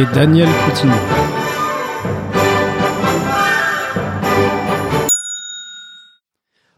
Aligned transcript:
Et 0.00 0.06
Daniel 0.14 0.48
Coutinho. 0.64 0.94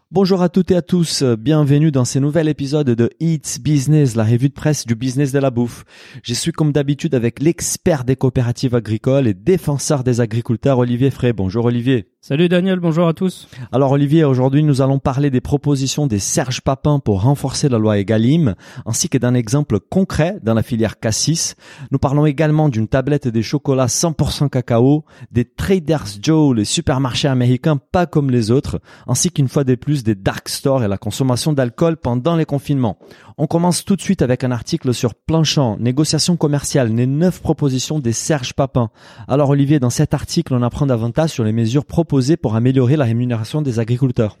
Bonjour 0.09 0.41
à 0.41 0.49
toutes 0.49 0.71
et 0.71 0.75
à 0.75 0.81
tous, 0.81 1.21
bienvenue 1.23 1.91
dans 1.91 2.03
ce 2.03 2.17
nouvel 2.17 2.49
épisode 2.49 2.89
de 2.89 3.11
It's 3.19 3.59
Business, 3.59 4.15
la 4.15 4.23
revue 4.23 4.49
de 4.49 4.53
presse 4.53 4.87
du 4.87 4.95
business 4.95 5.31
de 5.31 5.39
la 5.39 5.51
bouffe. 5.51 5.85
Je 6.23 6.33
suis 6.33 6.51
comme 6.51 6.71
d'habitude 6.71 7.13
avec 7.13 7.39
l'expert 7.39 8.05
des 8.05 8.15
coopératives 8.15 8.73
agricoles 8.73 9.27
et 9.27 9.35
défenseur 9.35 10.03
des 10.03 10.19
agriculteurs 10.19 10.79
Olivier 10.79 11.11
Fray. 11.11 11.31
Bonjour 11.31 11.65
Olivier. 11.65 12.09
Salut 12.23 12.49
Daniel, 12.49 12.79
bonjour 12.79 13.07
à 13.07 13.15
tous. 13.15 13.47
Alors 13.71 13.93
Olivier, 13.93 14.25
aujourd'hui 14.25 14.61
nous 14.61 14.83
allons 14.83 14.99
parler 14.99 15.31
des 15.31 15.41
propositions 15.41 16.05
des 16.05 16.19
Serge 16.19 16.61
Papin 16.61 16.99
pour 16.99 17.23
renforcer 17.23 17.67
la 17.67 17.79
loi 17.79 17.97
Egalim, 17.97 18.53
ainsi 18.85 19.09
que 19.09 19.17
d'un 19.17 19.33
exemple 19.33 19.79
concret 19.79 20.37
dans 20.43 20.53
la 20.53 20.61
filière 20.61 20.99
Cassis. 20.99 21.55
Nous 21.89 21.97
parlons 21.97 22.27
également 22.27 22.69
d'une 22.69 22.87
tablette 22.87 23.27
des 23.27 23.41
chocolats 23.41 23.87
100% 23.87 24.49
cacao, 24.49 25.03
des 25.31 25.45
Traders 25.45 26.05
Joe, 26.21 26.55
les 26.55 26.63
supermarchés 26.63 27.27
américains 27.27 27.77
pas 27.77 28.05
comme 28.05 28.29
les 28.29 28.51
autres, 28.51 28.79
ainsi 29.07 29.31
qu'une 29.31 29.47
fois 29.47 29.63
de 29.63 29.73
plus 29.73 30.03
des 30.03 30.13
dark 30.13 30.47
stores 30.47 30.83
et 30.83 30.87
la 30.87 30.99
consommation 30.99 31.53
d'alcool 31.53 31.97
pendant 31.97 32.35
les 32.35 32.45
confinements. 32.45 32.99
On 33.39 33.47
commence 33.47 33.83
tout 33.83 33.95
de 33.95 34.01
suite 34.01 34.21
avec 34.21 34.43
un 34.43 34.51
article 34.51 34.93
sur 34.93 35.15
Planchant, 35.15 35.77
négociation 35.79 36.37
commerciale, 36.37 36.93
les 36.93 37.07
neuf 37.07 37.41
propositions 37.41 37.97
des 37.97 38.13
Serge 38.13 38.53
Papin. 38.53 38.91
Alors 39.27 39.49
Olivier, 39.49 39.79
dans 39.79 39.89
cet 39.89 40.13
article, 40.13 40.53
on 40.53 40.61
apprend 40.61 40.85
davantage 40.85 41.31
sur 41.31 41.43
les 41.43 41.51
mesures 41.51 41.85
proposées 41.85 42.10
pour 42.41 42.55
améliorer 42.55 42.95
la 42.97 43.05
rémunération 43.05 43.61
des 43.61 43.79
agriculteurs. 43.79 44.37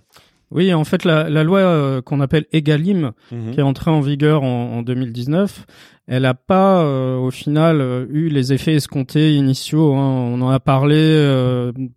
Oui, 0.53 0.73
en 0.73 0.83
fait, 0.83 1.05
la, 1.05 1.29
la 1.29 1.45
loi 1.45 1.59
euh, 1.59 2.01
qu'on 2.01 2.19
appelle 2.19 2.45
Egalim, 2.51 3.11
Mhm. 3.31 3.51
qui 3.51 3.59
est 3.61 3.63
entrée 3.63 3.89
en 3.89 4.01
vigueur 4.01 4.43
en, 4.43 4.79
en 4.79 4.81
2019, 4.81 5.65
elle 6.07 6.23
n'a 6.23 6.33
pas, 6.33 6.81
euh, 6.83 7.15
au 7.15 7.31
final, 7.31 7.79
euh, 7.79 8.05
eu 8.11 8.27
les 8.27 8.51
effets 8.51 8.73
escomptés 8.75 9.33
initiaux. 9.33 9.93
hein. 9.95 10.09
On 10.33 10.41
en 10.41 10.49
a 10.49 10.59
parlé 10.59 10.97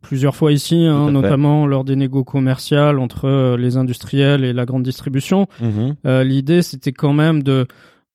plusieurs 0.03 0.37
fois 0.37 0.53
ici, 0.53 0.85
hein, 0.85 1.11
notamment 1.11 1.67
lors 1.67 1.83
des 1.83 1.97
négos 1.97 2.23
commerciales 2.23 3.01
entre 3.01 3.57
les 3.57 3.77
industriels 3.77 4.45
et 4.45 4.53
la 4.53 4.65
grande 4.67 4.85
distribution. 4.85 5.49
Mhm. 5.61 6.23
L'idée, 6.23 6.63
c'était 6.63 6.93
quand 6.93 7.13
même 7.13 7.43
de, 7.43 7.67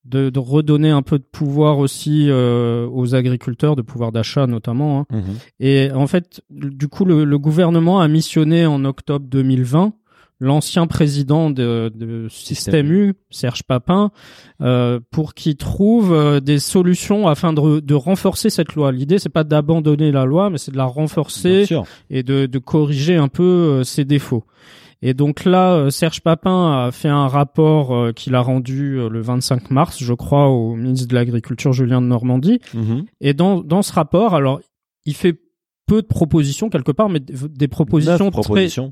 de 0.05 0.29
de 0.29 0.39
redonner 0.39 0.89
un 0.89 1.01
peu 1.01 1.17
de 1.19 1.23
pouvoir 1.23 1.77
aussi 1.77 2.27
euh, 2.29 2.87
aux 2.91 3.15
agriculteurs, 3.15 3.75
de 3.75 3.81
pouvoir 3.81 4.11
d'achat 4.11 4.47
notamment. 4.47 5.01
hein. 5.01 5.05
Mhm. 5.17 5.23
Et 5.59 5.91
en 5.91 6.07
fait, 6.07 6.41
du 6.49 6.87
coup, 6.87 7.05
le, 7.05 7.23
le 7.25 7.37
gouvernement 7.39 7.99
a 7.99 8.07
missionné 8.07 8.65
en 8.65 8.85
octobre 8.85 9.25
2020 9.29 9.93
l'ancien 10.41 10.87
président 10.87 11.49
de, 11.49 11.91
de 11.93 12.27
Système 12.29 12.89
U, 12.93 13.13
Serge 13.29 13.63
Papin, 13.63 14.11
euh, 14.61 15.01
pour 15.11 15.33
qu'il 15.33 15.57
trouve 15.57 16.13
euh, 16.13 16.39
des 16.39 16.59
solutions 16.59 17.27
afin 17.27 17.51
de, 17.51 17.81
de 17.81 17.93
renforcer 17.93 18.49
cette 18.49 18.73
loi. 18.75 18.93
L'idée, 18.93 19.19
c'est 19.19 19.27
pas 19.27 19.43
d'abandonner 19.43 20.13
la 20.13 20.23
loi, 20.23 20.49
mais 20.49 20.57
c'est 20.57 20.71
de 20.71 20.77
la 20.77 20.85
renforcer 20.85 21.65
et 22.09 22.23
de, 22.23 22.45
de 22.45 22.57
corriger 22.57 23.17
un 23.17 23.27
peu 23.27 23.43
euh, 23.43 23.83
ses 23.83 24.05
défauts. 24.05 24.45
Et 25.01 25.13
donc 25.13 25.45
là, 25.45 25.73
euh, 25.75 25.89
Serge 25.89 26.21
Papin 26.21 26.85
a 26.87 26.91
fait 26.91 27.07
un 27.07 27.27
rapport 27.27 27.95
euh, 27.95 28.11
qu'il 28.11 28.35
a 28.35 28.41
rendu 28.41 28.97
euh, 28.99 29.07
le 29.09 29.21
25 29.21 29.71
mars, 29.71 29.97
je 30.03 30.13
crois, 30.13 30.49
au 30.49 30.75
ministre 30.75 31.07
de 31.07 31.15
l'Agriculture 31.15 31.71
Julien 31.71 32.01
de 32.01 32.07
Normandie. 32.07 32.59
Mhm. 32.73 33.05
Et 33.21 33.33
dans, 33.33 33.61
dans 33.61 33.81
ce 33.81 33.93
rapport, 33.93 34.35
alors, 34.35 34.59
il 35.05 35.13
fait 35.15 35.39
peu 35.87 36.01
de 36.03 36.07
propositions 36.07 36.69
quelque 36.69 36.91
part, 36.91 37.09
mais 37.09 37.19
des- 37.19 37.33
propositions. 37.67 38.29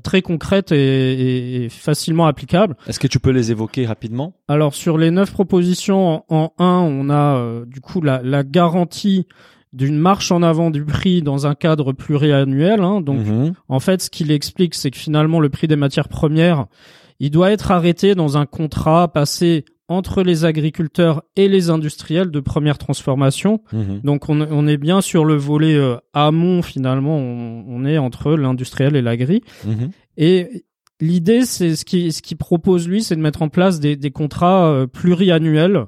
très 0.00 0.22
concrètes 0.22 0.72
et, 0.72 0.76
et- 1.12 1.64
et 1.64 1.68
facilement 1.68 2.26
applicables. 2.26 2.74
Est-ce 2.88 2.98
que 2.98 3.06
tu 3.06 3.20
peux 3.20 3.30
les 3.30 3.50
évoquer 3.52 3.86
rapidement? 3.86 4.32
Alors, 4.48 4.74
sur 4.74 4.98
les 4.98 5.10
neuf 5.12 5.30
propositions, 5.32 6.24
en, 6.28 6.52
en 6.58 6.64
un, 6.64 6.80
on 6.80 7.08
a 7.10 7.36
euh, 7.36 7.64
du 7.66 7.80
coup 7.80 8.00
la, 8.00 8.20
la 8.22 8.42
garantie 8.42 9.26
d'une 9.72 9.98
marche 9.98 10.32
en 10.32 10.42
avant 10.42 10.70
du 10.70 10.84
prix 10.84 11.22
dans 11.22 11.46
un 11.46 11.54
cadre 11.54 11.92
pluriannuel. 11.92 12.80
Hein, 12.80 13.00
donc, 13.00 13.26
Mhm. 13.26 13.52
en 13.68 13.80
fait, 13.80 14.02
ce 14.02 14.10
qu'il 14.10 14.30
explique, 14.30 14.74
c'est 14.74 14.90
que 14.90 14.96
finalement, 14.98 15.40
le 15.40 15.48
prix 15.48 15.66
des 15.68 15.76
matières 15.76 16.08
premières, 16.08 16.66
il 17.20 17.30
doit 17.30 17.50
être 17.50 17.70
arrêté 17.70 18.14
dans 18.14 18.38
un 18.38 18.46
contrat 18.46 19.08
passé 19.12 19.64
entre 19.90 20.22
les 20.22 20.44
agriculteurs 20.44 21.22
et 21.36 21.48
les 21.48 21.70
industriels 21.70 22.30
de 22.30 22.40
première 22.40 22.76
transformation. 22.78 23.62
Mhm. 23.72 24.00
Donc, 24.04 24.28
on, 24.28 24.40
on 24.42 24.66
est 24.66 24.76
bien 24.76 25.00
sur 25.00 25.24
le 25.24 25.34
volet 25.34 25.74
euh, 25.76 25.96
amont, 26.12 26.60
finalement, 26.62 27.16
on, 27.18 27.64
on 27.66 27.84
est 27.86 27.96
entre 27.98 28.32
l'industriel 28.34 28.96
et 28.96 29.02
l'agri. 29.02 29.42
Mhm. 29.66 29.90
Et 30.18 30.64
l'idée, 31.00 31.44
c'est 31.46 31.74
ce 31.76 31.84
qui 31.84 32.12
ce 32.12 32.20
qu'il 32.22 32.36
propose 32.36 32.86
lui, 32.88 33.02
c'est 33.02 33.16
de 33.16 33.20
mettre 33.20 33.40
en 33.42 33.48
place 33.48 33.80
des, 33.80 33.96
des 33.96 34.10
contrats 34.10 34.66
euh, 34.68 34.86
pluriannuels 34.86 35.86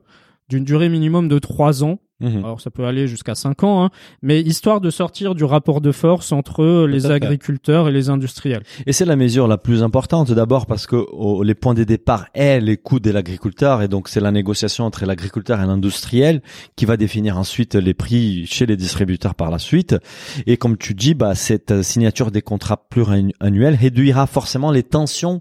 d'une 0.49 0.65
durée 0.65 0.89
minimum 0.89 1.29
de 1.29 1.39
trois 1.39 1.85
ans. 1.85 2.01
Mhm. 2.21 2.45
Alors 2.45 2.61
ça 2.61 2.71
peut 2.71 2.85
aller 2.85 3.07
jusqu'à 3.07 3.35
cinq 3.35 3.65
ans, 3.65 3.85
hein, 3.85 3.91
mais 4.23 4.41
histoire 4.41 4.81
de 4.81 4.91
sortir 4.91 5.35
du 5.35 5.45
rapport 5.45 5.81
de 5.81 5.93
force 5.93 6.33
entre 6.33 6.87
les 6.87 7.07
à 7.07 7.09
fait. 7.09 7.15
agriculteurs 7.15 7.89
et 7.89 7.93
les 7.93 8.11
industriels. 8.11 8.63
Et 8.87 8.93
c'est 8.93 9.05
la 9.05 9.17
mesure 9.17 9.49
la 9.49 9.59
plus 9.59 9.83
importante 9.83 10.31
d'abord 10.33 10.67
parce 10.67 10.87
que 10.87 10.97
oh, 10.97 11.43
les 11.43 11.55
points 11.55 11.75
de 11.75 11.85
départ 11.85 12.27
est 12.35 12.61
les 12.61 12.77
coûts 12.77 13.01
de 13.01 13.11
l'agriculteur 13.11 13.83
et 13.83 13.89
donc 13.89 14.09
c'est 14.09 14.21
la 14.21 14.33
négociation 14.33 14.85
entre 14.85 15.07
l'agriculteur 15.07 15.61
et 15.61 15.67
l'industriel 15.67 16.43
qui 16.77 16.85
va 16.85 16.97
définir 16.97 17.39
ensuite 17.39 17.75
les 17.75 17.95
prix 17.95 18.47
chez 18.47 18.67
les 18.67 18.77
distributeurs 18.77 19.35
par 19.35 19.51
la 19.51 19.59
suite. 19.59 19.97
Et 20.47 20.57
comme 20.57 20.77
tu 20.77 20.95
dis, 20.95 21.15
bah, 21.15 21.35
cette 21.35 21.71
euh, 21.71 21.83
signature 21.83 22.31
des 22.31 22.43
contrats 22.43 22.77
pluriannuels 22.89 23.75
réduira 23.75 24.27
forcément 24.27 24.71
les 24.71 24.83
tensions 24.83 25.41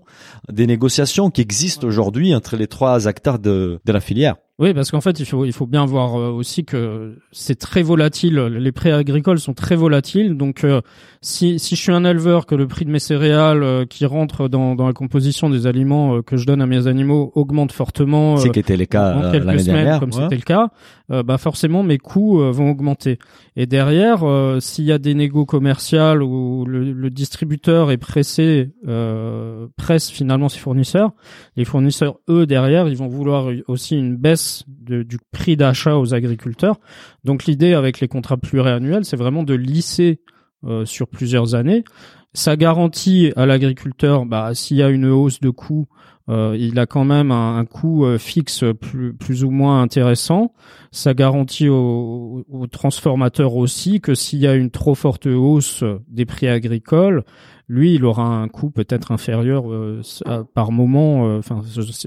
des 0.52 0.68
négociations 0.68 1.30
qui 1.30 1.42
existent 1.42 1.86
aujourd'hui 1.86 2.34
entre 2.34 2.56
les 2.56 2.68
trois 2.68 3.08
acteurs 3.08 3.40
de, 3.40 3.80
de 3.84 3.92
la 3.92 4.00
filière. 4.00 4.36
Oui, 4.60 4.74
parce 4.74 4.92
qu'en 4.92 5.00
fait, 5.00 5.20
il 5.22 5.26
faut 5.26 5.46
il 5.46 5.54
faut 5.54 5.66
bien 5.68 5.86
voir 5.86 6.20
euh, 6.20 6.30
aussi 6.32 6.66
que 6.66 7.16
c'est 7.32 7.58
très 7.58 7.82
volatile. 7.82 8.36
Les 8.40 8.72
prix 8.74 8.92
agricoles 8.92 9.40
sont 9.40 9.54
très 9.54 9.78
volatiles. 9.78 10.36
Donc, 10.36 10.66
euh, 10.66 10.82
si 11.22 11.60
si 11.60 11.78
je 11.78 11.82
suis 11.82 11.94
un 11.94 12.04
éleveur, 12.04 12.46
que 12.46 12.56
le 12.56 12.68
prix 12.68 12.84
de 12.84 12.92
mes 12.92 13.00
céréales 13.00 13.64
euh, 13.64 13.86
qui 13.86 14.06
rentrent 14.06 14.50
dans 14.50 14.76
dans 14.76 14.86
la 14.86 14.92
composition 14.94 15.50
des 15.50 15.66
aliments 15.66 16.18
euh, 16.18 16.22
que 16.22 16.36
je 16.36 16.46
donne 16.46 16.62
à 16.62 16.66
mes 16.66 16.88
animaux 16.88 17.32
augmente 17.36 17.72
fortement, 17.72 18.36
C'est 18.36 18.50
qui 18.50 18.60
était 18.60 18.76
le 18.76 18.86
cas 18.86 19.16
en 19.16 19.24
euh, 19.24 19.32
quelques 19.32 19.62
semaines, 19.62 19.76
dernière. 19.76 20.00
comme 20.02 20.10
ouais. 20.12 20.24
c'était 20.24 20.36
le 20.36 20.42
cas, 20.42 20.70
bah 21.10 21.38
forcément 21.38 21.82
mes 21.82 21.98
coûts 21.98 22.42
euh, 22.42 22.52
vont 22.52 22.70
augmenter. 22.70 23.18
Et 23.56 23.66
derrière, 23.66 24.24
euh, 24.24 24.60
s'il 24.60 24.86
y 24.86 24.92
a 24.92 24.98
des 24.98 25.14
négos 25.14 25.46
commerciales 25.46 26.22
où 26.22 26.66
le, 26.68 26.92
le 26.92 27.10
distributeur 27.10 27.92
est 27.92 27.98
pressé, 27.98 28.72
euh, 28.88 29.68
presse 29.78 30.10
finalement 30.10 30.50
ses 30.50 30.60
fournisseurs, 30.60 31.12
les 31.56 31.66
fournisseurs 31.66 32.20
eux 32.30 32.46
derrière, 32.46 32.88
ils 32.90 32.98
vont 32.98 33.08
vouloir 33.08 33.48
aussi 33.68 33.98
une 33.98 34.18
baisse 34.18 34.49
du 34.86 35.18
prix 35.32 35.58
d'achat 35.58 35.98
aux 35.98 36.14
agriculteurs. 36.14 36.80
Donc 37.24 37.46
l'idée 37.46 37.74
avec 37.74 38.00
les 38.00 38.08
contrats 38.08 38.38
pluriannuels, 38.38 39.06
c'est 39.06 39.18
vraiment 39.18 39.44
de 39.44 39.54
lisser 39.54 40.22
euh, 40.66 40.86
sur 40.86 41.08
plusieurs 41.08 41.56
années. 41.56 41.84
Ça 42.34 42.56
garantit 42.56 43.32
à 43.36 43.46
l'agriculteur, 43.46 44.26
bah, 44.26 44.54
s'il 44.54 44.78
y 44.78 44.84
a 44.84 44.90
une 44.90 45.06
hausse 45.06 45.40
de 45.40 45.50
coûts, 45.50 45.88
euh, 46.30 46.56
il 46.60 46.78
a 46.80 46.86
quand 46.86 47.06
même 47.06 47.32
un, 47.32 47.66
coût 47.66 48.06
euh, 48.06 48.18
fixe 48.18 48.64
plus, 48.80 49.14
plus 49.14 49.44
ou 49.44 49.50
moins 49.50 49.82
intéressant. 49.82 50.54
Ça 50.92 51.14
garantit 51.14 51.70
aux, 51.70 52.46
aux 52.48 52.68
transformateurs 52.68 53.56
aussi 53.56 54.00
que 54.00 54.14
s'il 54.14 54.40
y 54.40 54.48
a 54.48 54.54
une 54.54 54.70
trop 54.70 54.96
forte 54.96 55.26
hausse 55.26 55.84
des 56.08 56.26
prix 56.26 56.48
agricoles, 56.48 57.24
lui, 57.68 57.96
il 57.96 58.06
aura 58.06 58.26
un 58.26 58.48
coût 58.48 58.70
peut-être 58.70 59.12
inférieur 59.12 59.72
euh, 59.72 60.02
par 60.54 60.72
moment. 60.72 61.38
Enfin, 61.38 61.62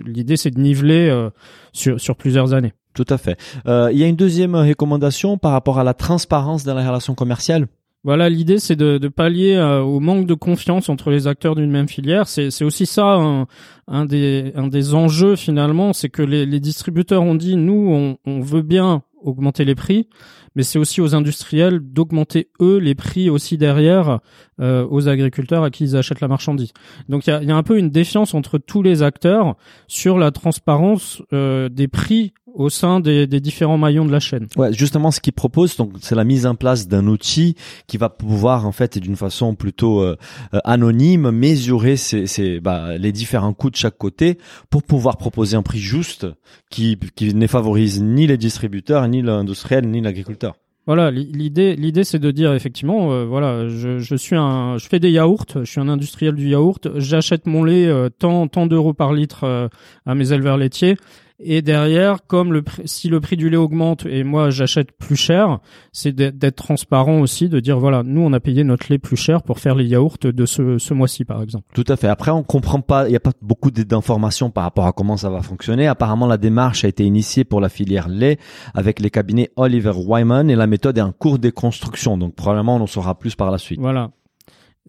l'idée 0.04 0.36
c'est 0.36 0.50
de 0.50 0.60
niveler 0.60 1.28
sur, 1.72 2.00
sur 2.00 2.16
plusieurs 2.16 2.54
années. 2.54 2.72
Tout 2.94 3.06
à 3.08 3.18
fait. 3.18 3.38
Il 3.66 3.96
y 3.96 4.04
a 4.04 4.06
une 4.06 4.16
deuxième 4.16 4.54
recommandation 4.54 5.38
par 5.38 5.52
rapport 5.52 5.78
à 5.78 5.84
la 5.84 5.94
transparence 5.94 6.64
dans 6.64 6.74
la 6.74 6.86
relation 6.86 7.14
commerciale. 7.14 7.66
Voilà, 8.04 8.28
l'idée 8.28 8.58
c'est 8.58 8.74
de, 8.74 8.98
de 8.98 9.08
pallier 9.08 9.54
euh, 9.54 9.80
au 9.80 10.00
manque 10.00 10.26
de 10.26 10.34
confiance 10.34 10.88
entre 10.88 11.10
les 11.10 11.28
acteurs 11.28 11.54
d'une 11.54 11.70
même 11.70 11.88
filière. 11.88 12.26
C'est 12.26 12.64
aussi 12.64 12.84
ça 12.84 13.14
un, 13.14 13.46
un 13.86 14.04
des 14.06 14.52
un 14.56 14.66
des 14.66 14.94
enjeux 14.94 15.36
finalement, 15.36 15.92
c'est 15.92 16.08
que 16.08 16.22
les, 16.22 16.44
les 16.44 16.58
distributeurs 16.58 17.22
ont 17.22 17.36
dit 17.36 17.56
nous 17.56 17.88
on, 17.92 18.18
on 18.26 18.40
veut 18.40 18.62
bien 18.62 19.02
augmenter 19.22 19.64
les 19.64 19.76
prix, 19.76 20.08
mais 20.56 20.64
c'est 20.64 20.80
aussi 20.80 21.00
aux 21.00 21.14
industriels 21.14 21.78
d'augmenter 21.78 22.48
eux 22.60 22.78
les 22.78 22.96
prix 22.96 23.30
aussi 23.30 23.56
derrière 23.56 24.18
euh, 24.62 24.86
aux 24.88 25.08
agriculteurs 25.08 25.64
à 25.64 25.70
qui 25.70 25.84
ils 25.84 25.96
achètent 25.96 26.20
la 26.20 26.28
marchandise. 26.28 26.72
Donc 27.08 27.26
il 27.26 27.30
y 27.30 27.32
a, 27.32 27.42
y 27.42 27.50
a, 27.50 27.56
un 27.56 27.62
peu 27.62 27.78
une 27.78 27.90
défiance 27.90 28.32
entre 28.32 28.58
tous 28.58 28.82
les 28.82 29.02
acteurs 29.02 29.56
sur 29.88 30.18
la 30.18 30.30
transparence 30.30 31.20
euh, 31.32 31.68
des 31.68 31.88
prix 31.88 32.32
au 32.54 32.70
sein 32.70 33.00
des, 33.00 33.26
des, 33.26 33.40
différents 33.40 33.78
maillons 33.78 34.04
de 34.04 34.12
la 34.12 34.20
chaîne. 34.20 34.46
Ouais, 34.56 34.72
justement, 34.72 35.10
ce 35.10 35.20
qu'ils 35.20 35.32
proposent, 35.32 35.76
donc, 35.76 35.92
c'est 36.00 36.14
la 36.14 36.24
mise 36.24 36.46
en 36.46 36.54
place 36.54 36.86
d'un 36.86 37.06
outil 37.06 37.56
qui 37.86 37.96
va 37.96 38.08
pouvoir, 38.08 38.66
en 38.66 38.72
fait, 38.72 38.98
d'une 38.98 39.16
façon 39.16 39.54
plutôt 39.54 40.02
euh, 40.02 40.16
anonyme, 40.64 41.30
mesurer 41.30 41.96
ces, 41.96 42.26
ces, 42.26 42.60
bah, 42.60 42.98
les 42.98 43.12
différents 43.12 43.54
coûts 43.54 43.70
de 43.70 43.76
chaque 43.76 43.98
côté 43.98 44.38
pour 44.70 44.82
pouvoir 44.82 45.16
proposer 45.16 45.56
un 45.56 45.62
prix 45.62 45.78
juste 45.78 46.26
qui, 46.70 46.98
qui 47.16 47.34
ne 47.34 47.46
favorise 47.46 48.02
ni 48.02 48.26
les 48.26 48.36
distributeurs, 48.36 49.08
ni 49.08 49.22
l'industriel, 49.22 49.88
ni 49.88 50.00
l'agriculteur. 50.00 50.54
Voilà, 50.86 51.12
l'idée, 51.12 51.76
l'idée, 51.76 52.02
c'est 52.02 52.18
de 52.18 52.32
dire 52.32 52.52
effectivement, 52.54 53.12
euh, 53.12 53.24
voilà, 53.24 53.68
je, 53.68 54.16
suis 54.16 54.34
un, 54.34 54.78
je 54.78 54.88
fais 54.88 54.98
des 54.98 55.12
yaourts, 55.12 55.46
je 55.54 55.64
suis 55.64 55.80
un 55.80 55.88
industriel 55.88 56.34
du 56.34 56.48
yaourt, 56.48 56.88
j'achète 56.96 57.46
mon 57.46 57.62
lait 57.62 57.86
euh, 57.86 58.08
tant, 58.08 58.48
tant 58.48 58.66
d'euros 58.66 58.92
par 58.92 59.12
litre 59.12 59.44
euh, 59.44 59.68
à 60.06 60.16
mes 60.16 60.32
éleveurs 60.32 60.56
laitiers, 60.56 60.96
et 61.44 61.62
derrière, 61.62 62.26
comme 62.26 62.52
le 62.52 62.62
si 62.84 63.08
le 63.08 63.20
prix 63.20 63.36
du 63.36 63.50
lait 63.50 63.56
augmente 63.56 64.06
et 64.06 64.24
moi 64.24 64.50
j'achète 64.50 64.92
plus 64.92 65.16
cher, 65.16 65.58
c'est 65.92 66.12
d'être 66.14 66.56
transparent 66.56 67.20
aussi, 67.20 67.48
de 67.48 67.60
dire 67.60 67.78
voilà, 67.78 68.02
nous 68.02 68.20
on 68.20 68.32
a 68.32 68.40
payé 68.40 68.64
notre 68.64 68.86
lait 68.90 68.98
plus 68.98 69.16
cher 69.16 69.42
pour 69.42 69.58
faire 69.58 69.74
les 69.74 69.86
yaourts 69.86 70.18
de 70.22 70.46
ce, 70.46 70.78
ce 70.78 70.94
mois-ci 70.94 71.24
par 71.24 71.42
exemple. 71.42 71.64
Tout 71.74 71.84
à 71.88 71.96
fait. 71.96 72.08
Après, 72.08 72.30
on 72.30 72.42
comprend 72.42 72.80
pas, 72.80 73.06
il 73.06 73.10
n'y 73.10 73.16
a 73.16 73.20
pas 73.20 73.32
beaucoup 73.42 73.70
d'informations 73.70 74.50
par 74.50 74.64
rapport 74.64 74.86
à 74.86 74.92
comment 74.92 75.16
ça 75.16 75.30
va 75.30 75.42
fonctionner. 75.42 75.86
Apparemment, 75.86 76.26
la 76.26 76.38
démarche 76.38 76.84
a 76.84 76.88
été 76.88 77.04
initiée 77.04 77.44
pour 77.44 77.60
la 77.60 77.68
filière 77.68 78.08
lait 78.08 78.38
avec 78.74 79.00
les 79.00 79.10
cabinets 79.10 79.50
Oliver 79.56 79.92
Wyman 79.94 80.50
et 80.50 80.56
la 80.56 80.66
méthode 80.66 80.98
est 80.98 81.02
en 81.02 81.12
cours 81.12 81.38
de 81.38 81.50
construction. 81.50 82.16
Donc 82.18 82.34
probablement 82.34 82.76
on 82.76 82.80
en 82.82 82.86
saura 82.86 83.18
plus 83.18 83.34
par 83.34 83.50
la 83.50 83.58
suite. 83.58 83.80
Voilà. 83.80 84.10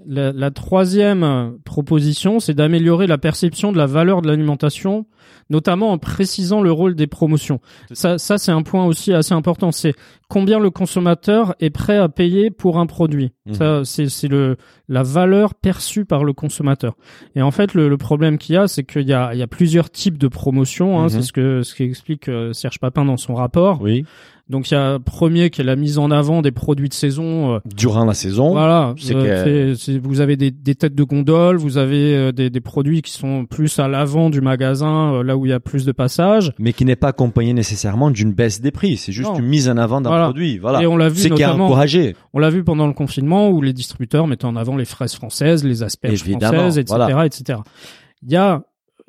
La, 0.05 0.31
la, 0.31 0.49
troisième 0.49 1.57
proposition, 1.65 2.39
c'est 2.39 2.55
d'améliorer 2.55 3.05
la 3.05 3.19
perception 3.19 3.71
de 3.71 3.77
la 3.77 3.85
valeur 3.85 4.23
de 4.23 4.27
l'alimentation, 4.27 5.05
notamment 5.51 5.91
en 5.91 5.99
précisant 5.99 6.61
le 6.61 6.71
rôle 6.71 6.95
des 6.95 7.05
promotions. 7.05 7.59
Ça, 7.91 8.17
ça 8.17 8.39
c'est 8.39 8.51
un 8.51 8.63
point 8.63 8.85
aussi 8.85 9.13
assez 9.13 9.33
important. 9.33 9.71
C'est 9.71 9.93
combien 10.29 10.59
le 10.59 10.71
consommateur 10.71 11.55
est 11.59 11.69
prêt 11.69 11.97
à 11.97 12.09
payer 12.09 12.49
pour 12.49 12.79
un 12.79 12.87
produit. 12.87 13.33
Mmh. 13.45 13.53
Ça, 13.53 13.81
c'est 13.85 14.27
le 14.27 14.57
la 14.89 15.03
valeur 15.03 15.53
perçue 15.53 16.05
par 16.05 16.23
le 16.23 16.33
consommateur. 16.33 16.95
Et 17.35 17.41
en 17.41 17.51
fait, 17.51 17.73
le, 17.73 17.87
le 17.87 17.97
problème 17.97 18.37
qu'il 18.37 18.55
y 18.55 18.57
a, 18.57 18.67
c'est 18.67 18.83
qu'il 18.83 19.07
y 19.07 19.13
a, 19.13 19.33
il 19.33 19.39
y 19.39 19.43
a 19.43 19.47
plusieurs 19.47 19.89
types 19.89 20.17
de 20.17 20.27
promotions. 20.27 20.99
Hein, 20.99 21.05
mmh. 21.05 21.09
C'est 21.09 21.21
ce 21.21 21.33
que 21.33 21.61
ce 21.61 21.75
qu'explique 21.75 22.29
euh, 22.29 22.51
Serge 22.51 22.79
Papin 22.79 23.05
dans 23.05 23.17
son 23.17 23.35
rapport. 23.35 23.81
Oui. 23.81 24.05
Donc 24.53 24.69
il 24.69 24.75
y 24.75 24.77
a 24.77 24.99
premier 24.99 25.49
qui 25.49 25.61
est 25.61 25.63
la 25.63 25.75
mise 25.75 25.97
en 25.97 26.11
avant 26.11 26.43
des 26.43 26.51
produits 26.51 26.87
de 26.87 26.93
saison 26.93 27.55
euh, 27.55 27.59
durant 27.65 28.05
la 28.05 28.13
saison. 28.13 28.51
Voilà, 28.51 28.93
euh, 29.09 29.73
que... 29.73 29.97
vous 30.07 30.21
avez 30.21 30.37
des, 30.37 30.51
des, 30.51 30.75
têtes 30.75 30.93
de 30.93 31.03
gondole, 31.03 31.57
vous 31.57 31.79
avez 31.79 32.15
euh, 32.15 32.31
des, 32.31 32.51
des, 32.51 32.61
produits 32.61 33.01
qui 33.01 33.11
sont 33.13 33.47
plus 33.47 33.79
à 33.79 33.87
l'avant 33.87 34.29
du 34.29 34.41
magasin, 34.41 35.15
euh, 35.15 35.23
là 35.23 35.37
où 35.37 35.47
il 35.47 35.49
y 35.49 35.53
a 35.53 35.59
plus 35.59 35.85
de 35.85 35.91
passages, 35.91 36.51
mais 36.59 36.71
qui 36.71 36.85
n'est 36.85 36.95
pas 36.95 37.07
accompagné 37.07 37.51
nécessairement 37.53 38.11
d'une 38.11 38.31
baisse 38.31 38.61
des 38.61 38.69
prix. 38.69 38.95
C'est 38.97 39.11
juste 39.11 39.31
Non. 39.31 39.39
une 39.39 39.47
mise 39.47 39.67
en 39.69 39.77
avant 39.77 40.01
d'un 40.01 40.11
Voilà. 40.11 40.25
produit. 40.25 40.59
Voilà. 40.59 40.83
Et 40.83 40.85
on 40.85 40.97
l'a 40.97 41.09
vu 41.09 41.17
C'est 41.17 41.31
qui 41.31 41.41
a 41.41 41.47
notamment- 41.47 41.65
encouragé. 41.65 42.15
On 42.35 42.37
l'a 42.37 42.51
vu 42.51 42.63
pendant 42.63 42.85
le 42.85 42.93
confinement 42.93 43.49
où 43.49 43.59
les 43.59 43.73
distributeurs 43.73 44.27
mettaient 44.27 44.45
en 44.45 44.55
avant 44.55 44.77
les 44.77 44.85
fraises 44.85 45.15
françaises, 45.15 45.63
les 45.63 45.81
asperges 45.81 46.21
Évidemment, 46.21 46.53
françaises, 46.59 46.77
etc., 46.77 46.95
voilà. 46.95 47.25
etc. 47.25 47.57
Il 48.21 48.31
y 48.31 48.35
a 48.35 48.61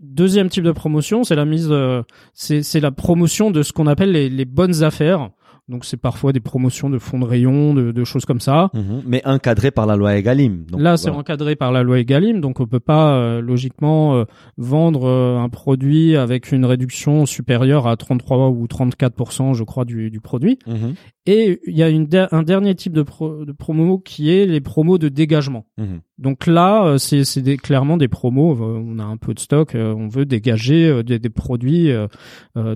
deuxième 0.05 0.49
type 0.49 0.65
de 0.65 0.73
promotion, 0.73 1.25
c'est 1.25 1.35
la 1.37 1.45
mise, 1.45 1.69
euh, 1.71 2.03
c'est 2.33 2.63
c'est 2.63 2.81
la 2.81 2.91
promotion 2.91 3.51
de 3.51 3.63
ce 3.63 3.73
qu'on 3.73 3.87
appelle 3.87 4.13
les, 4.13 4.29
les 4.29 4.45
bonnes 4.45 4.83
affaires. 4.83 5.31
Donc 5.67 5.87
c'est 5.87 5.97
parfois 5.97 6.35
des 6.35 6.41
promotions 6.41 6.91
de 6.91 6.99
fonds 6.99 7.19
de 7.19 7.25
rayon, 7.25 7.73
de, 7.73 7.91
de 7.91 8.05
choses 8.05 8.27
comme 8.27 8.41
ça. 8.41 8.71
Mhm. 8.75 9.03
Mais 9.07 9.23
encadré 9.27 9.71
par 9.71 9.87
la 9.87 9.97
loi 9.97 10.15
Egalim. 10.15 10.67
Donc, 10.67 10.79
Là, 10.79 10.99
c'est 10.99 11.05
voilà. 11.09 11.21
encadré 11.21 11.57
par 11.57 11.73
la 11.73 11.83
loi 11.83 11.99
Egalim, 12.01 12.43
donc 12.43 12.61
on 12.61 12.67
peut 12.67 12.81
pas 12.81 13.15
euh, 13.17 13.41
logiquement 13.41 14.15
euh, 14.15 14.25
vendre 14.59 15.05
euh, 15.09 15.39
un 15.39 15.49
produit 15.49 16.17
avec 16.17 16.53
une 16.53 16.67
réduction 16.67 17.25
supérieure 17.25 17.87
à 17.87 17.97
33 17.97 18.51
ou 18.51 18.67
34% 18.67 19.55
je 19.55 19.65
crois 19.65 19.87
du, 19.87 20.11
du 20.11 20.21
produit. 20.21 20.59
Mhm. 20.67 20.95
Et 21.27 21.59
il 21.67 21.75
y 21.75 21.83
a 21.83 21.89
une 21.89 22.07
un 22.33 22.43
dernier 22.43 22.75
type 22.75 22.93
de, 22.93 23.01
pro- 23.03 23.47
de 23.47 23.53
promo 23.53 23.99
qui 23.99 24.31
est 24.31 24.45
les 24.45 24.61
promos 24.61 24.99
de 24.99 25.09
dégagement. 25.09 25.65
Mhm. 25.79 26.01
Donc 26.19 26.47
là, 26.47 26.85
euh, 26.87 26.99
c'est 26.99 27.41
des- 27.41 27.57
clairement 27.57 27.97
des 27.97 28.09
promos. 28.09 28.53
euh, 28.53 28.83
On 28.87 28.99
a 28.99 29.05
un 29.05 29.17
peu 29.17 29.33
de 29.33 29.41
stock, 29.41 29.75
euh, 29.75 29.95
on 29.97 30.07
veut 30.09 30.27
dégager 30.27 31.03
des, 31.03 31.19
des 31.19 31.31
produits. 31.31 31.91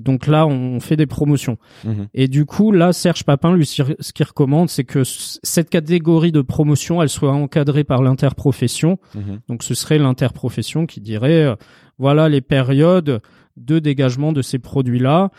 donc 0.00 0.26
là, 0.26 0.46
on 0.46 0.80
fait 0.80 0.96
des 0.96 1.06
promotions. 1.06 1.58
Mhm. 1.84 2.08
Et 2.14 2.26
du 2.28 2.46
coup, 2.46 2.72
là, 2.72 2.92
Serge 2.94 3.24
Papin, 3.24 3.54
lui, 3.54 3.66
ce 3.66 4.12
qu'il 4.12 4.26
recommande, 4.26 4.70
c'est 4.70 4.84
que 4.84 5.02
cette 5.04 5.68
catégorie 5.70 6.32
de 6.32 6.40
promotion, 6.40 7.02
elle 7.02 7.08
soit 7.10 7.32
encadrée 7.32 7.84
par 7.84 8.02
l'interprofession. 8.02 8.98
Mhm. 9.14 9.40
Donc 9.48 9.62
ce 9.62 9.74
serait 9.74 9.98
l'interprofession 9.98 10.86
qui 10.86 11.00
dirait, 11.00 11.54
voilà 11.98 12.28
les 12.28 12.40
périodes 12.40 13.20
de 13.56 13.78
dégagement 13.80 14.32
de 14.32 14.40
ces 14.40 14.58
produits-là. 14.58 15.30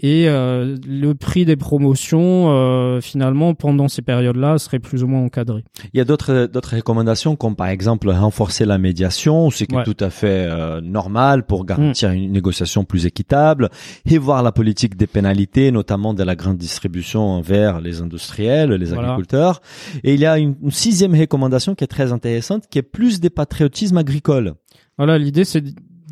Et 0.00 0.28
euh, 0.28 0.76
le 0.86 1.14
prix 1.14 1.44
des 1.44 1.54
promotions, 1.56 2.50
euh, 2.50 3.00
finalement, 3.00 3.54
pendant 3.54 3.86
ces 3.86 4.02
périodes-là, 4.02 4.58
serait 4.58 4.80
plus 4.80 5.04
ou 5.04 5.06
moins 5.06 5.20
encadré. 5.22 5.62
Il 5.92 5.98
y 5.98 6.00
a 6.00 6.04
d'autres 6.04 6.46
d'autres 6.52 6.74
recommandations 6.76 7.36
comme 7.36 7.54
par 7.54 7.68
exemple 7.68 8.10
renforcer 8.10 8.64
la 8.64 8.76
médiation, 8.76 9.50
ce 9.50 9.62
qui 9.64 9.74
Ouais. 9.76 9.82
est 9.82 9.84
tout 9.84 9.96
à 10.04 10.10
fait 10.10 10.46
euh, 10.50 10.80
normal 10.80 11.46
pour 11.46 11.64
garantir 11.64 12.10
une 12.10 12.32
négociation 12.32 12.84
plus 12.84 13.06
équitable, 13.06 13.68
et 14.04 14.18
voir 14.18 14.42
la 14.42 14.50
politique 14.50 14.96
des 14.96 15.06
pénalités, 15.06 15.70
notamment 15.70 16.12
de 16.12 16.24
la 16.24 16.34
grande 16.34 16.58
distribution 16.58 17.20
envers 17.22 17.80
les 17.80 18.00
industriels, 18.02 18.70
les 18.72 18.86
Voilà. 18.86 19.10
agriculteurs. 19.12 19.60
Et 20.02 20.14
il 20.14 20.20
y 20.20 20.26
a 20.26 20.38
une, 20.38 20.56
une 20.60 20.70
sixième 20.72 21.14
recommandation 21.14 21.76
qui 21.76 21.84
est 21.84 21.88
très 21.88 22.10
intéressante, 22.10 22.64
qui 22.68 22.78
est 22.78 22.82
plus 22.82 23.20
des 23.20 23.30
patriotismes 23.30 23.98
agricoles. 23.98 24.54
Voilà, 24.98 25.18
l'idée, 25.18 25.44
c'est 25.44 25.62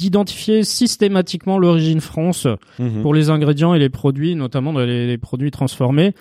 d'identifier 0.02 0.64
systématiquement 0.64 1.58
l'origine 1.58 2.00
France 2.00 2.46
Mhm. 2.78 3.02
pour 3.02 3.14
les 3.14 3.30
ingrédients 3.30 3.72
et 3.74 3.78
les 3.78 3.88
produits, 3.88 4.34
notamment 4.34 4.72
dans 4.72 4.80
les, 4.80 5.06
les 5.06 5.18
produits 5.18 5.50
transformés, 5.52 6.12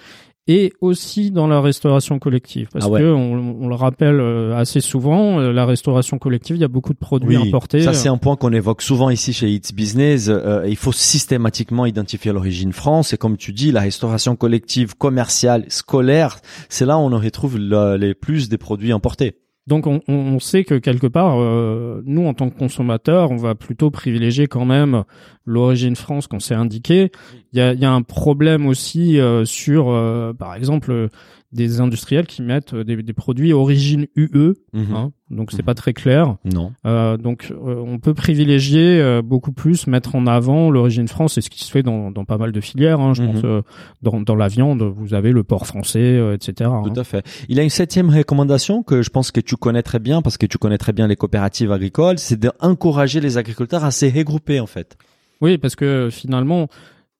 et 0.47 0.73
aussi 0.81 1.29
dans 1.31 1.47
la 1.47 1.61
restauration 1.61 2.17
collective. 2.19 2.67
Parce 2.73 2.85
Ah 2.85 2.89
ouais. 2.89 2.99
que 3.01 3.05
on, 3.05 3.57
on 3.61 3.67
le 3.67 3.75
rappelle 3.75 4.19
euh, 4.19 4.55
assez 4.57 4.81
souvent, 4.81 5.39
euh, 5.39 5.51
la 5.53 5.65
restauration 5.65 6.17
collective, 6.17 6.55
il 6.57 6.59
y 6.59 6.63
a 6.65 6.67
beaucoup 6.67 6.93
de 6.93 6.97
produits 6.97 7.37
Oui, 7.37 7.47
importés. 7.47 7.81
ça 7.81 7.93
c'est 7.93 8.09
un 8.09 8.17
point 8.17 8.35
qu'on 8.35 8.51
évoque 8.51 8.81
souvent 8.81 9.09
ici 9.11 9.33
chez 9.33 9.49
It's 9.51 9.71
Business. 9.71 10.27
Euh, 10.29 10.65
il 10.67 10.75
faut 10.77 10.91
systématiquement 10.91 11.85
identifier 11.85 12.33
l'origine 12.33 12.73
France 12.73 13.13
et 13.13 13.17
comme 13.17 13.37
tu 13.37 13.53
dis, 13.53 13.71
la 13.71 13.81
restauration 13.81 14.35
collective, 14.35 14.95
commerciale, 14.97 15.65
scolaire, 15.69 16.37
c'est 16.69 16.85
là 16.87 16.97
où 16.97 17.01
on 17.01 17.09
retrouve 17.19 17.57
le- 17.59 17.95
les 17.97 18.13
plus 18.15 18.49
des 18.49 18.57
produits 18.57 18.91
importés. 18.91 19.35
Donc 19.67 19.85
on, 19.85 20.39
sait 20.39 20.63
que 20.63 20.75
quelque 20.75 21.05
part, 21.05 21.39
euh, 21.39 22.01
nous 22.05 22.25
en 22.25 22.33
tant 22.33 22.49
que 22.49 22.57
consommateurs, 22.57 23.29
on 23.29 23.37
va 23.37 23.53
plutôt 23.53 23.91
privilégier 23.91 24.47
quand 24.47 24.65
même 24.65 25.03
l'origine 25.45 25.95
France 25.95 26.25
qu'on 26.25 26.39
s'est 26.39 26.55
indiqué. 26.55 27.11
Il 27.53 27.59
y 27.59 27.85
a, 27.85 27.91
un 27.91 28.01
problème 28.01 28.65
aussi 28.65 29.19
euh, 29.19 29.45
sur, 29.45 29.89
euh, 29.89 30.33
par 30.33 30.55
exemple, 30.55 31.09
des 31.53 31.81
industriels 31.81 32.27
qui 32.27 32.41
mettent 32.41 32.73
euh, 32.73 32.83
des, 32.83 33.01
des 33.03 33.13
produits 33.13 33.51
origine 33.53 34.07
UE, 34.15 34.53
Mhm. 34.73 34.95
hein, 34.95 35.11
donc 35.29 35.51
c'est 35.51 35.59
Mhm. 35.59 35.65
pas 35.65 35.73
très 35.73 35.91
clair. 35.93 36.37
Non. 36.45 36.71
Euh, 36.85 37.17
donc 37.17 37.51
euh, 37.51 37.83
on 37.85 37.99
peut 37.99 38.13
privilégier 38.13 38.99
euh, 39.01 39.21
beaucoup 39.21 39.51
plus, 39.51 39.85
mettre 39.87 40.15
en 40.15 40.27
avant 40.27 40.71
l'origine 40.71 41.07
France, 41.09 41.33
c'est 41.33 41.41
ce 41.41 41.49
qui 41.49 41.63
se 41.63 41.69
fait 41.71 41.83
dans, 41.83 42.09
dans 42.11 42.23
pas 42.25 42.37
mal 42.37 42.51
de 42.53 42.61
filières. 42.61 42.99
Hein, 43.01 43.13
je 43.13 43.23
Mhm. 43.23 43.31
pense 43.33 43.41
euh, 43.43 43.61
dans, 44.01 44.21
dans 44.21 44.35
la 44.35 44.47
viande, 44.47 44.81
vous 44.81 45.13
avez 45.13 45.31
le 45.31 45.43
porc 45.43 45.65
français, 45.67 45.99
euh, 45.99 46.35
etc. 46.35 46.69
hein. 46.73 46.83
Tout 46.85 46.99
à 46.99 47.03
fait. 47.03 47.25
Il 47.49 47.57
y 47.57 47.59
a 47.59 47.63
une 47.63 47.69
septième 47.69 48.09
recommandation 48.09 48.81
que 48.83 49.01
je 49.01 49.09
pense 49.09 49.31
que 49.31 49.41
tu 49.41 49.57
connais 49.57 49.83
très 49.83 49.99
bien 49.99 50.21
parce 50.21 50.37
que 50.37 50.45
tu 50.45 50.57
connais 50.57 50.77
très 50.77 50.93
bien 50.93 51.07
les 51.07 51.15
coopératives 51.17 51.71
agricoles, 51.71 52.17
c'est 52.17 52.39
d'encourager 52.39 53.19
les 53.19 53.37
agriculteurs 53.37 53.83
à 53.83 53.91
se 53.91 54.05
regrouper 54.05 54.59
en 54.59 54.67
fait. 54.67 54.95
Oui, 55.41 55.57
parce 55.57 55.75
que 55.75 56.09
finalement, 56.11 56.67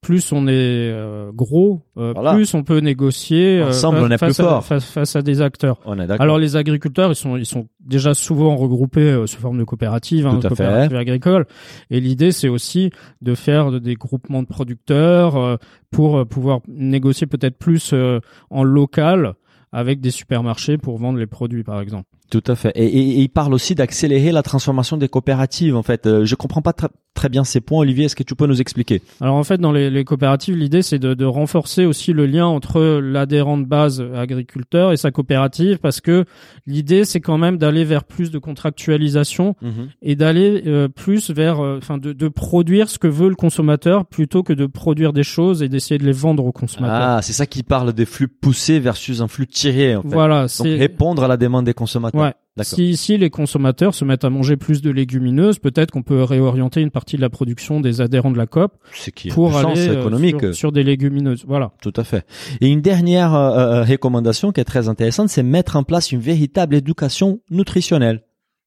plus 0.02 0.32
on 0.32 0.48
est 0.48 0.52
euh, 0.92 1.32
gros, 1.32 1.84
euh, 1.98 2.12
Voilà. 2.14 2.34
plus 2.34 2.54
on 2.56 2.64
peut 2.64 2.80
négocier 2.80 3.60
euh, 3.60 3.68
Ensemble, 3.70 3.98
fa- 4.00 4.04
on 4.04 4.10
est 4.12 4.18
face, 4.18 4.36
plus 4.38 4.44
à, 4.44 4.50
fort. 4.50 4.66
face, 4.66 4.86
face 4.86 5.16
à 5.16 5.22
des 5.22 5.42
acteurs. 5.42 5.80
On 5.86 6.00
est 6.00 6.08
d'accord. 6.08 6.24
Alors 6.24 6.40
les 6.40 6.56
agriculteurs, 6.56 7.12
ils 7.12 7.16
sont 7.16 7.38
ils 7.38 7.46
sont 7.46 7.68
déjà 7.80 8.14
souvent 8.16 8.56
regroupés 8.56 9.02
euh, 9.02 9.28
sous 9.28 9.40
forme 9.40 9.60
de 9.60 9.64
coopératives, 9.64 10.26
hein, 10.26 10.40
coopératives 10.42 10.98
agricoles. 10.98 11.46
Et 11.92 12.00
l'idée, 12.00 12.32
c'est 12.32 12.50
aussi 12.50 12.90
de 13.22 13.36
faire 13.36 13.70
de- 13.72 13.80
des 13.80 13.94
groupements 13.94 14.42
de 14.42 14.48
producteurs 14.48 15.38
euh, 15.38 15.56
pour 15.92 16.26
pouvoir 16.28 16.62
négocier 16.68 17.28
peut-être 17.28 17.58
plus 17.60 17.92
euh, 17.94 18.20
en 18.50 18.64
local 18.64 19.34
avec 19.72 20.02
des 20.02 20.12
supermarchés 20.12 20.78
pour 20.78 20.98
vendre 20.98 21.20
les 21.20 21.28
produits, 21.28 21.64
par 21.64 21.80
exemple. 21.80 22.10
Tout 22.32 22.44
à 22.48 22.56
fait. 22.56 22.72
Et, 22.76 22.86
et- 22.86 23.10
et 23.20 23.22
il 23.22 23.30
parle 23.30 23.54
aussi 23.54 23.76
d'accélérer 23.76 24.32
la 24.32 24.42
transformation 24.42 24.98
des 24.98 25.08
coopératives. 25.10 25.76
En 25.76 25.84
fait, 25.84 26.08
euh, 26.08 26.26
je 26.26 26.34
comprends 26.36 26.62
pas 26.64 26.74
très, 26.74 26.88
très 27.14 27.30
bien 27.30 27.44
ces 27.44 27.62
points. 27.62 27.80
Olivier, 27.82 28.06
est-ce 28.06 28.16
que 28.16 28.24
tu 28.24 28.36
peux 28.36 28.48
nous 28.48 28.62
expliquer? 28.62 29.02
Alors 29.20 29.36
en 29.36 29.44
fait, 29.44 29.60
dans 29.60 29.72
les, 29.74 29.90
les 29.90 30.04
coopératives, 30.06 30.56
l'idée 30.56 30.82
c'est 30.82 30.98
de, 30.98 31.14
de 31.14 31.26
renforcer 31.26 31.86
aussi 31.86 32.14
le 32.14 32.26
lien 32.26 32.46
entre 32.48 32.82
l'adhérent 33.02 33.58
de 33.58 33.66
base 33.66 34.02
agriculteur 34.16 34.92
et 34.94 34.98
sa 34.98 35.12
coopérative, 35.12 35.78
parce 35.80 36.00
que 36.02 36.26
l'idée 36.66 37.04
c'est 37.06 37.20
quand 37.20 37.38
même 37.38 37.58
d'aller 37.58 37.84
vers 37.84 38.06
plus 38.06 38.32
de 38.32 38.40
contractualisation 38.40 39.56
et 40.02 40.16
d'aller 40.16 40.64
euh, 40.68 40.88
plus 40.88 41.30
vers, 41.32 41.60
euh, 41.60 41.78
enfin, 41.78 41.98
de, 41.98 42.14
de 42.14 42.28
produire 42.30 42.90
ce 42.90 42.98
que 42.98 43.08
veut 43.08 43.30
le 43.30 43.36
consommateur 43.36 44.06
plutôt 44.06 44.42
que 44.44 44.54
de 44.54 44.66
produire 44.66 45.14
des 45.14 45.24
choses 45.24 45.62
et 45.64 45.70
d'essayer 45.70 45.98
de 45.98 46.06
les 46.06 46.12
vendre 46.12 46.46
au 46.46 46.52
consommateur. 46.52 47.18
Ah, 47.18 47.22
c'est 47.22 47.34
ça 47.34 47.46
qui 47.46 47.64
parle 47.64 47.94
des 47.94 48.06
flux 48.06 48.28
poussés 48.28 48.80
versus 48.80 49.22
un 49.22 49.28
flux 49.28 49.48
tiré. 49.48 49.96
En 49.96 50.02
fait. 50.02 50.08
voilà, 50.08 50.42
Donc 50.44 50.68
répondre 50.68 51.24
à 51.24 51.28
la 51.28 51.38
demande 51.38 51.66
des 51.66 51.74
consommateurs. 51.74 52.21
Ouais. 52.21 52.21
D'accord. 52.58 52.76
Si, 52.76 52.98
si 52.98 53.18
les 53.18 53.30
consommateurs 53.30 53.94
se 53.94 54.04
mettent 54.04 54.26
à 54.26 54.30
manger 54.30 54.58
plus 54.58 54.82
de 54.82 54.92
légumineuses, 54.92 55.58
peut-être 55.58 55.92
qu'on 55.92 56.04
peut 56.04 56.22
réorienter 56.22 56.82
une 56.82 56.92
partie 56.92 57.16
de 57.16 57.22
la 57.22 57.30
production 57.30 57.80
des 57.80 58.02
adhérents 58.02 58.32
de 58.32 58.38
la 58.38 58.46
COP 58.46 58.74
qui 59.16 59.30
pour 59.30 59.54
sens 59.54 59.66
aller 59.66 59.88
euh, 59.88 60.02
économique. 60.02 60.40
sur, 60.42 60.56
sur 60.56 60.72
des 60.74 60.84
légumineuses. 60.84 61.46
Voilà. 61.48 61.72
Tout 61.82 61.94
à 61.96 62.04
fait. 62.04 62.26
Et 62.60 62.68
une 62.68 62.82
dernière 62.82 63.34
euh, 63.34 63.80
euh, 63.80 63.84
recommandation 63.84 64.52
qui 64.52 64.60
est 64.60 64.66
très 64.66 64.90
intéressante, 64.90 65.30
c'est 65.30 65.44
mettre 65.44 65.78
en 65.78 65.84
place 65.84 66.12
une 66.12 66.20
véritable 66.20 66.76
éducation 66.76 67.40
nutritionnelle. 67.50 68.26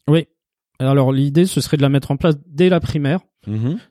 Oui. 0.08 0.28
Alors 0.78 1.12
l'idée, 1.12 1.44
ce 1.44 1.60
serait 1.60 1.76
de 1.76 1.82
la 1.82 1.90
mettre 1.90 2.10
en 2.10 2.16
place 2.16 2.36
dès 2.46 2.70
la 2.70 2.80
primaire, 2.80 3.20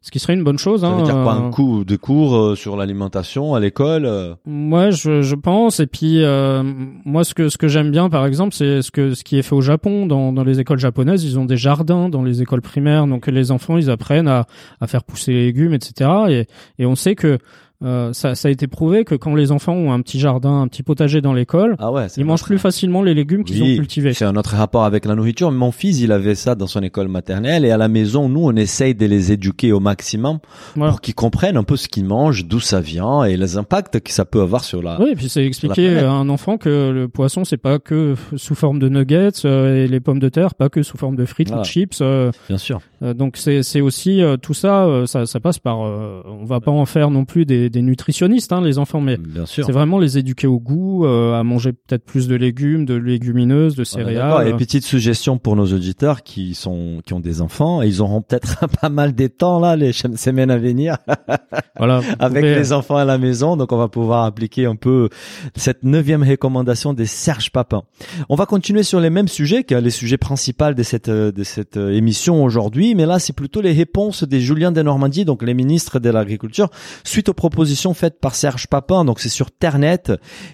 ce 0.01 0.11
qui 0.11 0.19
serait 0.19 0.33
une 0.33 0.43
bonne 0.43 0.57
chose. 0.57 0.81
Ça 0.81 0.87
hein. 0.87 1.03
dire 1.03 1.23
quoi 1.23 1.35
Euh, 1.35 1.47
un 1.47 1.49
coup 1.51 1.83
de 1.83 1.95
cours 1.95 2.35
euh, 2.35 2.55
sur 2.55 2.77
l'alimentation 2.77 3.55
à 3.55 3.59
l'école 3.59 4.05
euh, 4.05 4.33
Moi, 4.45 4.91
je, 4.91 5.21
je 5.21 5.35
pense. 5.35 5.79
Et 5.79 5.87
puis, 5.87 6.23
euh, 6.23 6.63
moi, 7.05 7.23
ce 7.23 7.33
que 7.33 7.49
ce 7.49 7.57
que 7.57 7.67
j'aime 7.67 7.91
bien, 7.91 8.09
par 8.09 8.25
exemple, 8.25 8.53
c'est 8.53 8.81
ce 8.81 8.91
que 8.91 9.13
ce 9.13 9.23
qui 9.23 9.37
est 9.37 9.41
fait 9.41 9.55
au 9.55 9.61
Japon 9.61 10.05
dans 10.05 10.31
dans 10.31 10.43
les 10.43 10.59
écoles 10.59 10.79
japonaises. 10.79 11.23
Ils 11.23 11.39
ont 11.39 11.45
des 11.45 11.57
jardins 11.57 12.09
dans 12.09 12.23
les 12.23 12.41
écoles 12.41 12.61
primaires, 12.61 13.07
donc 13.07 13.27
les 13.27 13.51
enfants, 13.51 13.77
ils 13.77 13.89
apprennent 13.89 14.27
à 14.27 14.45
à 14.81 14.87
faire 14.87 15.03
pousser 15.03 15.31
les 15.31 15.45
légumes, 15.45 15.73
etc. 15.73 16.09
Et 16.29 16.47
et 16.79 16.85
on 16.85 16.95
sait 16.95 17.15
que 17.15 17.37
euh, 17.83 18.13
ça, 18.13 18.35
ça 18.35 18.47
a 18.47 18.51
été 18.51 18.67
prouvé 18.67 19.03
que 19.05 19.15
quand 19.15 19.35
les 19.35 19.51
enfants 19.51 19.73
ont 19.73 19.91
un 19.91 20.01
petit 20.01 20.19
jardin, 20.19 20.61
un 20.61 20.67
petit 20.67 20.83
potager 20.83 21.21
dans 21.21 21.33
l'école, 21.33 21.75
Ah 21.79 21.91
ouais, 21.91 22.07
ils 22.17 22.25
mangent 22.25 22.43
plus 22.43 22.57
facilement 22.59 23.01
les 23.01 23.13
légumes 23.13 23.43
qu'ils 23.43 23.61
Oui, 23.61 23.73
ont 23.73 23.77
cultivés. 23.77 24.13
C'est 24.13 24.25
un 24.25 24.35
autre 24.35 24.55
rapport 24.55 24.83
avec 24.85 25.05
la 25.05 25.15
nourriture. 25.15 25.51
Mon 25.51 25.71
fils, 25.71 25.99
il 26.01 26.11
avait 26.11 26.35
ça 26.35 26.55
dans 26.55 26.67
son 26.67 26.81
école 26.83 27.07
maternelle 27.07 27.65
et 27.65 27.71
à 27.71 27.77
la 27.77 27.87
maison, 27.87 28.29
nous, 28.29 28.45
on 28.45 28.55
essaye 28.55 28.95
de 28.95 29.05
les 29.05 29.31
éduquer 29.31 29.71
au 29.71 29.79
maximum 29.79 30.39
pour 30.75 31.01
qu'ils 31.01 31.15
comprennent 31.15 31.57
un 31.57 31.63
peu 31.63 31.75
ce 31.75 31.87
qu'ils 31.87 32.05
mangent, 32.05 32.45
d'où 32.45 32.59
ça 32.59 32.79
vient 32.79 33.23
et 33.23 33.37
les 33.37 33.57
impacts 33.57 33.99
que 33.99 34.11
ça 34.11 34.25
peut 34.25 34.41
avoir 34.41 34.63
sur 34.63 34.81
la. 34.81 34.99
Oui, 35.01 35.09
et 35.11 35.15
puis 35.15 35.29
c'est 35.29 35.45
expliquer 35.45 35.99
à 35.99 36.11
un 36.11 36.29
enfant 36.29 36.57
que 36.57 36.89
le 36.91 37.07
poisson 37.07 37.43
c'est 37.45 37.57
pas 37.57 37.79
que 37.79 38.15
sous 38.35 38.55
forme 38.55 38.79
de 38.79 38.89
nuggets 38.89 39.29
euh, 39.45 39.83
et 39.83 39.87
les 39.87 39.99
pommes 39.99 40.19
de 40.19 40.29
terre 40.29 40.55
pas 40.55 40.69
que 40.69 40.83
sous 40.83 40.97
forme 40.97 41.15
de 41.15 41.25
frites 41.25 41.49
ou 41.49 41.53
Voilà. 41.53 41.63
de 41.63 41.67
chips. 41.67 41.99
euh, 42.01 42.31
Bien 42.47 42.57
sûr. 42.57 42.79
donc 43.15 43.37
c'est 43.37 43.81
aussi 43.81 44.21
tout 44.41 44.53
ça, 44.53 44.87
ça 45.05 45.25
ça 45.25 45.39
passe 45.39 45.59
par. 45.59 45.79
on 45.79 46.45
va 46.45 46.59
pas 46.59 46.71
en 46.71 46.85
faire 46.85 47.09
non 47.11 47.25
plus 47.25 47.45
des, 47.45 47.69
des 47.73 47.81
nutritionnistes 47.81 48.53
hein, 48.53 48.61
les 48.61 48.77
enfants, 48.77 49.01
mais 49.01 49.17
Bien 49.17 49.45
sûr. 49.45 49.65
c'est 49.65 49.71
vraiment 49.73 49.99
les 49.99 50.17
éduquer 50.17 50.47
au 50.47 50.59
goût, 50.59 51.05
euh, 51.05 51.33
à 51.37 51.43
manger 51.43 51.73
peut-être 51.73 52.05
plus 52.05 52.27
de 52.29 52.35
légumes, 52.35 52.85
de 52.85 52.93
légumineuses, 52.93 53.75
de 53.75 53.83
céréales. 53.83 54.47
Et 54.47 54.53
petite 54.53 54.85
suggestion 54.85 55.37
pour 55.37 55.55
nos 55.57 55.65
auditeurs 55.65 56.23
qui 56.23 56.53
sont 56.55 57.01
qui 57.05 57.13
ont 57.13 57.19
des 57.19 57.41
enfants, 57.41 57.81
et 57.81 57.87
ils 57.87 58.01
auront 58.01 58.21
peut-être 58.21 58.65
pas 58.81 58.87
mal 58.89 59.13
des 59.13 59.27
temps 59.29 59.59
là 59.59 59.75
les 59.75 59.91
semaines 59.91 60.51
à 60.51 60.57
venir 60.57 60.97
Voilà. 61.77 62.01
avec 62.19 62.43
pouvez- 62.43 62.55
les 62.55 62.71
enfants 62.71 62.95
à 62.97 63.05
la 63.05 63.17
maison. 63.17 63.57
Donc 63.57 63.71
on 63.71 63.77
va 63.77 63.87
pouvoir 63.89 64.23
appliquer 64.25 64.65
un 64.67 64.75
peu 64.75 65.09
cette 65.55 65.83
neuvième 65.83 66.23
recommandation 66.23 66.93
des 66.93 67.05
Serge 67.07 67.51
Papin. 67.51 67.83
On 68.29 68.35
va 68.35 68.45
continuer 68.45 68.83
sur 68.83 68.99
les 68.99 69.09
mêmes 69.09 69.27
sujets 69.27 69.63
que 69.63 69.75
les 69.75 69.89
sujets 69.89 70.17
principaux 70.17 70.73
de 70.73 70.83
cette 70.83 71.09
euh, 71.09 71.31
de 71.31 71.43
cette 71.43 71.77
euh, 71.77 71.91
émission 71.91 72.43
aujourd'hui, 72.43 72.93
mais 72.95 73.07
là 73.07 73.17
c'est 73.17 73.33
plutôt 73.33 73.59
les 73.61 73.71
réponses 73.73 74.23
des 74.23 74.39
Julien 74.39 74.71
de 74.71 74.81
Normandie, 74.83 75.25
donc 75.25 75.41
les 75.41 75.55
ministres 75.55 75.99
de 75.99 76.09
l'agriculture, 76.11 76.69
suite 77.03 77.29
aux 77.29 77.33
propositions 77.33 77.62
faites 77.93 78.19
par 78.19 78.35
Serge 78.35 78.67
Papin. 78.67 79.05
Donc 79.05 79.19
c'est 79.19 79.29
sur 79.29 79.51
Ternet, 79.51 80.03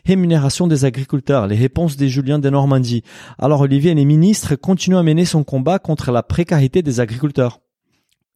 rémunération 0.06 0.68
des 0.68 0.86
agriculteurs, 0.86 1.48
les 1.48 1.56
réponses 1.56 1.98
des 1.98 2.10
Julien 2.10 2.40
de 2.40 2.50
Normandie. 2.50 3.04
Alors 3.38 3.62
Olivier, 3.62 3.94
les 3.94 4.06
ministres 4.06 4.56
continuent 4.56 4.98
à 4.98 5.04
mener 5.04 5.26
son 5.26 5.44
combat 5.44 5.80
contre 5.80 6.12
la 6.12 6.24
précarité 6.24 6.82
des 6.82 7.00
agriculteurs. 7.00 7.60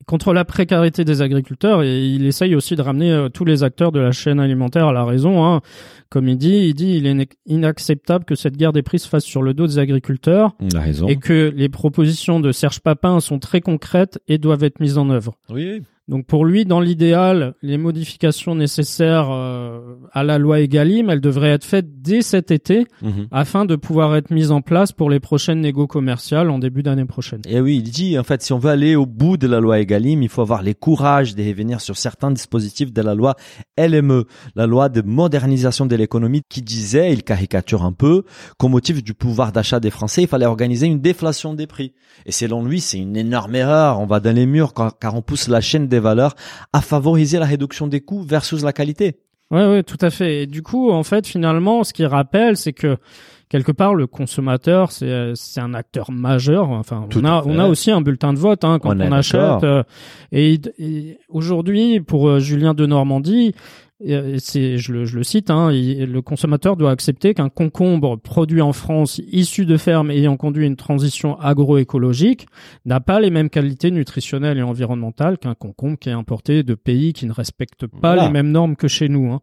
contre 0.05 0.33
la 0.33 0.43
précarité 0.43 1.05
des 1.05 1.21
agriculteurs 1.21 1.81
et 1.81 2.05
il 2.05 2.25
essaye 2.25 2.55
aussi 2.55 2.75
de 2.75 2.81
ramener 2.81 3.09
euh, 3.11 3.29
tous 3.29 3.45
les 3.45 3.63
acteurs 3.63 3.93
de 3.93 4.01
la 4.01 4.11
chaîne 4.11 4.39
alimentaire 4.41 4.87
à 4.87 4.91
la 4.93 5.05
raison. 5.05 5.45
Hein. 5.45 5.61
Comme 6.09 6.27
il 6.27 6.37
dit, 6.37 6.67
il 6.67 6.73
dit 6.73 6.95
il 6.97 7.07
est 7.07 7.11
ina- 7.11 7.25
inacceptable 7.45 8.25
que 8.25 8.35
cette 8.35 8.57
guerre 8.57 8.73
des 8.73 8.83
prix 8.83 8.99
se 8.99 9.07
fasse 9.07 9.23
sur 9.23 9.41
le 9.41 9.53
dos 9.53 9.65
des 9.65 9.79
agriculteurs 9.79 10.55
Il 10.59 10.75
a 10.75 10.81
raison. 10.81 11.07
et 11.07 11.15
que 11.15 11.53
les 11.55 11.69
propositions 11.69 12.41
de 12.41 12.51
Serge 12.51 12.81
Papin 12.81 13.19
sont 13.21 13.39
très 13.39 13.61
concrètes 13.61 14.19
et 14.27 14.37
doivent 14.37 14.63
être 14.65 14.81
mises 14.81 14.97
en 14.97 15.09
œuvre. 15.09 15.35
Oui. 15.49 15.81
Donc 16.09 16.25
pour 16.25 16.43
lui, 16.45 16.65
dans 16.65 16.81
l'idéal, 16.81 17.53
les 17.61 17.77
modifications 17.77 18.55
nécessaires 18.55 19.29
euh, 19.31 19.79
à 20.11 20.23
la 20.23 20.37
loi 20.37 20.59
Egalim, 20.59 21.09
elles 21.09 21.21
devraient 21.21 21.51
être 21.51 21.63
faites 21.63 22.01
dès 22.01 22.21
cet 22.21 22.51
été 22.51 22.85
Mhm. 23.01 23.27
afin 23.31 23.63
de 23.65 23.75
pouvoir 23.77 24.13
être 24.17 24.29
mises 24.29 24.51
en 24.51 24.61
place 24.61 24.91
pour 24.91 25.09
les 25.09 25.21
prochaines 25.21 25.61
négos 25.61 25.87
commerciales 25.87 26.49
en 26.49 26.59
début 26.59 26.83
d'année 26.83 27.05
prochaine. 27.05 27.41
Et 27.47 27.61
oui, 27.61 27.77
il 27.77 27.89
dit, 27.89 28.19
en 28.19 28.23
fait, 28.23 28.41
si 28.41 28.51
on 28.51 28.59
veut 28.59 28.69
aller 28.71 28.95
au 28.95 29.05
bout 29.05 29.37
de 29.37 29.47
la 29.47 29.61
loi 29.61 29.79
Egalim, 29.79 30.21
il 30.23 30.29
faut 30.29 30.41
avoir 30.41 30.61
les 30.61 30.73
courages 30.73 31.35
de 31.35 31.43
revenir 31.43 31.79
sur 31.79 31.95
certains 31.95 32.31
dispositifs 32.31 32.91
de 32.91 33.01
la 33.01 33.15
loi 33.15 33.35
LME, 33.77 34.25
la 34.55 34.67
loi 34.67 34.89
de 34.89 35.01
modernisation 35.01 35.85
de 35.85 35.95
l'économie, 35.95 36.41
qui 36.49 36.61
disait, 36.61 37.13
il 37.13 37.23
caricature 37.23 37.83
un 37.83 37.93
peu, 37.93 38.23
qu'au 38.57 38.67
motif 38.67 39.01
du 39.03 39.13
pouvoir 39.13 39.51
d'achat 39.53 39.79
des 39.79 39.89
Français, 39.89 40.23
il 40.23 40.27
fallait 40.27 40.45
organiser 40.45 40.87
une 40.87 40.99
déflation 40.99 41.53
des 41.53 41.67
prix. 41.67 41.93
Et 42.25 42.31
selon 42.33 42.63
lui, 42.65 42.81
c'est 42.81 42.97
une 42.99 43.15
énorme 43.15 43.55
erreur. 43.55 43.99
On 44.01 44.05
va 44.05 44.19
dans 44.19 44.35
les 44.35 44.45
murs 44.45 44.73
car, 44.73 44.97
car 44.99 45.15
on 45.15 45.21
pousse 45.21 45.47
la 45.47 45.61
chaîne 45.61 45.87
des 45.93 45.99
valeurs 45.99 46.35
à 46.73 46.81
favoriser 46.81 47.39
la 47.39 47.45
réduction 47.45 47.87
des 47.87 48.01
coûts 48.01 48.21
versus 48.23 48.61
la 48.63 48.73
qualité. 48.73 49.15
Ouais, 49.51 49.67
ouais, 49.67 49.83
tout 49.83 49.97
à 50.01 50.09
fait. 50.09 50.43
Et 50.43 50.47
du 50.47 50.61
coup, 50.63 50.89
en 50.91 51.03
fait, 51.03 51.27
finalement, 51.27 51.83
ce 51.83 51.93
qu'il 51.93 52.07
rappelle, 52.07 52.57
c'est 52.57 52.73
que 52.73 52.97
quelque 53.49 53.71
part, 53.71 53.93
le 53.93 54.07
consommateur, 54.07 54.91
c'est 54.91 55.33
c'est 55.35 55.59
un 55.61 55.75
acteur 55.75 56.11
majeur. 56.11 56.69
Enfin, 56.71 57.05
Tout 57.09 57.19
on 57.21 57.25
a 57.25 57.43
fait. 57.43 57.49
on 57.51 57.59
a 57.59 57.67
aussi 57.67 57.91
un 57.91 58.01
bulletin 58.01 58.33
de 58.33 58.39
vote 58.39 58.63
hein, 58.63 58.79
quand 58.81 58.95
On 58.99 59.11
achète. 59.11 59.63
euh, 59.63 59.83
et, 60.31 60.59
et 60.79 61.19
aujourd'hui, 61.29 61.99
pour 61.99 62.27
euh, 62.29 62.39
Julien 62.39 62.73
de 62.73 62.85
Normandie. 62.87 63.53
Euh, 64.07 64.35
C'est, 64.39 64.77
je 64.77 64.91
le, 64.91 65.05
je 65.05 65.15
le 65.17 65.23
cite, 65.23 65.49
hein, 65.49 65.71
il- 65.71 66.05
le 66.11 66.21
consommateur 66.21 66.75
doit 66.77 66.91
accepter 66.91 67.33
qu'un 67.33 67.49
concombre 67.49 68.17
produit 68.17 68.61
en 68.61 68.73
France, 68.73 69.21
issu 69.31 69.65
de 69.65 69.77
fermes 69.77 70.11
ayant 70.11 70.35
conduit 70.37 70.65
une 70.67 70.75
transition 70.75 71.39
agroécologique, 71.39 72.47
n'a 72.85 72.99
pas 72.99 73.19
les 73.19 73.29
mêmes 73.29 73.49
qualités 73.49 73.91
nutritionnelles 73.91 74.57
et 74.57 74.63
environnementales 74.63 75.37
qu'un 75.37 75.55
concombre 75.55 75.97
qui 75.97 76.09
est 76.09 76.13
importé 76.13 76.63
de 76.63 76.73
pays 76.75 77.13
qui 77.13 77.25
ne 77.25 77.31
respectent 77.31 77.87
pas 77.87 78.13
Voilà. 78.15 78.25
les 78.27 78.31
mêmes 78.31 78.51
normes 78.51 78.75
que 78.75 78.87
chez 78.87 79.09
nous. 79.09 79.31
Hein. 79.31 79.41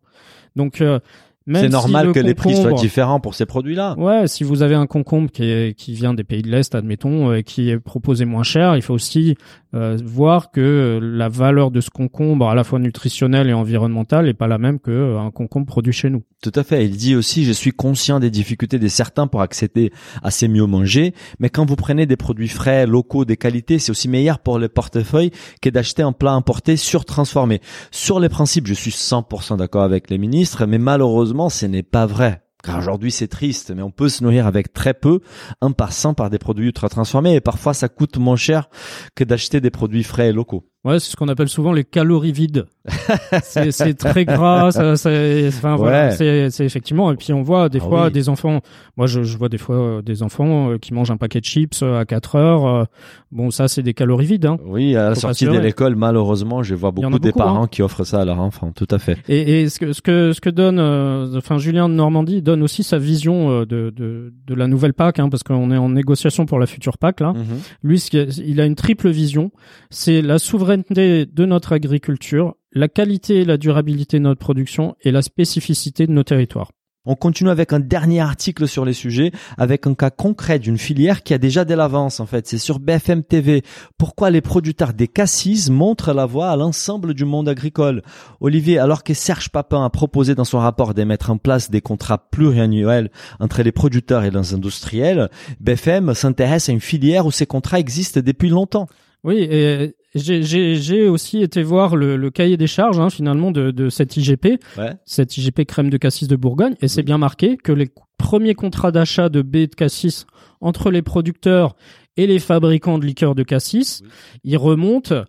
Donc, 0.57 0.80
euh, 0.80 0.99
C'est 1.47 1.64
si 1.64 1.68
normal 1.70 2.09
le 2.09 2.12
que 2.12 2.20
les 2.20 2.35
prix 2.35 2.54
soient 2.54 2.73
différents 2.73 3.18
pour 3.18 3.35
ces 3.35 3.47
produits-là. 3.47 3.94
Ouais, 3.99 4.28
si 4.28 4.44
vous 4.44 4.62
avez 4.62 4.75
un 4.75 4.87
concombre 4.87 5.30
qui, 5.30 5.44
est, 5.44 5.75
qui 5.76 5.94
vient 5.94 6.12
des 6.12 6.23
pays 6.23 6.42
de 6.42 6.50
l'Est, 6.50 6.75
admettons, 6.75 7.32
et 7.32 7.42
qui 7.42 7.70
est 7.70 7.78
proposé 7.78 8.26
moins 8.26 8.42
cher, 8.42 8.76
il 8.76 8.82
faut 8.82 8.94
aussi 8.94 9.37
euh, 9.75 9.97
voir 10.04 10.50
que 10.50 10.99
la 11.00 11.28
valeur 11.28 11.70
de 11.70 11.80
ce 11.80 11.90
concombre, 11.90 12.49
à 12.49 12.54
la 12.54 12.62
fois 12.62 12.78
nutritionnelle 12.78 13.49
et 13.49 13.52
environnementale, 13.54 14.28
est 14.28 14.35
pas 14.35 14.49
la 14.49 14.59
même 14.59 14.78
que 14.80 14.90
euh, 14.90 15.30
concombre 15.30 15.66
produit 15.66 15.92
chez 15.92 16.11
nous. 16.11 16.23
Tout 16.42 16.52
à 16.54 16.62
fait. 16.62 16.85
Il 16.85 16.97
dit 16.97 17.14
aussi, 17.14 17.44
je 17.44 17.52
suis 17.52 17.70
conscient 17.70 18.20
des 18.20 18.30
difficultés 18.30 18.78
de 18.78 18.88
certains 18.88 19.26
pour 19.26 19.40
accéder 19.40 19.92
à 20.23 20.30
ces 20.30 20.49
mieux 20.49 20.66
manger, 20.66 21.14
mais 21.38 21.49
quand 21.49 21.64
vous 21.64 21.76
prenez 21.76 22.04
des 22.04 22.16
produits 22.16 22.49
frais, 22.49 22.87
locaux, 22.87 23.25
des 23.25 23.37
qualités, 23.37 23.78
c'est 23.78 23.90
aussi 23.90 24.09
meilleur 24.09 24.40
pour 24.40 24.59
le 24.59 24.68
portefeuille 24.68 25.30
que 25.62 25.70
d'acheter 25.70 26.02
un 26.02 26.12
plat 26.12 26.32
importé 26.32 26.76
surtransformé. 26.76 27.61
Sur 27.90 28.20
les 28.20 28.28
principes, 28.28 28.66
je 28.66 28.75
suis 28.75 28.90
100% 28.90 29.56
d'accord 29.56 29.82
avec 29.82 30.11
les 30.11 30.18
ministres, 30.18 30.66
mais 30.66 30.78
malheureusement, 30.78 31.29
ce 31.50 31.66
n'est 31.66 31.82
pas 31.82 32.06
vrai. 32.06 32.42
Car 32.62 32.78
aujourd'hui, 32.78 33.10
c'est 33.10 33.28
triste, 33.28 33.72
mais 33.75 33.82
on 33.82 33.90
peut 33.90 34.08
se 34.10 34.22
nourrir 34.22 34.46
avec 34.46 34.72
très 34.72 34.92
peu, 34.92 35.20
un 35.62 35.72
par 35.72 35.92
cent 35.92 36.12
par 36.12 36.28
des 36.28 36.38
produits 36.38 36.66
ultra 36.66 36.88
transformés, 36.88 37.34
et 37.34 37.40
parfois 37.40 37.72
ça 37.72 37.88
coûte 37.88 38.18
moins 38.18 38.37
cher 38.37 38.68
que 39.14 39.25
d'acheter 39.25 39.60
des 39.60 39.70
produits 39.70 40.04
frais 40.04 40.28
et 40.28 40.32
locaux. 40.32 40.70
Ouais, 40.82 40.99
c'est 40.99 41.10
ce 41.10 41.16
qu'on 41.16 41.28
appelle 41.28 41.49
souvent 41.50 41.72
les 41.72 41.84
calories 41.84 42.32
vides. 42.32 42.64
c'est 43.42 43.94
très 43.99 44.25
gras, 44.25 44.70
ça, 44.72 44.96
c'est- 44.96 45.49
enfin 45.49 45.76
voilà, 45.76 46.06
Ouais. 46.08 46.12
c'est 46.16 46.50
c'est 46.50 46.64
effectivement. 46.64 47.12
Et 47.12 47.16
puis 47.16 47.32
on 47.34 47.42
voit 47.42 47.68
des 47.68 47.80
Ah 47.82 47.87
fois 47.87 48.04
oui. 48.06 48.12
des 48.12 48.30
enfants. 48.30 48.60
Moi, 48.96 49.06
je, 49.06 49.22
je 49.22 49.37
vois 49.37 49.50
des 49.50 49.58
fois 49.58 49.76
euh, 49.76 50.02
des 50.02 50.22
enfants 50.22 50.70
euh, 50.70 50.78
qui 50.78 50.94
mangent 50.94 51.10
un 51.10 51.18
paquet 51.18 51.40
de 51.40 51.44
chips 51.44 51.80
euh, 51.82 51.99
à 52.00 52.04
4 52.06 52.37
heures. 52.37 52.87
Bon, 53.30 53.50
ça, 53.50 53.68
c'est 53.68 53.82
des 53.82 53.92
calories 53.92 54.25
vides. 54.26 54.46
Hein. 54.46 54.56
Oui, 54.64 54.96
à 54.96 55.10
la 55.10 55.14
Faut 55.14 55.20
sortie 55.20 55.44
de 55.44 55.58
l'école, 55.58 55.96
malheureusement, 55.96 56.62
je 56.62 56.75
vois 56.75 56.90
beaucoup, 56.92 57.18
des 57.18 57.28
beaucoup, 57.28 57.38
parents 57.38 57.64
hein. 57.64 57.68
qui 57.70 57.82
offrent 57.82 58.04
ça 58.04 58.22
à 58.22 58.25
leurs 58.25 58.40
enfants. 58.40 58.72
Tout 58.75 58.88
à 58.90 58.99
fait. 58.99 59.18
Et, 59.28 59.60
et 59.62 59.68
ce 59.68 59.78
que 59.78 59.92
ce 59.92 60.00
que 60.00 60.32
ce 60.32 60.40
que 60.40 60.50
donne, 60.50 60.78
euh, 60.78 61.37
enfin 61.37 61.58
Julien 61.58 61.90
de 61.90 61.94
Normandie 61.94 62.40
donne 62.40 62.62
aussi 62.62 62.82
sa 62.84 62.96
vision 62.99 63.60
de 63.60 63.64
de, 63.94 64.32
de 64.46 64.54
la 64.54 64.66
nouvelle 64.66 64.94
PAC, 64.94 65.18
hein, 65.18 65.28
parce 65.28 65.42
qu'on 65.42 65.70
est 65.72 65.76
en 65.76 65.90
négociation 65.90 66.46
pour 66.46 66.58
la 66.58 66.66
future 66.66 66.96
PAC 66.96 67.20
là. 67.20 67.34
Lui, 67.82 68.00
ce 68.00 68.10
qui- 68.10 68.18
il 68.46 68.60
a 68.62 68.64
une 68.64 68.76
triple 68.76 69.10
vision. 69.10 69.50
C'est 69.90 70.22
la 70.22 70.38
souveraineté 70.38 70.70
de 70.77 71.45
notre 71.45 71.73
agriculture, 71.73 72.57
la 72.73 72.89
qualité 72.89 73.41
et 73.41 73.45
la 73.45 73.57
durabilité 73.57 74.19
de 74.19 74.25
notre 74.25 74.41
production 74.41 74.97
et 75.03 75.11
la 75.11 75.23
spécificité 75.23 76.07
de 76.07 76.12
nos 76.12 76.25
territoires. 76.25 76.71
On 77.07 77.15
continue 77.15 77.49
avec 77.49 77.73
un 77.73 77.81
dernier 77.81 78.21
article 78.21 78.69
sur 78.69 78.85
les 78.85 78.93
sujets, 78.93 79.33
avec 79.57 79.87
un 79.87 79.95
cas 79.95 80.11
concret 80.11 80.59
d'une 80.59 80.77
filière 80.77 81.23
qui 81.23 81.33
a 81.33 81.39
déjà 81.39 81.65
de 81.65 81.73
l'avance 81.73 82.21
en 82.21 82.27
fait. 82.27 82.47
C'est 82.47 82.59
sur 82.59 82.79
BFM 82.79 83.25
TV. 83.25 83.62
Pourquoi 83.97 84.29
les 84.29 84.43
producteurs 84.43 84.93
des 84.93 85.09
cassis 85.09 85.71
montrent 85.71 86.12
la 86.12 86.27
voie 86.27 86.50
à 86.50 86.57
l'ensemble 86.57 87.15
du 87.15 87.25
monde 87.25 87.49
agricole? 87.49 88.03
Olivier, 88.41 88.79
alors 88.79 89.03
que 89.03 89.15
Serge 89.15 89.49
Papin 89.49 89.83
a 89.83 89.89
proposé 89.89 90.35
dans 90.35 90.45
son 90.45 90.59
rapport 90.59 90.93
de 90.93 91.03
mettre 91.05 91.31
en 91.31 91.39
place 91.39 91.71
des 91.71 91.81
contrats 91.81 92.29
pluriannuels 92.31 93.11
entre 93.41 93.62
les 93.62 93.73
producteurs 93.73 94.25
et 94.25 94.31
les 94.31 94.53
industriels, 94.53 95.31
BFM 95.59 96.12
s'intéresse 96.12 96.69
à 96.69 96.73
une 96.73 96.81
filière 96.81 97.25
où 97.25 97.31
ces 97.31 97.47
contrats 97.47 97.81
existent 97.81 98.21
depuis 98.23 98.50
longtemps. 98.50 98.89
Oui, 99.25 99.39
et 99.39 99.95
j'ai 100.14 101.09
aussi 101.09 101.40
été 101.43 101.62
voir 101.62 101.95
le, 101.97 102.17
le 102.17 102.31
cahier 102.31 102.57
des 102.57 102.67
charges 102.67 102.99
hein, 102.99 103.11
finalement 103.11 103.50
de, 103.50 103.71
de 103.71 103.88
cette 103.88 104.17
IGP, 104.17 104.59
Ouais. 104.76 104.95
cette 105.05 105.37
IGP 105.37 105.64
crème 105.67 105.90
de 105.90 105.97
cassis 105.97 106.26
de 106.29 106.37
Bourgogne, 106.37 106.75
et 106.81 106.88
c'est 106.88 107.02
bien 107.02 107.19
marqué 107.19 107.57
que 107.57 107.73
les 107.73 107.88
premiers 108.19 108.55
contrats 108.55 108.90
d'achat 108.93 109.29
de 109.29 109.43
baies 109.43 109.67
de 109.69 109.75
cassis 109.75 110.26
entre 110.61 110.90
les 110.90 111.02
producteurs 111.02 111.76
et 112.17 112.26
les 112.26 112.38
fabricants 112.38 112.99
de 112.99 113.07
liqueurs 113.07 113.35
de 113.35 113.43
cassis, 113.45 114.02
ils 114.45 114.57
remontent 114.59 115.25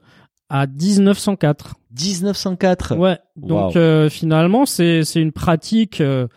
à 0.49 0.67
1904. 0.67 1.75
1904. 1.97 2.97
Ouais. 2.97 3.17
Donc 3.37 3.75
Wow. 3.75 3.81
euh, 3.81 4.09
finalement, 4.09 4.65
c'est 4.65 5.03
c'est 5.03 5.21
une 5.21 5.31
pratique 5.31 6.01
euh, 6.01 6.27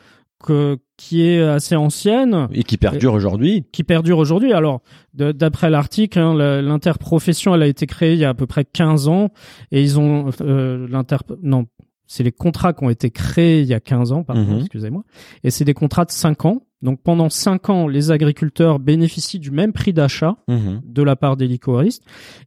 que 0.44 0.78
qui 0.96 1.22
est 1.26 1.42
assez 1.42 1.74
ancienne 1.74 2.48
Et 2.52 2.62
qui 2.62 2.76
perdure 2.76 3.14
aujourd'hui. 3.14 3.64
qui 3.72 3.82
perdure 3.82 4.18
aujourd'hui. 4.18 4.52
Alors, 4.52 4.82
d'après 5.14 5.70
l'article, 5.70 6.18
hein, 6.18 6.34
l'interprofession, 6.62 7.54
elle 7.54 7.62
a 7.62 7.66
été 7.66 7.86
créée 7.86 8.12
il 8.12 8.18
y 8.18 8.24
a 8.24 8.28
à 8.30 8.34
peu 8.34 8.46
près 8.46 8.64
15 8.64 9.08
ans, 9.08 9.30
et 9.72 9.82
ils 9.82 9.98
ont 9.98 10.30
euh, 10.40 10.86
l'inter 10.88 11.16
non, 11.42 11.66
c'est 12.06 12.22
les 12.22 12.32
contrats 12.32 12.72
qui 12.74 12.84
ont 12.84 12.90
été 12.90 13.10
créés 13.10 13.60
il 13.62 13.66
y 13.66 13.74
a 13.74 13.80
15 13.80 14.12
ans, 14.12 14.22
pardon, 14.24 14.42
Mhm. 14.54 14.58
excusez-moi, 14.60 15.02
et 15.42 15.50
c'est 15.50 15.64
des 15.64 15.74
contrats 15.74 16.04
de 16.04 16.10
5 16.10 16.44
ans. 16.44 16.62
Donc 16.82 17.00
pendant 17.02 17.30
5 17.30 17.70
ans, 17.70 17.88
les 17.88 18.10
agriculteurs 18.10 18.78
bénéficient 18.78 19.38
du 19.38 19.50
même 19.50 19.72
prix 19.72 19.94
d'achat 19.94 20.36
Mhm. 20.48 20.82
de 20.84 21.02
la 21.02 21.16
part 21.16 21.36
des 21.38 21.48
licoristes, 21.48 22.02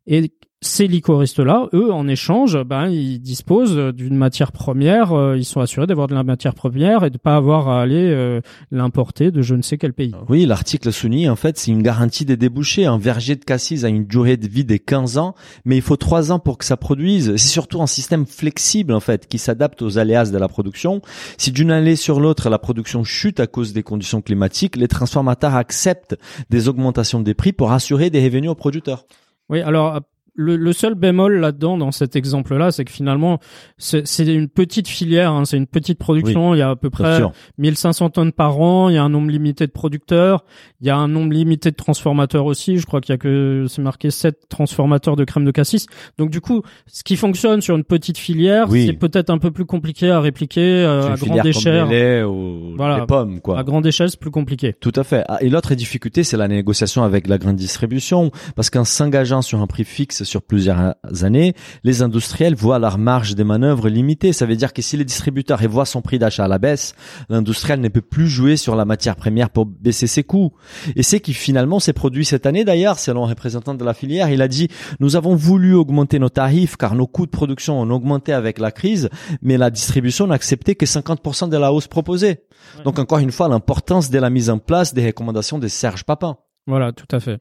et 0.05 0.31
ces 0.61 0.87
licoristes-là, 0.87 1.69
eux, 1.73 1.93
en 1.93 2.07
échange, 2.07 2.57
ben, 2.63 2.89
ils 2.89 3.19
disposent 3.19 3.77
d'une 3.93 4.15
matière 4.15 4.51
première, 4.51 5.13
euh, 5.13 5.37
ils 5.37 5.45
sont 5.45 5.61
assurés 5.61 5.85
d'avoir 5.85 6.07
de 6.07 6.15
la 6.15 6.23
matière 6.23 6.55
première 6.55 7.03
et 7.03 7.11
de 7.11 7.19
pas 7.19 7.35
avoir 7.35 7.69
à 7.69 7.79
aller 7.79 8.09
euh, 8.11 8.41
l'importer 8.71 9.29
de 9.29 9.43
je 9.43 9.53
ne 9.53 9.61
sais 9.61 9.77
quel 9.77 9.93
pays. 9.93 10.13
Oui, 10.29 10.47
l'article 10.47 10.91
souligne 10.91 11.29
en 11.29 11.35
fait 11.35 11.59
c'est 11.59 11.69
une 11.69 11.83
garantie 11.83 12.25
des 12.25 12.37
débouchés. 12.37 12.87
Un 12.87 12.97
verger 12.97 13.35
de 13.35 13.45
cassis 13.45 13.83
a 13.83 13.89
une 13.89 14.05
durée 14.05 14.35
de 14.35 14.47
vie 14.47 14.65
de 14.65 14.77
15 14.77 15.19
ans, 15.19 15.35
mais 15.63 15.75
il 15.75 15.83
faut 15.83 15.95
3 15.95 16.31
ans 16.31 16.39
pour 16.39 16.57
que 16.57 16.65
ça 16.65 16.75
produise. 16.75 17.35
C'est 17.35 17.49
surtout 17.49 17.83
un 17.83 17.87
système 17.87 18.25
flexible 18.25 18.93
en 18.93 18.99
fait 18.99 19.27
qui 19.27 19.37
s'adapte 19.37 19.83
aux 19.83 19.99
aléas 19.99 20.31
de 20.31 20.37
la 20.39 20.47
production. 20.47 21.01
Si 21.37 21.51
d'une 21.51 21.69
année 21.69 21.95
sur 21.95 22.19
l'autre 22.19 22.49
la 22.49 22.57
production 22.57 23.03
chute 23.03 23.39
à 23.39 23.45
cause 23.45 23.73
des 23.73 23.83
conditions 23.83 24.21
climatiques, 24.21 24.75
les 24.75 24.87
transformateurs 24.87 25.55
acceptent 25.55 26.15
des 26.49 26.67
augmentations 26.67 27.19
des 27.19 27.35
prix 27.35 27.53
pour 27.53 27.71
assurer 27.71 28.09
des 28.09 28.23
revenus 28.23 28.49
aux 28.49 28.55
producteurs. 28.55 29.05
Oui, 29.49 29.61
alors 29.61 30.01
le, 30.39 30.55
le 30.55 30.71
seul 30.71 30.93
bémol 30.95 31.39
là-dedans, 31.39 31.77
dans 31.77 31.91
cet 31.91 32.15
exemple-là, 32.15 32.71
c'est 32.71 32.85
que 32.85 32.91
finalement, 32.91 33.39
c'est 33.77 34.03
une 34.19 34.47
petite 34.47 34.87
filière, 34.87 35.31
hein, 35.31 35.45
c'est 35.45 35.57
une 35.57 35.67
petite 35.67 35.97
production. 35.97 36.53
Il 36.53 36.59
y 36.59 36.61
a 36.61 36.69
à 36.69 36.75
peu 36.75 36.89
près 36.89 37.17
sûr. 37.17 37.31
1500 37.57 38.11
tonnes 38.11 38.31
par 38.31 38.59
an. 38.61 38.89
Il 38.89 38.95
y 38.95 38.97
a 38.97 39.03
un 39.03 39.09
nombre 39.09 39.29
limité 39.31 39.65
de 39.67 39.71
producteurs. 39.71 40.45
Il 40.79 40.87
y 40.87 40.89
a 40.89 40.95
un 40.95 41.07
nombre 41.07 41.33
limité 41.33 41.71
de 41.71 41.75
transformateurs 41.75 42.45
aussi. 42.45 42.77
Je 42.77 42.85
crois 42.85 43.01
qu'il 43.01 43.13
y 43.13 43.15
a 43.15 43.17
que 43.17 43.65
c'est 43.67 43.81
marqué 43.81 44.11
7 44.11 44.47
transformateurs 44.47 45.15
de 45.15 45.23
crème 45.23 45.43
de 45.43 45.51
cassis. 45.51 45.87
Donc 46.19 46.29
du 46.29 46.39
coup, 46.39 46.61
ce 46.85 47.03
qui 47.03 47.15
fonctionne 47.15 47.61
sur 47.61 47.75
une 47.75 47.83
petite 47.83 48.17
filière, 48.19 48.69
Oui. 48.69 48.85
c'est 48.85 48.93
peut-être 48.93 49.31
un 49.31 49.39
peu 49.39 49.49
plus 49.51 49.65
compliqué 49.65 50.11
à 50.11 50.19
répliquer 50.21 50.61
euh, 50.61 51.13
à 51.13 51.15
grande 51.15 51.45
échelle. 51.47 51.87
les 51.89 51.99
laits 52.19 52.25
ou 52.27 52.73
Voilà. 52.77 52.99
les 52.99 53.05
pommes 53.07 53.41
quoi. 53.41 53.57
À 53.59 53.63
grande 53.63 53.85
échelle, 53.87 54.09
c'est 54.11 54.19
plus 54.19 54.31
compliqué. 54.31 54.73
Tout 54.79 54.93
à 54.95 55.03
fait. 55.03 55.23
Ah, 55.27 55.39
Et 55.41 55.49
l'autre 55.49 55.73
difficulté, 55.73 56.23
c'est 56.23 56.37
la 56.37 56.47
négociation 56.47 57.03
avec 57.03 57.27
la 57.27 57.39
grande 57.39 57.55
distribution, 57.55 58.31
parce 58.55 58.69
qu'en 58.69 58.83
s'engageant 58.85 59.41
sur 59.41 59.59
un 59.61 59.67
prix 59.67 59.83
fixe 59.83 60.23
sur 60.27 60.41
plusieurs 60.41 60.93
années, 61.21 61.53
les 61.83 62.01
industriels 62.01 62.55
voient 62.55 62.79
leur 62.79 62.97
marge 62.97 63.35
des 63.35 63.43
manœuvres 63.43 63.89
limitée. 63.89 64.33
Ça 64.33 64.45
veut 64.45 64.55
dire 64.55 64.73
que 64.73 64.81
si 64.81 64.97
le 64.97 65.03
distributeur 65.03 65.59
voit 65.67 65.85
son 65.85 66.01
prix 66.01 66.19
d'achat 66.19 66.45
à 66.45 66.47
la 66.47 66.59
baisse, 66.59 66.93
l'industriel 67.29 67.81
ne 67.81 67.87
peut 67.87 68.01
plus 68.01 68.27
jouer 68.27 68.57
sur 68.57 68.75
la 68.75 68.85
matière 68.85 69.15
première 69.15 69.49
pour 69.49 69.65
baisser 69.65 70.07
ses 70.07 70.23
coûts. 70.23 70.51
Et 70.95 71.03
c'est 71.03 71.19
qui 71.19 71.33
finalement 71.33 71.79
s'est 71.79 71.93
produit 71.93 72.25
cette 72.25 72.45
année 72.45 72.63
d'ailleurs, 72.63 72.99
selon 72.99 73.25
un 73.25 73.29
représentant 73.29 73.73
de 73.73 73.83
la 73.83 73.93
filière, 73.93 74.29
il 74.29 74.41
a 74.41 74.47
dit 74.47 74.67
nous 74.99 75.15
avons 75.15 75.35
voulu 75.35 75.73
augmenter 75.73 76.19
nos 76.19 76.29
tarifs 76.29 76.77
car 76.77 76.95
nos 76.95 77.07
coûts 77.07 77.25
de 77.25 77.31
production 77.31 77.79
ont 77.79 77.89
augmenté 77.89 78.33
avec 78.33 78.59
la 78.59 78.71
crise, 78.71 79.09
mais 79.41 79.57
la 79.57 79.69
distribution 79.69 80.27
n'a 80.27 80.35
accepté 80.35 80.75
que 80.75 80.85
50% 80.85 81.49
de 81.49 81.57
la 81.57 81.73
hausse 81.73 81.87
proposée. 81.87 82.43
Donc 82.83 82.99
encore 82.99 83.19
une 83.19 83.31
fois, 83.31 83.47
l'importance 83.47 84.09
de 84.09 84.19
la 84.19 84.29
mise 84.29 84.49
en 84.49 84.59
place 84.59 84.93
des 84.93 85.05
recommandations 85.05 85.59
de 85.59 85.67
Serge 85.67 86.03
Papin. 86.03 86.37
Voilà, 86.67 86.91
tout 86.91 87.07
à 87.15 87.19
fait. 87.19 87.39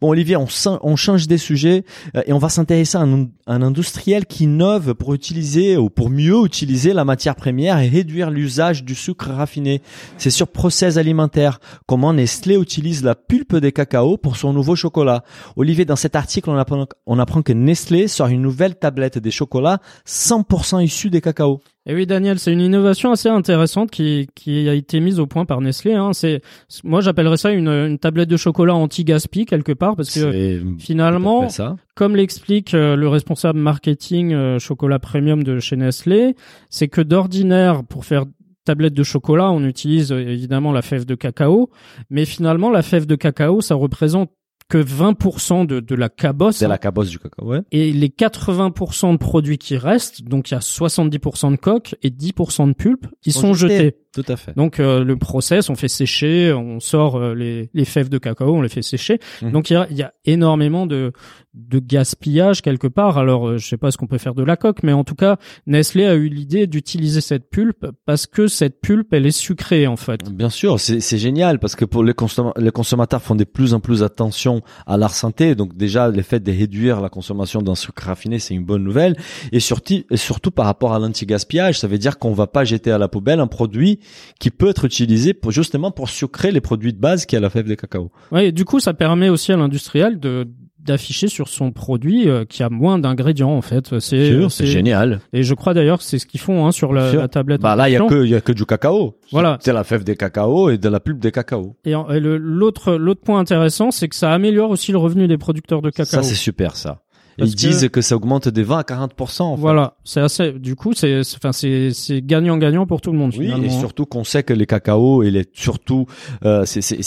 Bon 0.00 0.10
Olivier, 0.10 0.36
on, 0.36 0.96
change 0.96 1.26
des 1.28 1.38
sujets 1.38 1.84
euh, 2.16 2.22
et 2.26 2.32
on 2.32 2.38
va 2.38 2.48
s'intéresser 2.48 2.98
à 2.98 3.02
un, 3.02 3.28
industriel 3.62 4.26
qui 4.26 4.44
innove 4.44 4.94
pour 4.94 5.14
utiliser 5.14 5.76
ou 5.76 5.88
pour 5.88 6.10
mieux 6.10 6.44
utiliser 6.44 6.92
la 6.92 7.04
matière 7.04 7.36
première 7.36 7.78
et 7.78 7.88
réduire 7.88 8.30
l'usage 8.30 8.84
du 8.84 8.94
sucre 8.94 9.30
raffiné. 9.30 9.82
C'est 10.18 10.30
sur 10.30 10.48
Process 10.48 10.96
Alimentaire, 10.96 11.60
comment 11.86 12.12
Nestlé 12.12 12.56
utilise 12.56 13.02
la 13.02 13.14
pulpe 13.14 13.56
des 13.56 13.72
cacao 13.72 14.16
pour 14.16 14.36
son 14.36 14.52
nouveau 14.52 14.76
chocolat. 14.76 15.24
Olivier, 15.56 15.84
dans 15.84 15.96
cet 15.96 16.16
article, 16.16 16.50
on 16.50 16.56
apprend, 16.56 16.86
on 17.06 17.18
apprend 17.18 17.42
que 17.42 17.52
Nestlé 17.52 18.08
sort 18.08 18.28
une 18.28 18.42
nouvelle 18.42 18.76
tablette 18.76 19.18
des 19.18 19.30
chocolats 19.30 19.80
100% 20.06 20.84
issus 20.84 21.10
des 21.10 21.20
cacao. 21.20 21.60
Et 21.90 21.94
oui, 21.94 22.06
Daniel, 22.06 22.38
c'est 22.38 22.52
une 22.52 22.60
innovation 22.60 23.12
assez 23.12 23.30
intéressante 23.30 23.90
qui, 23.90 24.28
qui 24.34 24.68
a 24.68 24.74
été 24.74 25.00
mise 25.00 25.18
au 25.18 25.26
point 25.26 25.46
par 25.46 25.62
Nestlé. 25.62 25.94
Hein. 25.94 26.12
C'est, 26.12 26.42
moi, 26.84 27.00
j'appellerais 27.00 27.38
ça 27.38 27.50
une, 27.50 27.68
une 27.68 27.98
tablette 27.98 28.28
de 28.28 28.36
chocolat 28.36 28.74
anti-gaspi 28.74 29.46
quelque 29.46 29.72
part, 29.72 29.96
parce 29.96 30.12
que 30.12 30.62
finalement, 30.78 31.48
ça. 31.48 31.76
comme 31.94 32.14
l'explique 32.14 32.74
euh, 32.74 32.94
le 32.94 33.08
responsable 33.08 33.58
marketing 33.58 34.34
euh, 34.34 34.58
chocolat 34.58 34.98
premium 34.98 35.42
de 35.42 35.60
chez 35.60 35.76
Nestlé, 35.76 36.36
c'est 36.68 36.88
que 36.88 37.00
d'ordinaire, 37.00 37.82
pour 37.84 38.04
faire 38.04 38.26
tablette 38.66 38.92
de 38.92 39.02
chocolat, 39.02 39.50
on 39.50 39.64
utilise 39.64 40.12
euh, 40.12 40.18
évidemment 40.20 40.72
la 40.72 40.82
fève 40.82 41.06
de 41.06 41.14
cacao, 41.14 41.70
mais 42.10 42.26
finalement, 42.26 42.70
la 42.70 42.82
fève 42.82 43.06
de 43.06 43.16
cacao, 43.16 43.62
ça 43.62 43.74
représente 43.74 44.30
que 44.68 44.78
20% 44.78 45.66
de, 45.66 45.80
de 45.80 45.94
la 45.94 46.08
cabosse. 46.08 46.56
C'est 46.56 46.66
hein. 46.66 46.68
la 46.68 46.78
cabosse 46.78 47.08
du 47.08 47.18
cacao, 47.18 47.46
ouais. 47.46 47.62
Et 47.72 47.92
les 47.92 48.08
80% 48.08 49.12
de 49.12 49.16
produits 49.16 49.58
qui 49.58 49.76
restent, 49.76 50.22
donc 50.22 50.50
il 50.50 50.54
y 50.54 50.56
a 50.56 50.60
70% 50.60 51.52
de 51.52 51.56
coques 51.56 51.96
et 52.02 52.10
10% 52.10 52.68
de 52.68 52.72
pulpe, 52.74 53.06
ils 53.24 53.32
sont 53.32 53.54
jetés. 53.54 53.96
Tout 54.14 54.24
à 54.28 54.36
fait. 54.36 54.56
Donc 54.56 54.80
euh, 54.80 55.04
le 55.04 55.16
process, 55.16 55.68
on 55.68 55.74
fait 55.74 55.88
sécher, 55.88 56.52
on 56.52 56.80
sort 56.80 57.16
euh, 57.16 57.34
les, 57.34 57.68
les 57.74 57.84
fèves 57.84 58.08
de 58.08 58.18
cacao, 58.18 58.54
on 58.56 58.62
les 58.62 58.68
fait 58.70 58.82
sécher. 58.82 59.18
Mhm. 59.42 59.52
Donc 59.52 59.70
il 59.70 59.74
y 59.74 59.76
a, 59.76 59.86
il 59.90 59.96
y 59.96 60.02
a 60.02 60.12
énormément 60.24 60.86
de, 60.86 61.12
de 61.54 61.78
gaspillage 61.78 62.62
quelque 62.62 62.86
part. 62.86 63.18
Alors 63.18 63.46
euh, 63.48 63.58
je 63.58 63.68
sais 63.68 63.76
pas 63.76 63.90
ce 63.90 63.98
qu'on 63.98 64.06
peut 64.06 64.18
faire 64.18 64.34
de 64.34 64.42
la 64.42 64.56
coque, 64.56 64.82
mais 64.82 64.92
en 64.92 65.04
tout 65.04 65.14
cas 65.14 65.36
Nestlé 65.66 66.06
a 66.06 66.14
eu 66.14 66.28
l'idée 66.28 66.66
d'utiliser 66.66 67.20
cette 67.20 67.50
pulpe 67.50 67.86
parce 68.06 68.26
que 68.26 68.46
cette 68.48 68.80
pulpe, 68.80 69.12
elle 69.12 69.26
est 69.26 69.30
sucrée 69.30 69.86
en 69.86 69.96
fait. 69.96 70.24
Bien 70.32 70.50
sûr, 70.50 70.80
c'est 70.80 71.18
génial 71.18 71.58
parce 71.58 71.76
que 71.76 71.84
pour 71.84 72.02
les, 72.02 72.12
consomma- 72.12 72.58
les 72.58 72.70
consommateurs 72.70 73.22
font 73.22 73.34
de 73.34 73.44
plus 73.44 73.74
en 73.74 73.80
plus 73.80 74.02
attention 74.02 74.62
à 74.86 74.96
leur 74.96 75.12
santé. 75.12 75.54
Donc 75.54 75.76
déjà, 75.76 76.08
le 76.08 76.22
fait 76.22 76.40
de 76.40 76.50
réduire 76.50 77.00
la 77.02 77.10
consommation 77.10 77.60
d'un 77.62 77.74
sucre 77.74 78.04
raffiné, 78.06 78.38
c'est 78.38 78.54
une 78.54 78.64
bonne 78.64 78.82
nouvelle. 78.84 79.16
Et 79.52 79.60
surtout, 79.60 80.02
et 80.10 80.16
surtout 80.16 80.50
par 80.50 80.64
rapport 80.64 80.94
à 80.94 80.98
l'anti-gaspillage, 80.98 81.78
ça 81.78 81.88
veut 81.88 81.98
dire 81.98 82.18
qu'on 82.18 82.32
va 82.32 82.46
pas 82.46 82.64
jeter 82.64 82.90
à 82.90 82.98
la 82.98 83.08
poubelle 83.08 83.40
un 83.40 83.46
produit 83.46 83.97
qui 84.38 84.50
peut 84.50 84.68
être 84.68 84.84
utilisé 84.84 85.34
pour 85.34 85.50
justement 85.50 85.90
pour 85.90 86.08
sucrer 86.08 86.50
les 86.50 86.60
produits 86.60 86.92
de 86.92 86.98
base 86.98 87.26
qui 87.26 87.36
est 87.36 87.40
la 87.40 87.50
fève 87.50 87.68
de 87.68 87.74
cacao. 87.74 88.10
Ouais, 88.32 88.48
et 88.48 88.52
du 88.52 88.64
coup, 88.64 88.80
ça 88.80 88.94
permet 88.94 89.28
aussi 89.28 89.52
à 89.52 89.56
l'industriel 89.56 90.18
de 90.18 90.46
d'afficher 90.88 91.28
sur 91.28 91.48
son 91.48 91.70
produit 91.70 92.28
euh, 92.28 92.44
qui 92.44 92.62
a 92.62 92.70
moins 92.70 92.98
d'ingrédients 92.98 93.50
en 93.50 93.62
fait. 93.62 93.98
C'est 94.00 94.30
Sûr, 94.30 94.50
c'est 94.50 94.66
génial. 94.66 95.20
Et 95.32 95.42
je 95.42 95.54
crois 95.54 95.74
d'ailleurs 95.74 95.98
que 95.98 96.04
c'est 96.04 96.18
ce 96.18 96.26
qu'ils 96.26 96.40
font 96.40 96.66
hein, 96.66 96.72
sur 96.72 96.92
la, 96.92 97.28
tablette. 97.28 97.60
Bah 97.60 97.76
là, 97.76 97.88
il 97.88 97.92
y 97.92 97.96
a 97.96 98.06
que 98.06 98.24
il 98.24 98.30
y 98.30 98.34
a 98.34 98.40
que 98.40 98.52
du 98.52 98.64
cacao. 98.64 99.16
Voilà. 99.30 99.58
C'est 99.60 99.72
la 99.72 99.84
fève 99.84 100.02
des 100.02 100.16
cacao 100.16 100.70
et 100.70 100.78
de 100.78 100.88
la 100.88 101.00
pulpe 101.00 101.18
des 101.18 101.30
cacao. 101.30 101.76
Et, 101.84 101.90
et 101.90 102.20
l'autre 102.20 102.94
l'autre 102.94 103.20
point 103.20 103.38
intéressant, 103.38 103.90
c'est 103.90 104.08
que 104.08 104.16
ça 104.16 104.32
améliore 104.32 104.70
aussi 104.70 104.92
le 104.92 104.98
revenu 104.98 105.28
des 105.28 105.38
producteurs 105.38 105.82
de 105.82 105.90
cacao. 105.90 106.06
Ça 106.06 106.22
c'est 106.22 106.34
super 106.34 106.76
ça. 106.76 107.02
Et 107.38 107.42
Parce 107.42 107.50
Ils 107.52 107.54
que- 107.54 107.60
disent 107.60 107.88
que 107.90 108.00
ça 108.00 108.16
augmente 108.16 108.48
des 108.48 108.64
20 108.64 108.78
à 108.78 108.82
40% 108.82 109.42
en 109.42 109.54
fait. 109.54 109.60
Voilà, 109.60 109.94
c'est 110.02 110.20
assez. 110.20 110.52
Du 110.52 110.74
coup, 110.74 110.92
c'est 110.92 111.20
enfin 111.36 111.52
c'est 111.52 111.92
c'est 111.92 112.20
gagnant 112.20 112.56
gagnant 112.56 112.84
pour 112.84 113.00
tout 113.00 113.12
le 113.12 113.18
monde 113.18 113.32
Oui, 113.38 113.44
finalement. 113.44 113.62
et 113.64 113.68
hein. 113.68 113.78
surtout 113.78 114.06
qu'on 114.06 114.24
sait 114.24 114.42
que 114.42 114.52
les 114.52 114.66
cacao, 114.66 115.22
il 115.22 115.36
est 115.36 115.48
surtout, 115.56 116.06
euh, 116.44 116.64
c'est 116.64 116.80
c'est 116.80 117.02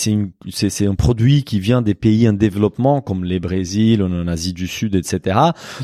c'est 0.50 0.88
un 0.88 0.96
produit 0.96 1.44
qui 1.44 1.60
vient 1.60 1.82
des 1.82 1.96
pays 1.96 2.30
en 2.30 2.34
développement 2.34 3.02
comme 3.02 3.26
les 3.26 3.42
Brésil, 3.42 4.02
en 4.04 4.28
Asie 4.28 4.54
du 4.54 4.68
Sud, 4.68 4.96
etc. 4.96 5.38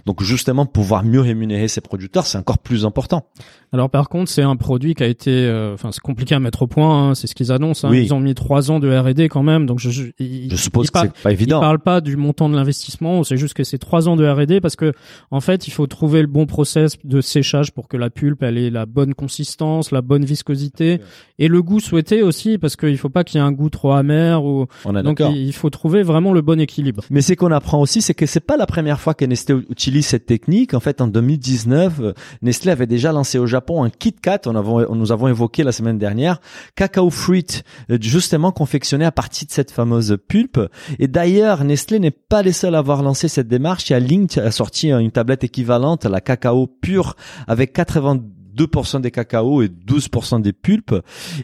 Donc 0.05 0.23
justement, 0.23 0.65
pouvoir 0.65 1.03
mieux 1.03 1.19
rémunérer 1.21 1.67
ses 1.67 1.81
producteurs, 1.81 2.25
c'est 2.25 2.37
encore 2.37 2.59
plus 2.59 2.85
important. 2.85 3.25
Alors 3.73 3.89
par 3.89 4.07
contre, 4.07 4.31
c'est 4.31 4.43
un 4.43 4.55
produit 4.55 4.95
qui 4.95 5.03
a 5.03 5.07
été, 5.07 5.29
euh, 5.31 5.73
enfin 5.73 5.91
c'est 5.91 5.99
compliqué 5.99 6.33
à 6.35 6.39
mettre 6.39 6.61
au 6.61 6.67
point. 6.67 7.09
hein, 7.09 7.15
c'est 7.15 7.27
ce 7.27 7.35
qu'ils 7.35 7.51
annoncent. 7.51 7.85
hein. 7.85 7.91
Oui. 7.91 8.03
Ils 8.05 8.13
ont 8.13 8.21
mis 8.21 8.33
trois 8.33 8.71
ans 8.71 8.79
de 8.79 8.89
R&D 8.89 9.27
quand 9.27 9.43
même. 9.43 9.65
Donc 9.65 9.79
je 9.79 9.89
je, 9.89 10.03
ils- 10.19 10.49
Je 10.49 10.55
suppose 10.55 10.85
ils 10.87 10.91
que 10.91 10.99
c'est 11.01 11.21
pas 11.23 11.31
Ils 11.31 11.33
évident. 11.33 11.59
parlent 11.59 11.79
pas 11.79 11.99
du 11.99 12.15
montant 12.15 12.47
de 12.47 12.55
l'investissement. 12.55 13.25
C'est 13.25 13.35
juste 13.35 13.53
que 13.55 13.65
c'est 13.65 13.77
trois 13.77 14.07
ans 14.07 14.15
de 14.15 14.25
R&D 14.25 14.36
parce 14.61 14.75
que 14.75 14.93
en 15.31 15.41
fait, 15.41 15.67
il 15.67 15.71
faut 15.71 15.87
trouver 15.87 16.21
le 16.21 16.27
bon 16.27 16.45
process 16.45 16.97
de 17.03 17.21
séchage 17.21 17.71
pour 17.71 17.87
que 17.87 17.97
la 17.97 18.09
pulpe 18.09 18.43
elle 18.43 18.57
ait 18.57 18.69
la 18.69 18.85
bonne 18.85 19.13
consistance, 19.13 19.91
la 19.91 20.01
bonne 20.01 20.25
viscosité 20.25 20.99
et 21.39 21.47
le 21.47 21.61
goût 21.61 21.79
souhaité 21.79 22.23
aussi 22.23 22.57
parce 22.57 22.75
qu'il 22.75 22.97
faut 22.97 23.09
pas 23.09 23.23
qu'il 23.23 23.39
y 23.39 23.43
ait 23.43 23.47
un 23.47 23.51
goût 23.51 23.69
trop 23.69 23.93
amer 23.93 24.43
ou 24.43 24.67
On 24.85 24.93
donc 25.03 25.19
il 25.19 25.53
faut 25.53 25.69
trouver 25.69 26.03
vraiment 26.03 26.33
le 26.33 26.41
bon 26.41 26.59
équilibre. 26.59 27.03
Mais 27.09 27.21
c'est 27.21 27.35
qu'on 27.35 27.51
apprend 27.51 27.79
aussi, 27.79 28.01
c'est 28.01 28.13
que 28.13 28.25
c'est 28.25 28.39
pas 28.39 28.57
la 28.57 28.65
première 28.65 28.99
fois 28.99 29.13
que 29.13 29.25
Nestlé 29.25 29.55
utilise 29.69 30.07
cette 30.07 30.25
technique. 30.25 30.73
En 30.73 30.79
fait, 30.79 31.01
en 31.01 31.07
2019, 31.07 31.99
euh, 31.99 32.13
Nestlé 32.41 32.71
avait 32.71 32.87
déjà 32.87 33.11
lancé 33.11 33.37
au 33.39 33.47
Japon 33.47 33.83
un 33.83 33.89
Kit 33.89 34.13
Kat. 34.13 34.41
On 34.45 34.55
avons, 34.55 34.95
nous 34.95 35.11
avons 35.11 35.27
évoqué 35.27 35.63
la 35.63 35.71
semaine 35.71 35.97
dernière, 35.97 36.39
cacao 36.75 37.09
fruit, 37.09 37.63
euh, 37.91 37.97
justement 38.01 38.51
confectionné 38.51 39.05
à 39.05 39.11
partir 39.11 39.47
de 39.47 39.51
cette 39.51 39.71
fameuse 39.71 40.17
pulpe. 40.27 40.59
Et 40.99 41.07
d'ailleurs, 41.07 41.63
Nestlé 41.63 41.99
n'est 41.99 42.11
pas 42.11 42.41
les 42.41 42.53
seuls 42.53 42.75
à 42.75 42.79
avoir 42.79 43.03
lancé 43.03 43.27
cette 43.27 43.47
démarche. 43.47 43.89
Il 43.89 43.93
y 43.93 43.95
a 43.95 43.99
Link 43.99 44.26
a 44.37 44.51
sorti 44.51 44.91
une 44.91 45.11
tablette 45.11 45.43
équivalente, 45.43 46.05
la 46.05 46.21
cacao 46.21 46.67
pure, 46.67 47.15
avec 47.47 47.75
82% 47.77 49.01
des 49.01 49.11
cacao 49.11 49.61
et 49.61 49.67
12% 49.67 50.41
des 50.41 50.53
pulpes. 50.53 50.95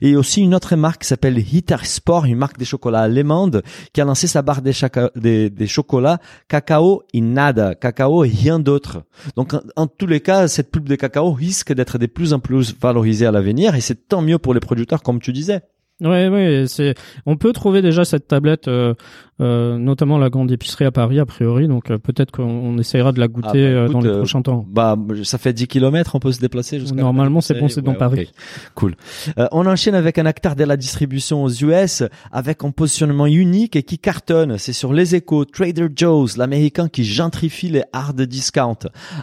Et 0.01 0.15
aussi 0.15 0.41
une 0.41 0.55
autre 0.55 0.75
marque 0.75 1.01
qui 1.01 1.07
s'appelle 1.07 1.37
Hitter 1.37 1.77
Sport, 1.83 2.25
une 2.25 2.37
marque 2.37 2.57
des 2.57 2.65
chocolats 2.65 3.01
allemande, 3.01 3.63
qui 3.93 4.01
a 4.01 4.05
lancé 4.05 4.27
sa 4.27 4.41
barre 4.41 4.61
des, 4.61 4.73
des, 5.15 5.49
des 5.49 5.67
chocolats 5.67 6.19
cacao 6.47 7.03
et 7.13 7.21
nada, 7.21 7.75
cacao 7.75 8.23
et 8.23 8.29
rien 8.29 8.59
d'autre. 8.59 9.03
Donc 9.35 9.53
en, 9.53 9.61
en 9.75 9.87
tous 9.87 10.07
les 10.07 10.21
cas, 10.21 10.47
cette 10.47 10.71
pulpe 10.71 10.89
de 10.89 10.95
cacao 10.95 11.31
risque 11.31 11.73
d'être 11.73 11.97
de 11.97 12.05
plus 12.05 12.33
en 12.33 12.39
plus 12.39 12.75
valorisée 12.79 13.25
à 13.25 13.31
l'avenir 13.31 13.75
et 13.75 13.81
c'est 13.81 14.07
tant 14.07 14.21
mieux 14.21 14.39
pour 14.39 14.53
les 14.53 14.59
producteurs 14.59 15.03
comme 15.03 15.19
tu 15.19 15.33
disais. 15.33 15.61
Ouais, 16.03 16.27
ouais, 16.27 16.65
c'est. 16.67 16.95
On 17.25 17.37
peut 17.37 17.53
trouver 17.53 17.81
déjà 17.81 18.03
cette 18.03 18.27
tablette, 18.27 18.67
euh, 18.67 18.93
euh, 19.41 19.77
notamment 19.77 20.17
la 20.17 20.29
grande 20.29 20.51
épicerie 20.51 20.85
à 20.85 20.91
Paris 20.91 21.19
a 21.19 21.25
priori. 21.25 21.67
Donc 21.67 21.89
euh, 21.89 21.97
peut-être 21.97 22.31
qu'on 22.31 22.43
on 22.43 22.77
essayera 22.77 23.11
de 23.13 23.19
la 23.19 23.27
goûter 23.27 23.47
Ah, 23.47 23.51
bah, 23.51 23.57
euh, 23.59 23.83
écoute, 23.85 23.93
dans 23.93 24.01
les 24.01 24.09
euh, 24.09 24.17
prochains 24.17 24.41
temps. 24.41 24.65
Bah, 24.69 24.97
ça 25.23 25.37
fait 25.37 25.53
10 25.53 25.67
kilomètres, 25.67 26.15
on 26.15 26.19
peut 26.19 26.31
se 26.31 26.39
déplacer 26.39 26.79
jusqu'à 26.79 26.95
Normalement, 26.95 27.41
c'est 27.41 27.57
bon, 27.59 27.69
c'est 27.69 27.81
dans 27.81 27.91
Ouais, 27.93 27.97
Paris. 27.97 28.31
Cool. 28.75 28.95
Euh, 29.37 29.47
on 29.51 29.65
enchaîne 29.65 29.95
avec 29.95 30.17
un 30.17 30.25
acteur 30.25 30.55
de 30.55 30.63
la 30.65 30.77
distribution 30.77 31.43
aux 31.43 31.49
US 31.49 32.03
avec 32.31 32.63
un 32.63 32.71
positionnement 32.71 33.25
unique 33.27 33.75
et 33.75 33.83
qui 33.83 33.97
cartonne. 33.97 34.57
C'est 34.57 34.73
sur 34.73 34.91
les 34.93 35.15
échos 35.15 35.45
Trader 35.45 35.87
Joe's, 35.95 36.37
l'américain 36.37 36.89
qui 36.89 37.05
gentrifie 37.05 37.69
les 37.69 37.83
hard 37.93 38.21
discount. 38.23 38.77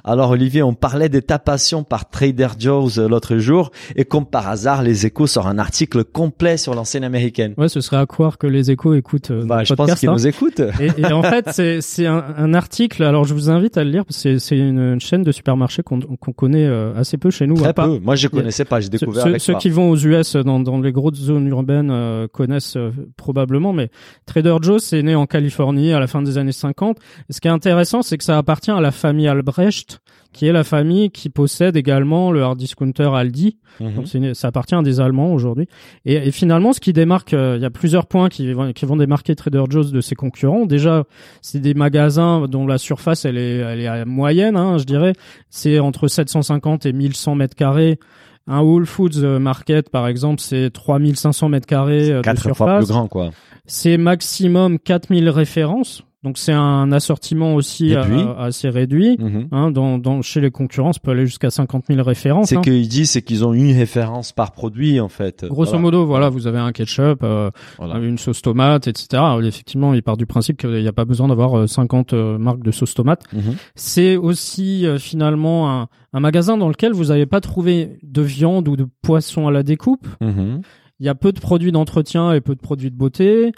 Alors 0.04 0.30
Olivier, 0.30 0.62
on 0.62 0.74
parlait 0.74 1.08
des 1.08 1.22
tapations 1.22 1.84
par 1.84 2.08
Trader 2.08 2.48
Joe's 2.58 2.98
l'autre 2.98 3.36
jour 3.36 3.70
et 3.96 4.04
comme 4.04 4.26
par 4.26 4.48
hasard, 4.48 4.82
les 4.82 5.06
échos 5.06 5.26
sort 5.26 5.46
un 5.46 5.58
article 5.58 6.04
complet 6.04 6.56
sur 6.56 6.69
l'enseigne 6.74 7.04
américaine. 7.04 7.54
Ouais, 7.56 7.68
ce 7.68 7.80
serait 7.80 7.96
à 7.98 8.06
croire 8.06 8.38
que 8.38 8.46
les 8.46 8.70
échos 8.70 8.94
écoutent. 8.94 9.30
euh, 9.30 9.44
Bah, 9.44 9.64
je 9.64 9.74
pense 9.74 9.87
podcast, 9.87 10.00
qu'ils 10.00 10.09
hein. 10.09 10.12
nous 10.12 10.26
écoutent. 10.26 10.61
Et, 10.80 11.00
et 11.00 11.12
en 11.12 11.22
fait, 11.22 11.48
c'est 11.52 11.80
c'est 11.80 12.06
un, 12.06 12.24
un 12.37 12.54
article. 12.54 13.02
Alors, 13.02 13.24
je 13.24 13.35
vous 13.35 13.50
invite 13.50 13.76
à 13.76 13.85
le 13.85 13.90
lire. 13.90 14.04
parce 14.04 14.16
que 14.16 14.22
C'est 14.22 14.38
c'est 14.38 14.59
une, 14.59 14.78
une 14.78 15.00
chaîne 15.00 15.22
de 15.22 15.33
supermarchés 15.33 15.83
qu'on 15.83 16.00
qu'on 16.00 16.33
connaît 16.33 16.66
euh, 16.66 16.92
assez 16.96 17.16
peu 17.18 17.30
chez 17.30 17.46
nous. 17.46 17.54
Très 17.56 17.72
peu. 17.74 17.98
Moi, 18.00 18.16
je 18.16 18.28
connaissais 18.28 18.64
pas, 18.64 18.80
j'ai 18.80 18.88
découvert 18.88 19.22
ceux- 19.24 19.28
avec 19.30 19.40
ceux 19.40 19.52
toi. 19.52 19.61
qui 19.61 19.70
vont 19.70 19.90
aux 19.90 19.96
US 19.96 20.37
dans, 20.37 20.61
dans 20.61 20.80
les 20.80 20.92
grosses 20.92 21.14
zones 21.18 21.46
urbaines 21.48 21.90
euh, 21.90 22.26
connaissent 22.28 22.76
euh, 22.76 22.90
probablement, 23.16 23.72
mais 23.72 23.90
Trader 24.26 24.56
Joe's 24.62 24.83
c'est 24.85 25.02
né 25.02 25.14
en 25.14 25.26
Californie 25.26 25.92
à 25.92 26.00
la 26.00 26.06
fin 26.06 26.22
des 26.22 26.38
années 26.38 26.52
50. 26.52 26.98
Et 27.28 27.33
ce 27.33 27.40
qui 27.40 27.48
est 27.48 27.50
intéressant, 27.50 28.02
c'est 28.02 28.18
que 28.18 28.24
ça 28.24 28.38
appartient 28.38 28.70
à 28.70 28.80
la 28.80 28.90
famille 28.90 29.28
Albrecht, 29.28 30.00
qui 30.32 30.46
est 30.46 30.52
la 30.52 30.62
famille 30.64 31.10
qui 31.10 31.28
possède 31.28 31.76
également 31.76 32.30
le 32.30 32.42
hard 32.42 32.56
discounter 32.58 33.10
Aldi. 33.14 33.56
Mhm. 33.80 33.94
Donc 33.94 34.06
c'est 34.08 34.18
une- 34.18 34.34
ça 34.34 34.48
appartient 34.48 34.74
à 34.74 34.82
des 34.82 35.00
Allemands 35.00 35.32
aujourd'hui. 35.32 35.66
Et, 36.04 36.14
et 36.14 36.30
finalement, 36.30 36.72
ce 36.72 36.80
qui 36.80 36.92
démarque, 36.92 37.34
euh, 37.34 37.54
il 37.56 37.62
y 37.62 37.64
a 37.64 37.70
plusieurs 37.70 38.06
points 38.06 38.28
qui 38.28 38.52
vont, 38.52 38.72
qui 38.72 38.84
vont 38.86 38.96
démarquer 38.96 39.34
Trader 39.34 39.64
Joe's 39.68 39.90
de 39.92 40.00
ses 40.00 40.14
concurrents. 40.14 40.66
Déjà, 40.66 41.04
c'est 41.42 41.58
des 41.60 41.74
magasins 41.74 42.46
dont 42.48 42.66
la 42.66 42.78
surface 42.78 43.24
elle 43.24 43.38
est, 43.38 43.56
elle 43.58 43.80
est 43.80 44.04
moyenne, 44.04 44.56
hein, 44.56 44.78
je 44.78 44.84
dirais. 44.84 45.14
C'est 45.48 45.78
entre 45.80 46.06
750 46.08 46.86
et 46.86 46.92
1100 46.92 47.34
mètres 47.34 47.56
carrés. 47.56 47.98
Un 48.46 48.60
Whole 48.60 48.86
Foods 48.86 49.18
euh, 49.22 49.38
Market, 49.38 49.90
par 49.90 50.08
exemple, 50.08 50.40
c'est 50.40 50.70
3500 50.70 51.48
mètres 51.48 51.66
carrés 51.66 52.10
euh, 52.10 52.18
de 52.18 52.22
Quatre 52.22 52.42
fois 52.42 52.54
surface. 52.54 52.84
plus 52.86 52.92
grand, 52.92 53.06
quoi. 53.06 53.30
C'est 53.66 53.96
maximum 53.98 54.78
4000 54.78 55.28
références. 55.28 56.02
Donc 56.22 56.37
c'est 56.37 56.52
un 56.52 56.92
assortiment 56.92 57.54
aussi 57.54 57.94
euh, 57.94 58.35
assez 58.37 58.68
réduit. 58.68 59.16
Mhm. 59.18 59.48
Hein, 59.52 59.70
dans, 59.70 59.96
dans, 59.96 60.20
chez 60.20 60.42
les 60.42 60.50
concurrents, 60.50 60.92
ça 60.92 61.00
peut 61.02 61.12
aller 61.12 61.24
jusqu'à 61.24 61.48
50 61.48 61.87
000 61.88 62.02
références. 62.02 62.48
C'est 62.50 62.59
hein. 62.59 62.61
qu'ils 62.61 62.88
disent, 62.88 63.11
c'est 63.12 63.22
qu'ils 63.22 63.42
ont 63.42 63.54
une 63.54 63.74
référence 63.74 64.33
par 64.33 64.52
produit, 64.52 65.00
en 65.00 65.09
fait. 65.09 65.46
Grosso 65.46 65.70
Voilà. 65.70 65.83
modo, 65.83 66.04
voilà, 66.04 66.28
vous 66.28 66.46
avez 66.46 66.59
un 66.59 66.72
ketchup, 66.72 67.20
euh, 67.22 67.50
Voilà. 67.78 67.98
une 68.00 68.18
sauce 68.18 68.42
tomate, 68.42 68.87
etc. 68.87 69.06
Alors, 69.14 69.42
effectivement, 69.42 69.94
il 69.94 70.02
part 70.02 70.18
du 70.18 70.26
principe 70.26 70.59
qu'il 70.59 70.70
n'y 70.83 70.88
a 70.88 70.92
pas 70.92 71.06
besoin 71.06 71.26
d'avoir 71.28 71.56
euh, 71.59 71.66
50 71.66 72.12
euh, 72.12 72.37
marques 72.37 72.62
de 72.62 72.70
sauce 72.70 72.92
tomate. 72.92 73.22
Mhm. 73.33 73.54
C'est 73.74 74.16
aussi 74.16 74.85
euh, 74.87 74.98
finalement 74.98 75.70
un, 75.80 75.88
un 76.12 76.20
magasin 76.20 76.59
dans 76.59 76.68
lequel 76.68 76.92
vous 76.92 77.06
n'avez 77.06 77.24
pas 77.24 77.40
trouvé 77.40 77.98
de 78.02 78.20
viande 78.20 78.68
ou 78.68 78.76
de 78.76 78.87
poisson 79.00 79.48
à 79.48 79.50
la 79.50 79.62
découpe. 79.62 80.06
Mhm. 80.20 80.61
Il 80.98 81.06
y 81.06 81.09
a 81.09 81.14
peu 81.14 81.33
de 81.33 81.40
produits 81.40 81.72
d'entretien 81.72 82.35
et 82.35 82.42
peu 82.42 82.54
de 82.54 82.61
produits 82.61 82.90
de 82.90 82.96
beauté. 82.96 83.52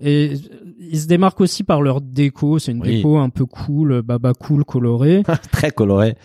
Et 0.00 0.32
ils 0.80 0.98
se 0.98 1.06
démarquent 1.06 1.40
aussi 1.40 1.62
par 1.62 1.80
leur 1.80 2.00
déco. 2.00 2.58
C'est 2.58 2.72
une 2.72 2.80
Oui. 2.82 2.96
déco 2.96 3.16
un 3.18 3.28
peu 3.30 3.46
cool, 3.46 4.02
baba 4.02 4.32
cool, 4.34 4.64
colorée. 4.64 5.22
Très 5.52 5.70
coloré. 5.70 6.16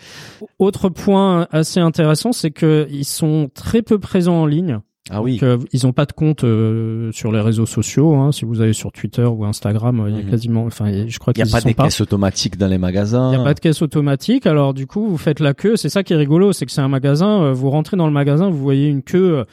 Autre 0.58 0.88
point 0.88 1.46
assez 1.52 1.78
intéressant, 1.80 2.32
c'est 2.32 2.50
que 2.50 2.88
ils 2.90 3.04
sont 3.04 3.48
très 3.54 3.82
peu 3.82 3.98
présents 3.98 4.42
en 4.42 4.46
ligne. 4.46 4.80
Ah 5.12 5.22
oui. 5.22 5.40
Euh, 5.42 5.58
ils 5.72 5.86
n'ont 5.86 5.92
pas 5.92 6.04
de 6.06 6.12
compte 6.12 6.44
euh, 6.44 7.10
sur 7.12 7.32
les 7.32 7.40
réseaux 7.40 7.66
sociaux. 7.66 8.14
Hein. 8.14 8.30
Si 8.32 8.44
vous 8.44 8.60
allez 8.60 8.72
sur 8.74 8.92
Twitter 8.92 9.24
ou 9.24 9.44
Instagram, 9.44 10.00
euh, 10.00 10.10
il 10.10 10.16
y 10.16 10.20
a 10.20 10.22
Mhm. 10.22 10.30
quasiment, 10.30 10.64
enfin, 10.66 11.06
je 11.08 11.18
crois 11.18 11.32
Il 11.36 11.42
n'y 11.42 11.48
a 11.48 11.52
pas 11.60 11.72
pas. 11.74 11.84
caisses 11.84 12.00
automatiques 12.00 12.56
dans 12.58 12.68
les 12.68 12.78
magasins. 12.78 13.32
Il 13.32 13.36
n'y 13.36 13.40
a 13.40 13.44
pas 13.44 13.54
de 13.54 13.60
caisse 13.60 13.82
automatique. 13.82 14.46
Alors 14.46 14.72
du 14.74 14.86
coup, 14.86 15.06
vous 15.08 15.16
faites 15.16 15.40
la 15.40 15.54
queue. 15.54 15.74
C'est 15.76 15.88
ça 15.88 16.02
qui 16.04 16.12
est 16.12 16.16
rigolo, 16.16 16.52
c'est 16.52 16.64
que 16.66 16.70
c'est 16.72 16.80
un 16.80 16.88
magasin. 16.88 17.42
euh, 17.42 17.52
Vous 17.52 17.70
rentrez 17.70 17.96
dans 17.96 18.06
le 18.06 18.12
magasin, 18.12 18.50
vous 18.50 18.58
voyez 18.58 18.86
une 18.88 19.02
queue 19.02 19.38
euh, 19.38 19.44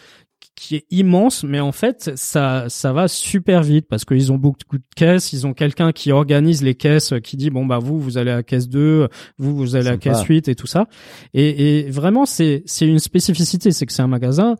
qui 0.58 0.76
est 0.76 0.86
immense, 0.90 1.44
mais 1.44 1.60
en 1.60 1.72
fait, 1.72 2.12
ça 2.16 2.66
ça 2.68 2.92
va 2.92 3.08
super 3.08 3.62
vite 3.62 3.86
parce 3.88 4.06
qu'ils 4.06 4.32
ont 4.32 4.38
beaucoup 4.38 4.78
de 4.78 4.84
caisses. 4.96 5.32
Ils 5.32 5.46
ont 5.46 5.54
quelqu'un 5.54 5.92
qui 5.92 6.12
organise 6.12 6.64
les 6.64 6.74
caisses, 6.74 7.14
qui 7.24 7.38
dit 7.38 7.52
bon 7.52 7.66
bah 7.66 7.78
vous 7.78 8.00
vous 8.00 8.18
allez 8.18 8.32
à 8.32 8.42
caisse 8.42 8.68
2, 8.68 9.08
vous 9.38 9.56
vous 9.56 9.76
allez 9.76 9.90
à 9.90 9.98
caisse 9.98 10.24
8 10.24 10.48
et 10.48 10.56
tout 10.56 10.66
ça. 10.66 10.88
Et, 11.36 11.86
et 11.86 11.92
vraiment, 11.92 12.26
c'est 12.26 12.64
c'est 12.66 12.88
une 12.88 12.98
spécificité, 12.98 13.72
c'est 13.72 13.86
que 13.86 13.94
c'est 13.94 14.02
un 14.02 14.08
magasin 14.08 14.56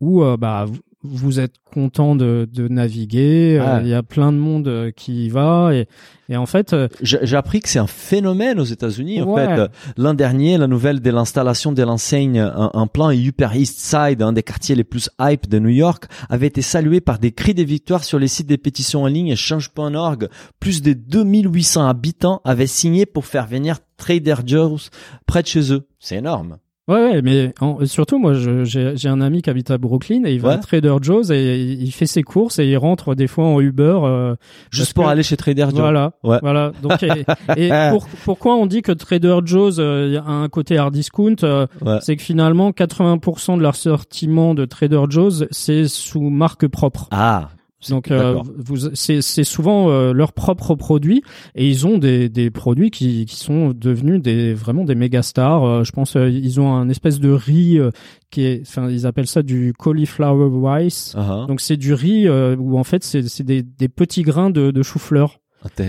où 0.00 0.24
euh, 0.24 0.36
bah 0.36 0.66
vous- 1.04 1.38
êtes 1.40 1.54
content 1.72 2.16
de, 2.16 2.48
de 2.52 2.66
naviguer, 2.66 3.58
euh, 3.60 3.64
Ah. 3.64 3.80
il 3.82 3.88
y 3.88 3.94
a 3.94 4.02
plein 4.02 4.32
de 4.32 4.38
monde 4.38 4.66
euh, 4.68 4.90
qui 4.90 5.26
y 5.26 5.28
va 5.28 5.70
et, 5.72 5.86
et 6.28 6.36
en 6.36 6.46
fait 6.46 6.72
euh, 6.72 6.88
J'ai 7.02 7.36
appris 7.36 7.60
que 7.60 7.68
c'est 7.68 7.78
un 7.78 7.86
phénomène 7.86 8.58
aux 8.58 8.64
États-Unis. 8.64 9.22
En 9.22 9.34
fait, 9.36 9.70
l'an 9.96 10.14
dernier, 10.14 10.58
la 10.58 10.66
nouvelle 10.66 11.00
de 11.00 11.10
l'installation 11.10 11.70
de 11.72 11.82
l'enseigne 11.82 12.42
en, 12.42 12.70
en 12.74 12.86
plan 12.88 13.10
Upper 13.12 13.48
East 13.54 13.78
Side, 13.78 14.22
un 14.22 14.32
des 14.32 14.42
quartiers 14.42 14.74
les 14.74 14.84
plus 14.84 15.08
hype 15.20 15.48
de 15.48 15.58
New 15.58 15.68
York, 15.68 16.06
avait 16.28 16.48
été 16.48 16.62
saluée 16.62 17.00
par 17.00 17.18
des 17.18 17.30
cris 17.32 17.54
de 17.54 17.62
victoire 17.62 18.02
sur 18.04 18.18
les 18.18 18.28
sites 18.28 18.46
des 18.48 18.58
pétitions 18.58 19.02
en 19.04 19.06
ligne 19.06 19.36
change.org. 19.36 20.28
Plus 20.58 20.82
de 20.82 20.92
2800 20.94 21.86
habitants 21.86 22.40
avaient 22.44 22.66
signé 22.66 23.06
pour 23.06 23.24
faire 23.26 23.46
venir 23.46 23.78
Trader 23.98 24.36
Joe's 24.46 24.90
près 25.26 25.42
de 25.42 25.46
chez 25.48 25.72
eux. 25.72 25.86
C'est 26.00 26.16
énorme. 26.16 26.58
Ouais, 26.88 26.94
ouais, 26.94 27.22
mais 27.22 27.52
en- 27.60 27.84
surtout, 27.86 28.18
moi, 28.18 28.32
j'ai 28.34 29.08
un 29.08 29.20
ami 29.20 29.42
qui 29.42 29.50
habite 29.50 29.70
à 29.70 29.76
Brooklyn 29.78 30.24
et 30.24 30.32
il 30.34 30.40
va 30.40 30.48
Ouais. 30.48 30.54
à 30.54 30.58
Trader 30.58 30.96
Joe's 31.02 31.30
et 31.30 31.58
il 31.60 31.82
il 31.82 31.92
fait 31.92 32.06
ses 32.06 32.22
courses 32.22 32.58
et 32.58 32.66
il 32.66 32.76
rentre 32.78 33.14
des 33.14 33.26
fois 33.26 33.44
en 33.46 33.60
Uber. 33.60 33.98
euh, 34.04 34.34
Juste 34.70 34.94
pour 34.94 35.04
que- 35.04 35.10
aller 35.10 35.22
chez 35.22 35.36
Trader 35.36 35.66
Joe's. 35.70 35.80
voilà, 35.80 36.12
Ouais. 36.24 36.38
voilà. 36.40 36.72
Donc, 36.82 37.02
et, 37.02 37.24
et 37.56 37.68
pour- 37.92 38.06
pourquoi 38.24 38.54
on 38.56 38.66
dit 38.66 38.82
que 38.82 38.92
Trader 38.92 39.38
Joe's 39.44 39.76
euh, 39.78 40.18
a 40.20 40.30
un 40.30 40.48
côté 40.48 40.78
hard 40.78 40.92
discount 40.94 41.36
euh, 41.44 41.66
Ouais. 41.84 41.98
C'est 42.00 42.16
que 42.16 42.22
finalement, 42.22 42.70
80% 42.72 43.56
de 43.58 43.62
leur 43.62 43.76
sortiment 43.76 44.54
de 44.54 44.64
Trader 44.64 45.02
Joe's, 45.10 45.44
c'est 45.50 45.86
sous 45.88 46.22
marque 46.30 46.66
propre. 46.68 47.08
Ah. 47.10 47.48
Donc, 47.88 48.10
euh, 48.10 48.34
vous, 48.56 48.90
c'est 48.94 49.44
souvent 49.44 49.88
euh, 49.88 50.12
leurs 50.12 50.32
propres 50.32 50.74
produits 50.74 51.22
et 51.54 51.68
ils 51.68 51.86
ont 51.86 51.96
des, 51.98 52.28
des 52.28 52.50
produits 52.50 52.90
qui, 52.90 53.24
qui 53.24 53.36
sont 53.36 53.72
devenus 53.72 54.20
des 54.20 54.52
vraiment 54.52 54.84
des 54.84 54.96
méga 54.96 55.22
stars. 55.22 55.64
Euh, 55.64 55.84
je 55.84 55.92
pense 55.92 56.16
euh, 56.16 56.28
ils 56.28 56.60
ont 56.60 56.74
un 56.74 56.88
espèce 56.88 57.20
de 57.20 57.30
riz 57.30 57.78
euh, 57.78 57.90
qui 58.30 58.42
est, 58.42 58.62
enfin 58.62 58.90
ils 58.90 59.06
appellent 59.06 59.28
ça 59.28 59.42
du 59.42 59.74
cauliflower 59.78 60.50
rice. 60.68 61.14
Ah, 61.16 61.44
Donc 61.46 61.60
c'est 61.60 61.76
du 61.76 61.94
riz 61.94 62.26
euh, 62.26 62.56
où 62.58 62.78
en 62.78 62.84
fait 62.84 63.04
c'est 63.04 63.28
c'est 63.28 63.44
des, 63.44 63.62
des 63.62 63.88
petits 63.88 64.22
grains 64.22 64.50
de, 64.50 64.72
de 64.72 64.82
chou-fleur. 64.82 65.38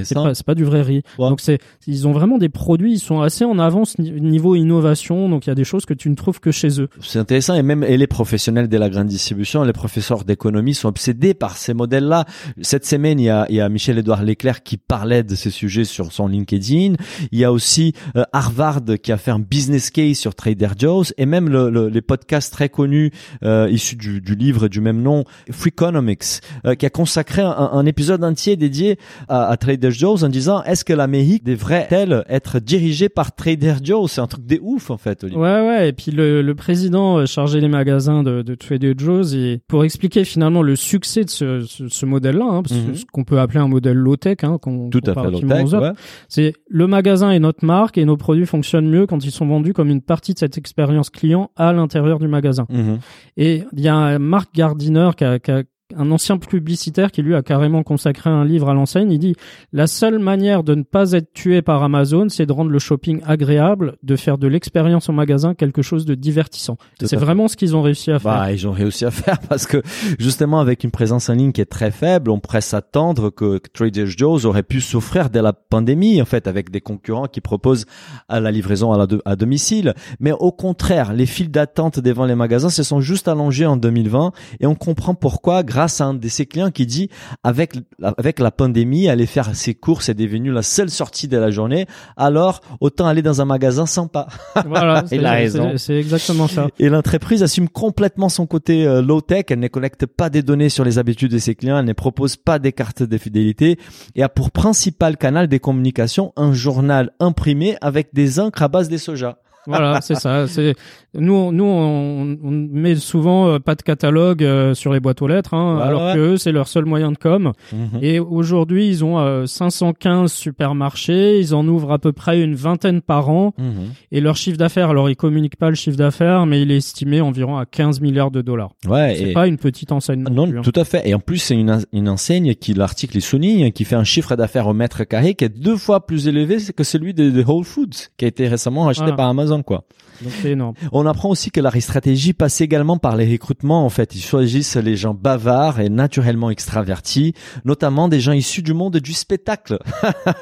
C'est 0.04 0.16
pas 0.16 0.34
c'est 0.34 0.46
pas 0.46 0.56
du 0.56 0.64
vrai 0.64 0.82
riz. 0.82 1.02
Ouais. 1.18 1.30
Donc 1.30 1.42
c'est 1.42 1.60
ils 1.88 2.08
ont 2.08 2.12
vraiment 2.12 2.38
des 2.38 2.50
produits. 2.50 2.94
Ils 2.94 3.00
sont 3.00 3.22
assez 3.22 3.46
en 3.46 3.60
avance 3.60 3.98
ni- 4.00 4.12
niveau 4.12 4.56
innovation. 4.56 5.30
Donc 5.30 5.46
il 5.46 5.50
y 5.50 5.52
a 5.52 5.56
des 5.56 5.64
choses 5.64 5.86
que 5.86 5.94
tu 5.94 6.10
ne 6.10 6.16
trouves 6.16 6.40
que 6.40 6.52
chez 6.52 6.82
eux. 6.82 6.90
C'est 7.02 7.20
intéressant 7.20 7.54
et 7.56 7.62
même 7.64 7.84
et 7.84 7.98
les 7.98 8.08
professionnels 8.08 8.68
de 8.68 8.78
la 8.78 8.90
grande 8.90 9.08
distribution, 9.08 9.64
les 9.64 9.74
professeurs 9.74 10.24
d'économie 10.24 10.74
sont 10.74 10.88
obsédés 10.90 11.34
par 11.34 11.58
ces 11.58 11.74
modèles-là. 11.74 12.26
Cette 12.62 12.86
semaine, 12.86 13.20
il 13.20 13.26
y 13.26 13.30
a, 13.30 13.46
il 13.50 13.56
y 13.56 13.62
a 13.62 13.70
Michel-Édouard 13.70 14.24
Leclerc 14.24 14.64
qui 14.64 14.78
parlait 14.78 15.24
de 15.24 15.36
ces 15.36 15.50
sujets 15.52 15.84
sur 15.86 16.12
son 16.12 16.28
LinkedIn. 16.28 16.96
Il 17.32 17.40
y 17.40 17.44
a 17.44 17.52
aussi 17.52 17.94
euh, 18.16 18.24
Harvard 18.34 18.82
qui 19.04 19.12
a 19.12 19.18
fait 19.18 19.32
un 19.32 19.40
business 19.40 19.92
case 19.92 20.18
sur 20.18 20.36
Trader 20.36 20.70
Joe's 20.78 21.14
et 21.18 21.26
même 21.26 21.50
le, 21.50 21.70
le- 21.70 21.90
les 21.90 22.02
podcasts 22.02 22.52
très 22.54 22.70
connus 22.70 23.12
euh, 23.44 23.68
issus 23.70 23.96
du, 23.96 24.20
du 24.22 24.36
livre 24.36 24.68
du 24.68 24.82
même 24.82 25.02
nom, 25.02 25.24
Freakonomics, 25.52 26.42
euh, 26.66 26.76
qui 26.76 26.86
a 26.86 26.90
consacré 26.90 27.42
un, 27.42 27.52
un 27.52 27.86
épisode 27.86 28.24
entier 28.24 28.56
dédié 28.56 28.98
à, 29.28 29.46
à 29.46 29.58
Trader 29.60 29.92
Joe's 29.92 30.24
en 30.24 30.30
disant 30.30 30.64
est-ce 30.64 30.84
que 30.84 30.94
l'Amérique 30.94 31.44
devrait-elle 31.44 32.24
être 32.30 32.60
dirigée 32.60 33.10
par 33.10 33.36
Trader 33.36 33.76
Joe's? 33.84 34.12
C'est 34.14 34.22
un 34.22 34.28
truc 34.28 34.46
des 34.46 34.60
ouf 34.62 34.90
en 34.90 34.98
fait. 34.98 35.24
Olivier. 35.24 35.40
Ouais, 35.42 35.68
ouais. 35.68 35.90
Et 35.90 35.94
puis 35.94 36.12
le, 36.12 36.42
le 36.42 36.56
président 36.56 37.18
euh, 37.20 37.26
chargé 37.26 37.62
des 37.62 37.68
magasins 37.68 38.24
de, 38.24 38.42
de 38.42 38.56
Trader 38.56 38.94
Joe's, 38.98 39.34
et 39.34 39.62
pour 39.68 39.84
expliquer 39.84 40.24
finalement 40.24 40.62
le 40.64 40.76
succès 40.76 41.24
de 41.24 41.30
ce, 41.30 41.62
ce, 41.62 41.88
ce 41.88 42.06
modèle-là, 42.06 42.46
hein, 42.46 42.64
parce 42.64 42.74
que 42.76 42.88
Mhm. 42.88 42.96
ce 42.96 43.06
qu'on 43.12 43.24
peut 43.24 43.40
appeler 43.40 43.60
un 43.60 43.68
modèle 43.68 43.98
low-tech, 43.98 44.38
hein, 44.44 44.58
qu'on 44.62 44.90
Tout 44.90 45.02
à 45.06 45.10
fait 45.10 45.14
parle 45.14 45.32
low 45.34 45.40
souvent 45.40 45.56
tech. 45.56 45.66
aux 45.66 45.74
autres, 45.76 45.88
Ouais. 45.90 45.94
c'est 46.30 46.54
le 46.70 46.88
magasin 46.88 47.32
est 47.32 47.40
notre 47.40 47.66
marque 47.66 47.98
et 47.98 48.06
nos 48.06 48.18
produits 48.18 48.46
fonctionnent 48.46 48.90
mieux 48.90 49.06
quand 49.06 49.24
ils 49.26 49.32
sont 49.32 49.46
vendus 49.46 49.74
comme 49.74 49.90
une 49.90 50.02
partie 50.02 50.34
de 50.34 50.40
cette 50.40 50.58
expérience 50.58 51.10
client 51.10 51.52
à 51.58 51.74
l'intérieur 51.74 52.20
du 52.20 52.28
magasin. 52.28 52.66
Mhm. 52.70 53.00
Et 53.38 53.64
il 53.74 53.82
y 53.82 53.88
a 53.90 54.18
Marc 54.20 54.54
Gardiner 54.56 55.10
qui 55.18 55.24
a, 55.26 55.40
qui 55.40 55.52
a- 55.52 55.64
un 55.96 56.12
ancien 56.12 56.38
publicitaire 56.38 57.12
qui 57.12 57.22
lui 57.22 57.36
a 57.36 57.42
carrément 57.42 57.84
consacré 57.84 58.30
un 58.30 58.46
livre 58.46 58.70
à 58.70 58.74
l'enseigne. 58.74 59.12
Il 59.12 59.20
dit 59.20 59.36
la 59.74 59.88
seule 59.88 60.20
manière 60.20 60.64
de 60.64 60.76
ne 60.76 60.84
pas 60.84 61.14
être 61.14 61.34
tué 61.34 61.62
par 61.62 61.82
Amazon, 61.84 62.28
c'est 62.30 62.46
de 62.46 62.52
rendre 62.52 62.70
le 62.72 62.80
shopping 62.80 63.22
agréable, 63.26 63.96
de 64.04 64.16
faire 64.16 64.38
de 64.38 64.48
l'expérience 64.48 65.10
en 65.10 65.14
magasin 65.14 65.56
quelque 65.56 65.82
chose 65.82 66.06
de 66.06 66.16
divertissant. 66.16 66.78
C'est 67.02 67.16
vraiment 67.16 67.48
ce 67.48 67.58
qu'ils 67.58 67.76
ont 67.76 67.82
réussi 67.82 68.12
à 68.12 68.20
faire. 68.20 68.32
Bah, 68.40 68.52
ils 68.52 68.68
ont 68.68 68.72
réussi 68.72 69.06
à 69.06 69.12
faire 69.12 69.40
parce 69.50 69.66
que 69.66 69.82
justement 70.20 70.60
avec 70.60 70.84
une 70.84 70.92
présence 70.92 71.30
en 71.30 71.34
ligne 71.34 71.52
qui 71.52 71.62
est 71.62 71.66
très 71.66 71.92
faible, 71.92 72.30
on 72.30 72.40
pourrait 72.40 72.62
s'attendre 72.62 73.30
que 73.32 73.60
Trader 73.74 74.06
Joe's 74.06 74.46
aurait 74.46 74.64
pu 74.64 74.82
souffrir 74.82 75.30
de 75.30 75.40
la 75.40 75.54
pandémie 75.54 76.22
en 76.22 76.26
fait 76.26 76.48
avec 76.48 76.70
des 76.70 76.82
concurrents 76.82 77.28
qui 77.28 77.42
proposent 77.42 77.86
à 78.28 78.40
la 78.40 78.52
livraison 78.52 78.92
à, 78.94 78.98
la 78.98 79.08
de- 79.08 79.22
à 79.26 79.36
domicile. 79.36 79.94
Mais 80.20 80.32
au 80.34 80.52
contraire, 80.52 81.14
les 81.14 81.26
files 81.26 81.50
d'attente 81.52 82.00
devant 82.00 82.26
les 82.26 82.36
magasins 82.36 82.70
se 82.70 82.84
sont 82.84 83.02
juste 83.02 83.28
allongées 83.28 83.66
en 83.66 83.78
2020 83.78 84.32
et 84.60 84.68
on 84.68 84.76
comprend 84.76 85.16
pourquoi 85.16 85.64
grâce 85.64 85.79
à 85.80 86.06
un 86.06 86.14
de 86.14 86.28
ses 86.28 86.46
clients 86.46 86.72
qui 86.72 86.86
dit 86.86 87.10
avec 87.44 87.74
avec 88.18 88.40
la 88.40 88.52
pandémie 88.52 89.10
aller 89.10 89.26
faire 89.26 89.56
ses 89.56 89.74
courses 89.76 90.10
est 90.10 90.14
devenu 90.14 90.52
la 90.52 90.62
seule 90.62 90.90
sortie 90.90 91.28
de 91.28 91.38
la 91.38 91.52
journée. 91.52 91.86
Alors 92.18 92.62
autant 92.80 93.08
aller 93.08 93.22
dans 93.22 93.42
un 93.42 93.46
magasin 93.46 93.86
sympa. 93.86 94.28
Voilà, 94.66 95.04
Il 95.12 95.20
c'est- 95.20 95.26
a 95.26 95.32
raison. 95.32 95.78
c'est- 95.78 96.00
exactement 96.00 96.48
ça. 96.48 96.68
Et 96.80 96.90
l'entreprise 96.90 97.44
assume 97.44 97.70
complètement 97.70 98.30
son 98.30 98.46
côté 98.46 98.86
euh, 98.86 99.02
low-tech. 99.02 99.46
Elle 99.50 99.60
ne 99.60 99.68
collecte 99.68 100.06
pas 100.06 100.30
des 100.30 100.42
données 100.44 100.70
sur 100.70 100.84
les 100.84 100.98
habitudes 100.98 101.32
de 101.32 101.38
ses 101.38 101.56
clients. 101.56 101.78
Elle 101.80 101.86
ne 101.86 101.94
propose 101.94 102.36
pas 102.36 102.60
des 102.60 102.72
cartes 102.72 103.04
de 103.04 103.18
fidélité 103.18 103.78
et 104.16 104.24
a 104.24 104.30
pour 104.30 104.52
principal 104.52 105.18
canal 105.18 105.48
des 105.48 105.60
communications 105.60 106.34
un 106.36 106.54
journal 106.54 107.12
imprimé 107.20 107.78
avec 107.82 108.14
des 108.14 108.40
encres 108.40 108.64
à 108.64 108.68
base 108.68 108.90
des 108.90 108.98
soja. 108.98 109.38
Voilà, 109.68 110.02
c'est 110.02 110.16
ça. 110.16 110.48
C'est 110.48 110.76
nous, 111.14 111.34
on- 111.34 111.52
nous, 111.52 111.64
on, 111.64 112.38
on 112.44 112.52
met 112.52 112.96
souvent 112.96 113.48
euh, 113.50 113.60
pas 113.60 113.76
de 113.76 113.82
catalogue 113.82 114.44
euh, 114.44 114.74
sur 114.74 114.94
les 114.94 115.00
boîtes 115.00 115.22
aux 115.22 115.28
lettres, 115.28 115.54
hein, 115.54 115.80
alors 115.80 116.08
ouais. 116.08 116.14
que 116.16 116.38
c'est 116.38 116.52
leur 116.52 116.68
seul 116.68 116.86
moyen 116.86 117.12
de 117.12 117.18
com. 117.18 117.52
Mhm. 117.74 118.00
Et 118.02 118.20
aujourd'hui, 118.20 118.88
ils 118.88 119.04
ont 119.04 119.20
euh, 119.20 119.46
515 119.46 120.32
supermarchés, 120.32 121.40
ils 121.40 121.56
en 121.56 121.68
ouvrent 121.68 121.92
à 121.92 122.00
peu 122.00 122.12
près 122.12 122.42
une 122.42 122.56
vingtaine 122.56 123.02
par 123.02 123.30
an, 123.30 123.54
Mhm. 123.58 123.90
et 124.12 124.22
leur 124.22 124.36
chiffre 124.38 124.58
d'affaires, 124.58 124.90
alors 124.90 125.10
ils 125.10 125.16
communiquent 125.16 125.56
pas 125.58 125.70
le 125.70 125.76
chiffre 125.76 125.98
d'affaires, 125.98 126.46
mais 126.46 126.62
il 126.62 126.72
est 126.72 126.78
estimé 126.78 127.22
environ 127.22 127.58
à 127.58 127.66
15 127.66 128.02
milliards 128.02 128.32
de 128.32 128.42
dollars. 128.42 128.72
Ouais. 128.88 129.16
C'est 129.18 129.30
et- 129.30 129.34
pas 129.34 129.48
une 129.48 129.58
petite 129.58 129.92
enseigne 129.92 130.22
non, 130.24 130.32
Non, 130.32 130.48
plus, 130.50 130.60
hein. 130.60 130.62
tout 130.64 130.74
à 130.80 130.86
fait. 130.86 131.08
Et 131.10 131.14
en 131.16 131.20
plus, 131.20 131.38
c'est 131.38 131.56
une, 131.56 131.80
une 131.92 132.08
enseigne 132.10 132.54
qui, 132.56 132.74
l'article 132.74 133.18
y 133.18 133.22
souligne, 133.22 133.72
qui 133.72 133.84
fait 133.84 133.96
un 133.96 134.04
chiffre 134.04 134.36
d'affaires 134.36 134.68
au 134.68 134.74
mètre 134.74 135.04
carré 135.06 135.34
qui 135.34 135.46
est 135.46 135.50
deux 135.50 135.78
fois 135.78 136.06
plus 136.06 136.28
élevé 136.28 136.58
que 136.76 136.84
celui 136.84 137.14
de, 137.14 137.30
de 137.32 137.44
Whole 137.44 137.64
Foods, 137.66 138.10
qui 138.18 138.26
a 138.26 138.28
été 138.28 138.48
récemment 138.48 138.88
acheté 138.88 139.02
Voilà. 139.04 139.18
par 139.18 139.30
Amazon, 139.30 139.49
quoi. 139.64 139.84
Donc 140.22 140.34
c'est 140.42 140.52
énorme. 140.52 140.74
On 140.92 141.06
apprend 141.06 141.30
aussi 141.30 141.50
que 141.50 141.62
la 141.62 141.72
stratégie 141.80 142.34
passe 142.34 142.60
également 142.60 142.98
par 142.98 143.16
les 143.16 143.30
recrutements. 143.32 143.86
En 143.86 143.90
fait, 143.90 144.16
ils 144.16 144.22
choisissent 144.22 144.76
les 144.76 144.98
gens 144.98 145.14
bavards 145.14 145.80
et 145.80 145.88
naturellement 145.90 146.50
extravertis, 146.50 147.34
notamment 147.64 148.10
des 148.10 148.20
gens 148.20 148.34
issus 148.34 148.62
du 148.62 148.74
monde 148.74 148.98
du 148.98 149.14
spectacle. 149.14 149.78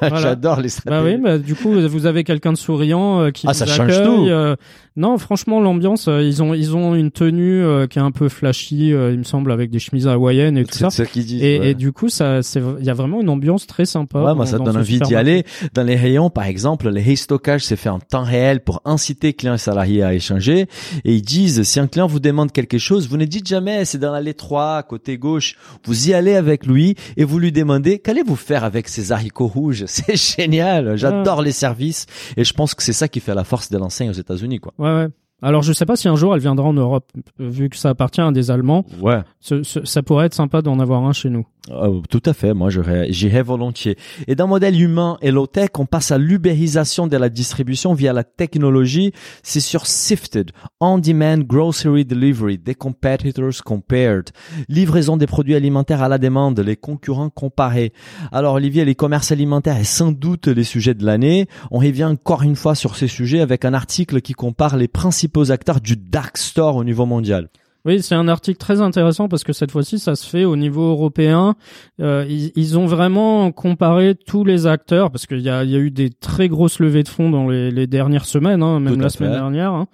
Voilà. 0.02 0.18
J'adore 0.18 0.58
les 0.58 0.64
Bah 0.64 0.70
stratégies. 0.70 1.16
oui, 1.18 1.22
bah, 1.22 1.38
du 1.38 1.54
coup, 1.56 1.72
vous 1.72 2.06
avez 2.08 2.24
quelqu'un 2.24 2.54
de 2.54 2.58
souriant 2.58 3.22
euh, 3.22 3.30
qui 3.32 3.46
Ah, 3.48 3.52
vous 3.52 3.58
ça 3.58 3.66
change 3.68 3.92
accueille, 3.98 4.06
tout. 4.06 4.28
euh, 4.30 4.56
non, 4.96 5.18
franchement, 5.20 5.60
l'ambiance, 5.60 6.08
euh, 6.08 6.24
ils 6.24 6.42
ont 6.42 6.54
ils 6.56 6.76
ont 6.76 6.96
une 6.96 7.12
tenue 7.12 7.64
qui 7.90 8.00
est 8.00 8.02
un 8.02 8.12
peu 8.12 8.30
flashy, 8.30 8.88
il 8.90 9.18
me 9.20 9.24
semble, 9.24 9.52
avec 9.52 9.70
des 9.70 9.78
chemises 9.80 10.08
hawaïennes 10.08 10.58
et 10.58 10.66
tout 10.66 10.76
ça. 10.76 10.90
C'est 10.90 11.06
ce 11.06 11.12
qu'ils 11.12 11.26
disent. 11.26 11.44
Et, 11.44 11.60
ouais. 11.60 11.70
et 11.70 11.74
du 11.76 11.92
coup, 11.92 12.10
ça, 12.10 12.42
c'est, 12.42 12.62
il 12.80 12.86
y 12.86 12.90
a 12.90 12.94
vraiment 12.96 13.22
une 13.22 13.30
ambiance 13.30 13.68
très 13.68 13.86
sympa. 13.86 14.20
Ouais, 14.24 14.34
moi 14.34 14.46
ça 14.48 14.58
dans 14.58 14.64
donne 14.66 14.78
envie 14.78 15.00
d'y 15.00 15.14
aller. 15.16 15.46
Dans 15.76 15.84
les 15.84 15.96
rayons, 15.96 16.30
par 16.32 16.46
exemple, 16.46 16.90
les 16.90 17.04
restockage 17.04 17.64
c'est 17.64 17.76
fait 17.76 17.90
en 17.90 18.00
temps 18.00 18.24
réel 18.24 18.62
pour 18.62 18.82
inciter 18.86 18.97
clients 19.34 19.54
et 19.54 19.58
salariés 19.58 20.04
à 20.04 20.14
échanger. 20.14 20.68
Et 21.06 21.14
ils 21.16 21.22
disent, 21.22 21.64
si 21.64 21.80
un 21.80 21.88
client 21.88 22.08
vous 22.08 22.20
demande 22.20 22.52
quelque 22.52 22.78
chose, 22.78 23.08
vous 23.08 23.18
ne 23.18 23.26
dites 23.26 23.48
jamais, 23.48 23.86
c'est 23.86 23.98
dans 23.98 24.12
l'allée 24.12 24.34
3, 24.34 24.84
côté 24.84 25.18
gauche. 25.18 25.56
Vous 25.86 26.10
y 26.10 26.14
allez 26.14 26.36
avec 26.36 26.66
lui 26.66 26.96
et 27.16 27.24
vous 27.24 27.40
lui 27.40 27.52
demandez, 27.52 28.00
qu'allez-vous 28.00 28.36
faire 28.36 28.64
avec 28.64 28.88
ces 28.88 29.12
haricots 29.12 29.48
rouges? 29.48 29.86
C'est 29.88 30.16
génial. 30.16 30.96
J'adore 30.98 31.42
les 31.42 31.52
services. 31.52 32.06
Et 32.36 32.44
je 32.44 32.54
pense 32.54 32.74
que 32.76 32.84
c'est 32.84 32.94
ça 32.94 33.08
qui 33.08 33.20
fait 33.20 33.36
la 33.36 33.44
force 33.44 33.70
de 33.70 33.78
l'enseigne 33.78 34.10
aux 34.10 34.14
États-Unis, 34.14 34.60
quoi. 34.60 34.74
Ouais, 34.78 34.94
ouais. 34.94 35.08
Alors, 35.42 35.62
je 35.62 35.72
sais 35.72 35.86
pas 35.86 35.96
si 35.96 36.08
un 36.08 36.16
jour 36.16 36.34
elle 36.34 36.42
viendra 36.42 36.68
en 36.68 36.74
Europe, 36.74 37.12
vu 37.38 37.70
que 37.70 37.78
ça 37.78 37.90
appartient 37.90 38.22
à 38.22 38.32
des 38.32 38.50
Allemands. 38.50 38.86
Ouais. 39.00 39.20
Ce- 39.40 39.62
ce- 39.62 39.86
ça 39.86 40.02
pourrait 40.02 40.26
être 40.26 40.34
sympa 40.34 40.64
d'en 40.64 40.80
avoir 40.80 41.04
un 41.06 41.14
chez 41.14 41.30
nous. 41.30 41.46
Euh, 41.70 42.02
tout 42.10 42.22
à 42.26 42.34
fait, 42.34 42.54
moi 42.54 42.70
j'irais 42.70 43.44
volontiers. 43.44 43.98
Et 44.28 44.36
d'un 44.36 44.48
modèle 44.48 44.80
humain 44.80 45.18
et 45.22 45.32
low-tech, 45.32 45.70
on 45.78 45.86
passe 45.86 46.12
à 46.12 46.18
l'ubérisation 46.18 47.08
de 47.08 47.18
la 47.18 47.30
distribution 47.30 47.94
via 47.94 48.14
la 48.14 48.24
technologie. 48.24 49.12
C'est 49.44 49.60
sur 49.60 49.86
Sifted, 49.86 50.52
On-Demand 50.80 51.40
Grocery 51.40 52.06
Delivery, 52.06 52.58
des 52.58 52.76
competitors 52.76 53.64
compared. 53.66 54.30
Livraison 54.70 55.18
des 55.18 55.28
produits 55.28 55.56
alimentaires 55.56 56.02
à 56.04 56.10
la 56.10 56.18
demande, 56.18 56.60
les 56.60 56.76
concurrents 56.76 57.30
comparés. 57.30 57.94
Alors 58.32 58.56
Olivier, 58.56 58.86
les 58.86 58.96
commerces 58.96 59.32
alimentaires 59.32 59.78
est 59.78 59.84
sans 59.84 60.12
doute 60.12 60.48
les 60.48 60.64
sujets 60.64 60.94
de 60.94 61.06
l'année. 61.06 61.48
On 61.72 61.80
revient 61.80 62.06
encore 62.06 62.44
une 62.44 62.56
fois 62.56 62.76
sur 62.76 62.96
ces 62.96 63.08
sujets 63.08 63.42
avec 63.42 63.66
un 63.66 63.74
article 63.74 64.22
qui 64.22 64.34
compare 64.34 64.78
les 64.78 64.88
principaux 64.88 65.52
acteurs 65.52 65.82
du 65.82 65.98
dark 65.98 66.38
store 66.38 66.76
au 66.76 66.84
niveau 66.84 67.06
mondial. 67.06 67.50
Oui, 67.88 68.02
c'est 68.04 68.16
un 68.16 68.28
article 68.28 68.58
très 68.58 68.82
intéressant 68.82 69.28
parce 69.30 69.44
que 69.46 69.54
cette 69.54 69.72
fois-ci, 69.72 69.98
ça 69.98 70.16
se 70.16 70.28
fait 70.30 70.44
au 70.44 70.56
niveau 70.58 70.84
européen. 70.92 71.56
Euh, 72.02 72.26
ils, 72.28 72.52
ils 72.56 72.78
ont 72.78 72.86
vraiment 72.86 73.52
comparé 73.52 74.14
tous 74.14 74.44
les 74.44 74.68
acteurs 74.68 75.10
parce 75.10 75.26
qu'il 75.26 75.40
y 75.40 75.44
y 75.44 75.50
a 75.50 75.64
eu 75.64 75.90
des 75.90 76.10
très 76.10 76.50
grosses 76.50 76.80
levées 76.80 77.04
de 77.04 77.08
fonds 77.08 77.30
dans 77.30 77.48
les, 77.48 77.72
les 77.72 77.88
dernières 77.88 78.26
semaines, 78.26 78.62
hein, 78.62 78.80
même 78.82 78.96
Tout 78.96 79.00
la 79.00 79.10
fait. 79.10 79.18
semaine 79.20 79.32
dernière. 79.32 79.72
hein. 79.74 79.88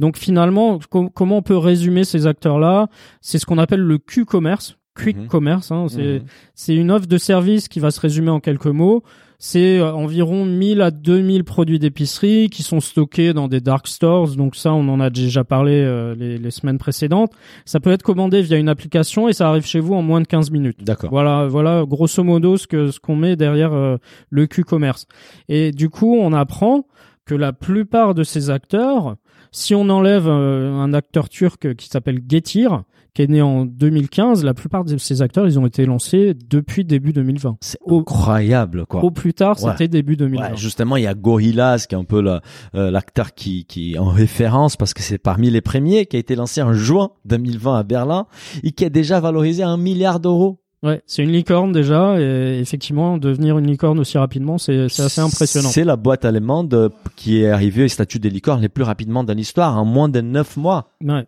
Donc 0.00 0.16
finalement, 0.16 0.78
com- 0.90 1.08
comment 1.14 1.38
on 1.38 1.42
peut 1.42 1.56
résumer 1.56 2.04
ces 2.04 2.26
acteurs-là? 2.26 2.88
C'est 3.20 3.38
ce 3.38 3.46
qu'on 3.46 3.58
appelle 3.58 3.80
le 3.80 3.98
Q-commerce. 3.98 4.76
Quick 4.98 5.18
Mhm. 5.18 5.26
commerce, 5.28 5.70
hein, 5.72 5.86
c'est 5.90 6.20
Mhm. 6.20 6.24
c'est 6.54 6.74
une 6.74 6.90
offre 6.90 7.06
de 7.06 7.18
service 7.18 7.68
qui 7.68 7.80
va 7.80 7.90
se 7.90 8.00
résumer 8.00 8.30
en 8.30 8.40
quelques 8.40 8.66
mots. 8.66 9.02
C'est 9.38 9.78
euh, 9.78 9.92
environ 9.92 10.44
1000 10.44 10.80
à 10.80 10.90
2000 10.90 11.44
produits 11.44 11.78
d'épicerie 11.78 12.48
qui 12.48 12.62
sont 12.62 12.80
stockés 12.80 13.32
dans 13.32 13.48
des 13.48 13.60
dark 13.60 13.86
stores. 13.86 14.36
Donc 14.36 14.56
ça, 14.56 14.72
on 14.72 14.88
en 14.88 15.00
a 15.00 15.10
déjà 15.10 15.44
parlé 15.44 15.72
euh, 15.72 16.14
les, 16.14 16.38
les 16.38 16.50
semaines 16.50 16.78
précédentes. 16.78 17.32
Ça 17.64 17.80
peut 17.80 17.90
être 17.90 18.02
commandé 18.02 18.42
via 18.42 18.56
une 18.56 18.68
application 18.68 19.28
et 19.28 19.32
ça 19.32 19.48
arrive 19.48 19.66
chez 19.66 19.80
vous 19.80 19.94
en 19.94 20.02
moins 20.02 20.20
de 20.20 20.26
15 20.26 20.50
minutes. 20.50 20.82
D'accord. 20.82 21.10
Voilà, 21.10 21.46
voilà, 21.46 21.84
grosso 21.86 22.22
modo 22.22 22.56
ce 22.56 22.66
que 22.66 22.90
ce 22.90 23.00
qu'on 23.00 23.16
met 23.16 23.36
derrière 23.36 23.72
euh, 23.72 23.96
le 24.30 24.46
Q-commerce. 24.46 25.06
Et 25.48 25.72
du 25.72 25.90
coup, 25.90 26.14
on 26.14 26.32
apprend 26.32 26.86
que 27.24 27.34
la 27.34 27.52
plupart 27.52 28.14
de 28.14 28.22
ces 28.22 28.50
acteurs, 28.50 29.16
si 29.50 29.74
on 29.74 29.88
enlève 29.88 30.28
euh, 30.28 30.72
un 30.72 30.94
acteur 30.94 31.28
turc 31.28 31.74
qui 31.74 31.88
s'appelle 31.88 32.20
Getir, 32.28 32.84
qui 33.16 33.22
est 33.22 33.28
né 33.30 33.40
en 33.40 33.64
2015, 33.64 34.44
la 34.44 34.52
plupart 34.52 34.84
de 34.84 34.98
ces 34.98 35.22
acteurs, 35.22 35.46
ils 35.46 35.58
ont 35.58 35.64
été 35.66 35.86
lancés 35.86 36.34
depuis 36.50 36.84
début 36.84 37.14
2020. 37.14 37.56
C'est 37.62 37.78
incroyable, 37.90 38.84
quoi. 38.84 39.02
Au 39.02 39.10
plus 39.10 39.32
tard, 39.32 39.56
Ouais. 39.62 39.70
c'était 39.72 39.88
début 39.88 40.16
2020. 40.16 40.50
Ouais, 40.50 40.56
justement, 40.56 40.96
il 40.96 41.04
y 41.04 41.06
a 41.06 41.14
Gorillaz 41.14 41.86
qui 41.88 41.94
est 41.94 41.98
un 41.98 42.04
peu 42.04 42.20
la- 42.20 42.42
euh, 42.74 42.90
l'acteur 42.90 43.32
qui, 43.34 43.64
qui 43.64 43.94
est 43.94 43.98
en 43.98 44.08
référence 44.10 44.76
parce 44.76 44.92
que 44.92 45.02
c'est 45.02 45.16
parmi 45.16 45.50
les 45.50 45.62
premiers 45.62 46.04
qui 46.04 46.16
a 46.16 46.18
été 46.18 46.36
lancé 46.36 46.60
en 46.60 46.74
juin 46.74 47.08
2020 47.24 47.78
à 47.78 47.82
Berlin 47.84 48.26
et 48.62 48.72
qui 48.72 48.84
est 48.84 48.90
déjà 48.90 49.18
valorisé 49.18 49.62
à 49.62 49.70
un 49.70 49.78
milliard 49.78 50.20
d'euros. 50.20 50.60
Ouais, 50.82 51.00
c'est 51.06 51.22
une 51.22 51.32
licorne 51.32 51.72
déjà, 51.72 52.20
et 52.20 52.58
effectivement, 52.60 53.16
devenir 53.16 53.56
une 53.58 53.66
licorne 53.66 53.98
aussi 53.98 54.18
rapidement, 54.18 54.58
c'est 54.58 54.84
assez 54.84 55.20
impressionnant. 55.22 55.70
C'est 55.70 55.84
la 55.84 55.96
boîte 55.96 56.26
allemande 56.26 56.74
euh, 56.74 56.90
qui 57.16 57.40
est 57.40 57.48
arrivée 57.48 57.84
au 57.84 57.88
statut 57.88 58.18
des 58.18 58.28
licornes 58.28 58.60
les 58.60 58.68
plus 58.68 58.84
rapidement 58.84 59.24
dans 59.24 59.32
l'histoire, 59.32 59.78
en 59.78 59.86
moins 59.86 60.10
de 60.10 60.20
neuf 60.20 60.58
mois. 60.58 60.90
Ouais. 61.02 61.24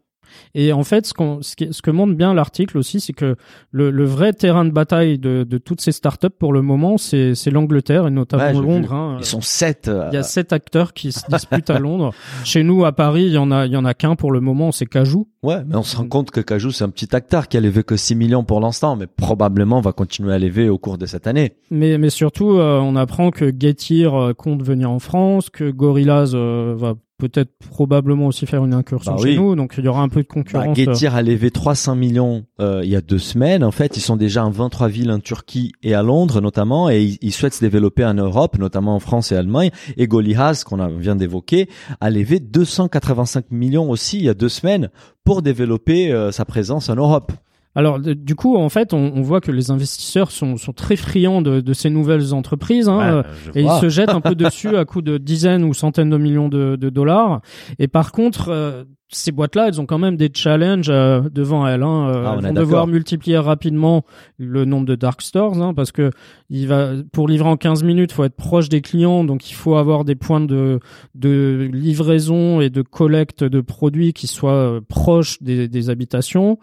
Et 0.55 0.73
en 0.73 0.83
fait, 0.83 1.07
ce, 1.07 1.14
qu'on, 1.14 1.43
ce, 1.43 1.57
qui- 1.57 1.69
ce 1.73 1.83
que 1.83 1.91
montre 1.91 2.14
bien 2.14 2.35
l'article 2.35 2.79
aussi, 2.79 3.01
c'est 3.01 3.12
que 3.12 3.37
le, 3.71 3.91
le 3.91 4.05
vrai 4.05 4.33
terrain 4.33 4.64
de 4.64 4.71
bataille 4.71 5.19
de, 5.19 5.45
de 5.45 5.59
toutes 5.59 5.81
ces 5.81 5.93
startups 5.93 6.29
pour 6.38 6.53
le 6.53 6.62
moment, 6.62 6.99
c'est, 6.99 7.35
l'Angleterre 7.51 8.07
et 8.07 8.11
notamment 8.11 8.45
Ouais, 8.45 8.53
Londres. 8.67 8.93
hein. 8.93 9.17
Ils 9.21 9.25
sont 9.25 9.41
sept. 9.41 9.88
euh, 9.88 10.09
Il 10.12 10.14
y 10.14 10.19
a 10.19 10.23
sept 10.23 10.53
acteurs 10.53 10.93
qui 10.93 11.12
se 11.12 11.21
disputent 11.31 11.71
à 11.71 11.79
Londres. 11.79 12.12
Chez 12.45 12.62
nous, 12.62 12.85
à 12.85 12.93
Paris, 12.93 13.25
il 13.27 13.33
y 13.33 13.38
en 13.38 13.51
a, 13.51 13.67
il 13.67 13.73
y 13.73 13.77
en 13.77 13.85
a 13.85 13.95
qu'un 13.95 14.17
pour 14.17 14.33
le 14.33 14.41
moment, 14.41 14.73
c'est 14.73 14.87
Cajou. 14.87 15.29
Ouais, 15.43 15.62
mais 15.67 15.77
on 15.77 15.83
se 15.83 15.97
rend 15.97 16.07
compte 16.09 16.31
que 16.31 16.41
Cajou, 16.41 16.71
c'est 16.73 16.85
un 16.85 16.91
petit 16.91 17.14
acteur 17.14 17.49
qui 17.49 17.57
a 17.57 17.61
levé 17.61 17.83
que 17.85 17.97
6 17.97 18.14
millions 18.17 18.45
pour 18.45 18.61
l'instant, 18.61 18.97
mais 18.97 19.07
probablement 19.07 19.81
va 19.81 19.93
continuer 19.93 20.33
à 20.35 20.38
lever 20.38 20.69
au 20.69 20.79
cours 20.79 20.99
de 20.99 21.07
cette 21.07 21.27
année. 21.27 21.55
Mais, 21.71 21.97
mais 21.99 22.11
surtout, 22.11 22.53
euh, 22.59 22.79
on 22.81 22.97
apprend 22.97 23.31
que 23.31 23.53
Getir 23.59 24.14
euh, 24.14 24.33
compte 24.35 24.62
venir 24.62 24.91
en 24.91 24.99
France, 24.99 25.49
que 25.51 25.71
Gorillaz 25.71 26.33
euh, 26.35 26.75
va 26.77 26.95
peut-être 27.18 27.50
probablement 27.70 28.26
aussi 28.26 28.46
faire 28.46 28.64
une 28.64 28.72
incursion 28.72 29.12
Bah 29.12 29.18
chez 29.22 29.31
oui. 29.31 29.37
nous. 29.37 29.57
Donc 29.57 29.74
il 29.76 29.85
y 29.85 29.88
aura 29.88 30.02
un 30.02 30.09
peu 30.09 30.22
de 30.22 30.26
Bah, 30.28 30.35
concurrence. 30.35 30.76
Getir 30.76 31.14
a 31.14 31.22
levé 31.22 31.50
300 31.50 31.96
millions 31.96 32.44
euh, 32.61 32.81
il 32.85 32.90
y 32.90 32.96
a 32.96 33.00
deux 33.00 33.18
semaines. 33.18 33.64
En 33.64 33.70
fait, 33.72 33.96
ils 33.96 34.00
sont 34.00 34.16
déjà 34.16 34.44
en 34.44 34.50
23 34.50 34.88
villes 34.88 35.11
en 35.11 35.18
Turquie 35.20 35.72
et 35.83 35.94
à 35.94 36.02
Londres 36.02 36.40
notamment, 36.40 36.88
et 36.88 37.02
ils, 37.02 37.18
ils 37.20 37.33
souhaitent 37.33 37.54
se 37.54 37.61
développer 37.61 38.04
en 38.04 38.14
Europe, 38.14 38.57
notamment 38.59 38.94
en 38.94 39.00
France 39.00 39.33
et 39.33 39.37
Allemagne. 39.37 39.70
Et 39.96 40.07
Golihaz, 40.07 40.64
qu'on 40.64 40.87
vient 40.96 41.16
d'évoquer, 41.16 41.68
a 42.00 42.11
levé 42.11 42.40
285 42.40 43.50
millions 43.50 43.90
aussi 43.90 44.18
il 44.18 44.24
y 44.24 44.28
a 44.28 44.35
deux 44.35 44.48
semaines 44.48 44.90
pour 45.24 45.42
développer 45.42 46.12
euh, 46.12 46.31
sa 46.33 46.44
présence 46.44 46.88
en 46.88 46.96
Europe. 46.96 47.33
Alors 47.74 48.00
du 48.00 48.35
coup, 48.35 48.57
en 48.57 48.68
fait, 48.68 48.92
on, 48.92 49.12
on 49.14 49.22
voit 49.22 49.40
que 49.40 49.52
les 49.52 49.70
investisseurs 49.70 50.31
sont, 50.31 50.57
sont 50.57 50.72
très 50.72 50.96
friands 50.96 51.42
de, 51.42 51.61
de 51.61 51.72
ces 51.72 51.90
nouvelles 51.90 52.35
entreprises. 52.35 52.88
Hein, 52.88 53.00
euh, 53.00 53.22
et 53.54 53.62
ils 53.62 53.81
se 53.81 53.88
jettent 53.88 54.09
un 54.11 54.20
peu 54.20 54.35
dessus 54.35 54.76
à 54.76 54.85
coup 54.85 55.02
de 55.02 55.18
dizaines 55.18 55.64
ou 55.64 55.74
centaines 55.74 56.11
de 56.11 56.16
millions 56.18 56.48
de, 56.48 56.76
de 56.76 56.90
dollars. 56.90 57.40
Et 57.78 57.87
par 57.87 58.11
contre, 58.11 58.48
euh, 58.48 58.85
ces 59.11 59.33
boîtes-là, 59.33 59.68
elles 59.68 59.81
ont 59.81 59.87
quand 59.87 59.98
même 59.98 60.16
des 60.16 60.31
challenges 60.35 60.90
euh, 60.90 61.22
devant 61.31 61.66
elles. 61.66 61.83
Hein. 61.83 62.09
Euh, 62.09 62.24
Ah, 62.26 62.35
on 62.37 62.40
elles 62.40 62.48
vont 62.48 62.52
devoir 62.54 62.87
multiplier 62.87 63.38
rapidement 63.38 64.04
le 64.38 64.64
nombre 64.64 64.85
de 64.87 64.96
dark 64.96 65.22
stores, 65.22 65.62
hein, 65.62 65.72
parce 65.72 65.92
que 65.92 66.11
il 66.50 66.66
va 66.68 66.90
pour 67.12 67.26
livrer 67.28 67.48
en 67.48 67.57
15 67.57 67.85
minutes, 67.85 68.12
faut 68.12 68.24
être 68.24 68.37
proche 68.37 68.68
des 68.68 68.83
clients, 68.83 69.24
donc 69.24 69.50
il 69.50 69.54
faut 69.54 69.76
avoir 69.76 70.04
des 70.04 70.14
points 70.14 70.40
de 70.40 70.81
de 71.14 71.70
livraison 71.72 72.61
et 72.61 72.68
de 72.70 72.83
collecte 72.83 73.44
de 73.44 73.61
produits 73.61 74.12
qui 74.12 74.26
soient 74.26 74.52
euh, 74.52 74.81
proches 74.87 75.42
des, 75.42 75.68
des 75.68 75.90
habitations. 75.90 76.59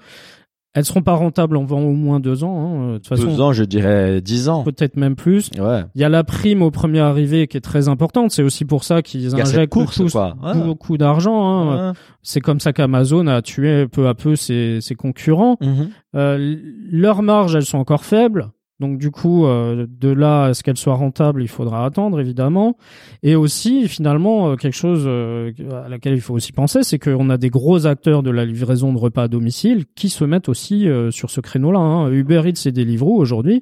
Elles 0.75 0.83
seront 0.85 1.01
pas 1.01 1.13
rentables 1.13 1.55
en 1.57 1.63
au 1.63 1.93
moins 1.93 2.19
deux 2.19 2.43
ans. 2.43 2.57
Hein. 2.59 2.91
De 2.91 2.97
toute 2.97 3.07
façon, 3.07 3.23
Deux 3.25 3.39
ans, 3.41 3.53
je 3.53 3.63
dirais 3.63 4.19
dix 4.21 4.49
ans. 4.49 4.63
peut-être 4.63 4.97
même 4.97 5.15
plus. 5.15 5.49
Ouais. 5.57 5.83
Il 5.95 6.01
y 6.01 6.03
a 6.03 6.09
la 6.09 6.23
prime 6.25 6.61
au 6.61 6.69
premier 6.69 6.99
arrivé 6.99 7.47
qui 7.47 7.55
est 7.55 7.61
très 7.61 7.87
importante. 7.87 8.31
C'est 8.31 8.43
aussi 8.43 8.65
pour 8.65 8.83
ça 8.83 9.01
qu'ils 9.01 9.33
injectent 9.39 9.71
course, 9.71 9.95
tous 9.95 10.11
quoi. 10.11 10.35
Ouais. 10.43 10.53
beaucoup 10.63 10.97
d'argent. 10.97 11.43
Hein. 11.47 11.91
Ouais. 11.91 11.97
C'est 12.23 12.41
comme 12.41 12.59
ça 12.59 12.73
qu'Amazon 12.73 13.25
a 13.27 13.41
tué 13.41 13.87
peu 13.87 14.07
à 14.09 14.13
peu 14.13 14.35
ses, 14.35 14.79
ses 14.81 14.95
concurrents. 14.95 15.55
Mhm. 15.61 15.89
Euh, 16.15 16.35
l- 16.35 16.61
leurs 16.91 17.21
marges, 17.23 17.55
elles 17.55 17.65
sont 17.65 17.77
encore 17.77 18.03
faibles. 18.03 18.49
Donc 18.81 18.97
du 18.97 19.09
coup, 19.09 19.45
euh, 19.45 19.87
de 19.89 20.09
là 20.09 20.45
à 20.45 20.53
ce 20.53 20.61
qu'elles 20.61 20.77
soient 20.77 20.95
rentables, 20.95 21.41
il 21.41 21.47
faudra 21.47 21.85
attendre 21.85 22.19
évidemment. 22.19 22.77
Et 23.23 23.35
aussi, 23.35 23.87
finalement, 23.87 24.49
euh, 24.49 24.55
quelque 24.57 24.75
chose 24.75 25.03
euh, 25.05 25.51
à 25.85 25.87
laquelle 25.87 26.13
il 26.13 26.21
faut 26.21 26.33
aussi 26.33 26.51
penser, 26.51 26.83
c'est 26.83 26.99
qu'on 26.99 27.29
a 27.29 27.37
des 27.37 27.49
gros 27.49 27.85
acteurs 27.85 28.21
de 28.21 28.31
la 28.31 28.43
livraison 28.43 28.91
de 28.91 28.97
repas 28.97 29.23
à 29.23 29.27
domicile 29.29 29.85
qui 29.95 30.09
se 30.09 30.25
mettent 30.25 30.49
aussi 30.49 30.87
sur 31.11 31.29
ce 31.29 31.39
créneau-là. 31.39 31.79
Hein. 31.79 32.11
Uber 32.11 32.43
Eats 32.45 32.67
et 32.67 32.71
Deliveroo 32.71 33.15
aujourd'hui, 33.15 33.61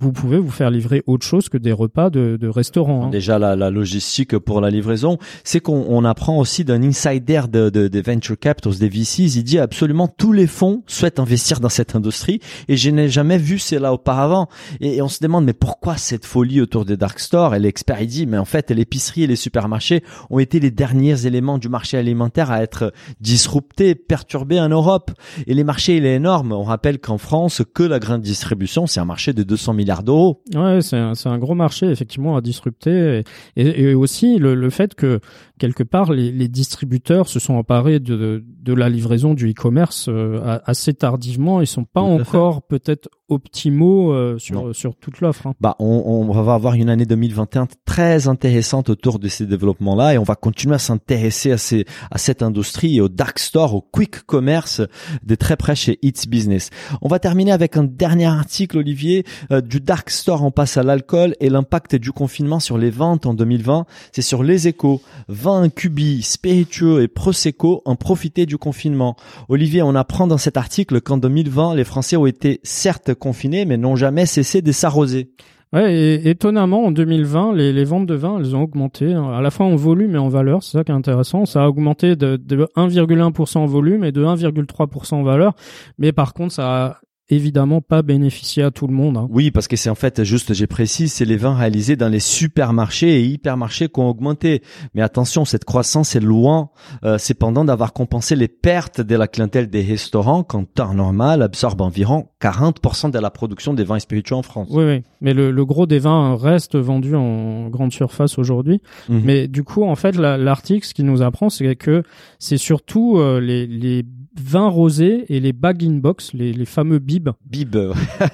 vous 0.00 0.12
pouvez 0.12 0.38
vous 0.38 0.50
faire 0.50 0.70
livrer 0.70 1.02
autre 1.06 1.26
chose 1.26 1.48
que 1.48 1.58
des 1.58 1.72
repas 1.72 2.08
de, 2.10 2.38
de 2.40 2.48
restaurant. 2.48 3.04
hein. 3.06 3.10
Déjà 3.10 3.38
la, 3.38 3.54
la 3.54 3.70
logistique 3.70 4.36
pour 4.38 4.60
la 4.62 4.70
livraison, 4.70 5.18
c'est 5.44 5.60
qu'on 5.60 5.84
on 5.88 6.04
apprend 6.04 6.38
aussi 6.38 6.64
d'un 6.64 6.82
insider 6.82 7.42
de, 7.52 7.68
de, 7.68 7.86
des 7.88 8.00
venture 8.02 8.38
capitals, 8.38 8.78
des 8.78 8.88
VCs. 8.88 9.36
Il 9.36 9.44
dit 9.44 9.58
absolument 9.58 10.08
tous 10.08 10.32
les 10.32 10.46
fonds 10.46 10.82
souhaitent 10.86 11.20
investir 11.20 11.60
dans 11.60 11.68
cette 11.68 11.94
industrie 11.94 12.40
et 12.68 12.76
je 12.78 12.88
n'ai 12.90 13.08
jamais 13.10 13.36
vu 13.36 13.58
cela 13.58 13.92
auparavant. 13.92 14.48
Et, 14.80 14.96
et 14.96 15.02
on 15.02 15.08
se 15.08 15.20
demande 15.20 15.44
mais 15.44 15.52
pourquoi 15.52 15.96
cette 15.98 16.24
folie 16.24 16.60
autour 16.62 16.84
des 16.86 16.96
dark 16.96 17.20
stores? 17.20 17.54
Et 17.54 17.58
l'expert 17.58 18.00
il 18.00 18.06
dit 18.06 18.26
mais 18.26 18.38
en 18.38 18.46
fait 18.46 18.70
l'épicerie 18.70 19.24
et 19.24 19.26
les 19.26 19.36
supermarchés 19.36 20.02
ont 20.30 20.38
été 20.38 20.60
les 20.60 20.70
derniers 20.70 21.26
éléments 21.26 21.58
du 21.58 21.68
marché 21.68 21.98
alimentaire 21.98 22.50
à 22.50 22.62
être 22.62 22.92
disruptés, 23.20 23.94
perturbés 23.94 24.60
en 24.60 24.70
Europe. 24.70 25.10
Et 25.46 25.52
les 25.54 25.64
marchés 25.64 25.98
il 25.98 26.06
est 26.06 26.14
énorme. 26.14 26.52
On 26.52 26.62
rappelle 26.64 26.98
qu'en 27.00 27.18
France 27.18 27.62
que 27.74 27.82
la 27.82 27.98
grande 27.98 28.22
distribution 28.22 28.86
c'est 28.86 29.00
un 29.00 29.04
marché 29.04 29.32
de 29.34 29.42
200 29.42 29.74
milliards 29.74 29.89
d'euros. 30.02 30.42
Ouais, 30.54 30.80
c'est 30.80 30.96
un, 30.96 31.14
c'est 31.14 31.28
un 31.28 31.38
gros 31.38 31.54
marché 31.54 31.86
effectivement 31.86 32.36
à 32.36 32.40
disrupter 32.40 33.22
et, 33.56 33.62
et, 33.62 33.82
et 33.82 33.94
aussi 33.94 34.38
le, 34.38 34.54
le 34.54 34.70
fait 34.70 34.94
que 34.94 35.20
quelque 35.58 35.82
part 35.82 36.12
les, 36.12 36.32
les 36.32 36.48
distributeurs 36.48 37.28
se 37.28 37.38
sont 37.38 37.54
emparés 37.54 38.00
de, 38.00 38.44
de 38.46 38.72
la 38.72 38.88
livraison 38.88 39.34
du 39.34 39.50
e-commerce 39.50 40.06
euh, 40.08 40.58
assez 40.64 40.94
tardivement. 40.94 41.60
Ils 41.60 41.66
sont 41.66 41.84
pas 41.84 42.00
encore 42.00 42.62
peut-être 42.62 43.08
optimaux 43.30 44.12
euh, 44.12 44.32
Non. 44.52 44.72
sur 44.72 44.76
sur 44.76 44.96
toute 44.96 45.20
l'offre. 45.20 45.46
hein. 45.46 45.54
bah, 45.60 45.76
on, 45.78 45.86
on 45.86 46.42
va 46.42 46.54
avoir 46.54 46.74
une 46.74 46.90
année 46.90 47.06
2021 47.06 47.68
très 47.84 48.28
intéressante 48.28 48.90
autour 48.90 49.18
de 49.18 49.28
ces 49.28 49.46
développements-là 49.46 50.14
et 50.14 50.18
on 50.18 50.22
va 50.24 50.34
continuer 50.34 50.74
à 50.74 50.78
s'intéresser 50.78 51.52
à, 51.52 51.58
ces, 51.58 51.84
à 52.10 52.18
cette 52.18 52.42
industrie 52.42 52.96
et 52.96 53.00
au 53.00 53.08
dark 53.08 53.38
store, 53.38 53.74
au 53.74 53.80
quick 53.80 54.22
commerce 54.26 54.82
de 55.22 55.34
très 55.34 55.56
près 55.56 55.74
chez 55.74 55.98
It's 56.02 56.26
Business. 56.26 56.70
On 57.02 57.08
va 57.08 57.18
terminer 57.18 57.52
avec 57.52 57.76
un 57.76 57.84
dernier 57.84 58.26
article, 58.26 58.78
Olivier, 58.78 59.24
euh, 59.52 59.60
du 59.60 59.80
dark 59.80 60.10
store. 60.10 60.42
On 60.42 60.50
passe 60.50 60.76
à 60.76 60.82
l'alcool 60.82 61.34
et 61.40 61.48
l'impact 61.50 61.94
du 61.96 62.12
confinement 62.12 62.60
sur 62.60 62.78
les 62.78 62.90
ventes 62.90 63.26
en 63.26 63.34
2020. 63.34 63.86
C'est 64.12 64.22
sur 64.22 64.42
les 64.42 64.68
échos. 64.68 65.00
Vin, 65.28 65.68
cubi, 65.68 66.22
spiritueux 66.22 67.02
et 67.02 67.08
prosecco 67.08 67.82
ont 67.84 67.96
profité 67.96 68.46
du 68.46 68.58
confinement. 68.58 69.16
Olivier, 69.48 69.82
on 69.82 69.94
apprend 69.94 70.26
dans 70.26 70.38
cet 70.38 70.56
article 70.56 71.00
qu'en 71.00 71.18
2020, 71.18 71.74
les 71.74 71.84
Français 71.84 72.16
ont 72.16 72.26
été 72.26 72.60
certes 72.62 73.14
confinés, 73.20 73.64
mais 73.64 73.76
n'ont 73.76 73.96
jamais 73.96 74.26
cessé 74.26 74.62
de 74.62 74.72
s'arroser. 74.72 75.30
Ouais, 75.72 75.94
et 75.94 76.28
étonnamment 76.28 76.86
en 76.86 76.90
2020, 76.90 77.54
les, 77.54 77.84
ventes 77.84 78.06
de 78.06 78.14
vin, 78.14 78.38
elles 78.40 78.56
ont 78.56 78.62
augmenté 78.62 79.14
à 79.14 79.40
la 79.40 79.50
fois 79.52 79.66
en 79.66 79.76
volume 79.76 80.16
et 80.16 80.18
en 80.18 80.28
valeur. 80.28 80.64
C'est 80.64 80.78
ça 80.78 80.82
qui 80.82 80.90
est 80.90 80.94
intéressant. 80.94 81.46
Ça 81.46 81.62
a 81.62 81.68
augmenté 81.68 82.16
de, 82.16 82.36
de 82.36 82.66
1,1% 82.76 83.58
en 83.58 83.66
volume 83.66 84.02
et 84.02 84.10
de 84.10 84.24
1,3% 84.24 85.14
en 85.14 85.22
valeur. 85.22 85.54
Mais 85.96 86.10
par 86.10 86.34
contre, 86.34 86.54
ça 86.54 86.86
a 86.86 87.00
évidemment 87.30 87.80
pas 87.80 88.02
bénéficié 88.02 88.62
à 88.62 88.70
tout 88.70 88.86
le 88.86 88.92
monde. 88.94 89.16
hein. 89.16 89.26
Oui, 89.30 89.50
parce 89.50 89.68
que 89.68 89.76
c'est 89.76 89.90
en 89.90 89.94
fait 89.94 90.24
juste, 90.24 90.52
j'ai 90.54 90.66
précisé, 90.66 91.08
c'est 91.08 91.24
les 91.24 91.36
vins 91.36 91.54
réalisés 91.54 91.96
dans 91.96 92.08
les 92.08 92.20
supermarchés 92.20 93.20
et 93.20 93.24
hypermarchés 93.26 93.88
qui 93.88 94.00
ont 94.00 94.08
augmenté. 94.08 94.62
Mais 94.94 95.02
attention, 95.02 95.44
cette 95.44 95.64
croissance 95.64 96.16
est 96.16 96.20
loin, 96.20 96.70
euh, 97.04 97.18
cependant, 97.18 97.64
d'avoir 97.64 97.92
compensé 97.92 98.36
les 98.36 98.48
pertes 98.48 99.00
de 99.00 99.14
la 99.16 99.28
clientèle 99.28 99.68
des 99.70 99.82
restaurants 99.82 100.42
quand 100.42 100.64
temps 100.64 100.94
normal 100.94 101.42
absorbe 101.42 101.80
environ 101.80 102.28
40% 102.42 103.10
de 103.10 103.18
la 103.18 103.30
production 103.30 103.74
des 103.74 103.84
vins 103.84 103.98
spiritueux 103.98 104.34
en 104.36 104.42
France. 104.42 104.68
Oui, 104.70 104.84
oui. 104.84 105.02
Mais 105.20 105.34
le, 105.34 105.50
le 105.50 105.64
gros 105.64 105.86
des 105.86 105.98
vins 105.98 106.36
reste 106.36 106.76
vendu 106.76 107.14
en 107.14 107.68
grande 107.68 107.92
surface 107.92 108.38
aujourd'hui. 108.38 108.80
Mhm. 109.08 109.22
Mais 109.24 109.48
du 109.48 109.62
coup, 109.64 109.84
en 109.84 109.94
fait, 109.96 110.16
la- 110.16 110.38
l'article, 110.38 110.86
ce 110.86 110.94
qui 110.94 111.04
nous 111.04 111.22
apprend, 111.22 111.50
c'est 111.50 111.76
que 111.76 112.02
c'est 112.38 112.56
surtout 112.58 113.18
euh, 113.18 113.40
les, 113.40 113.66
les 113.66 114.04
vins 114.38 114.68
rosés 114.68 115.24
et 115.28 115.40
les 115.40 115.52
bag-in-box, 115.52 116.32
les, 116.34 116.52
les 116.52 116.64
fameux 116.64 116.98
bibs, 117.00 117.30
Bib, 117.48 117.76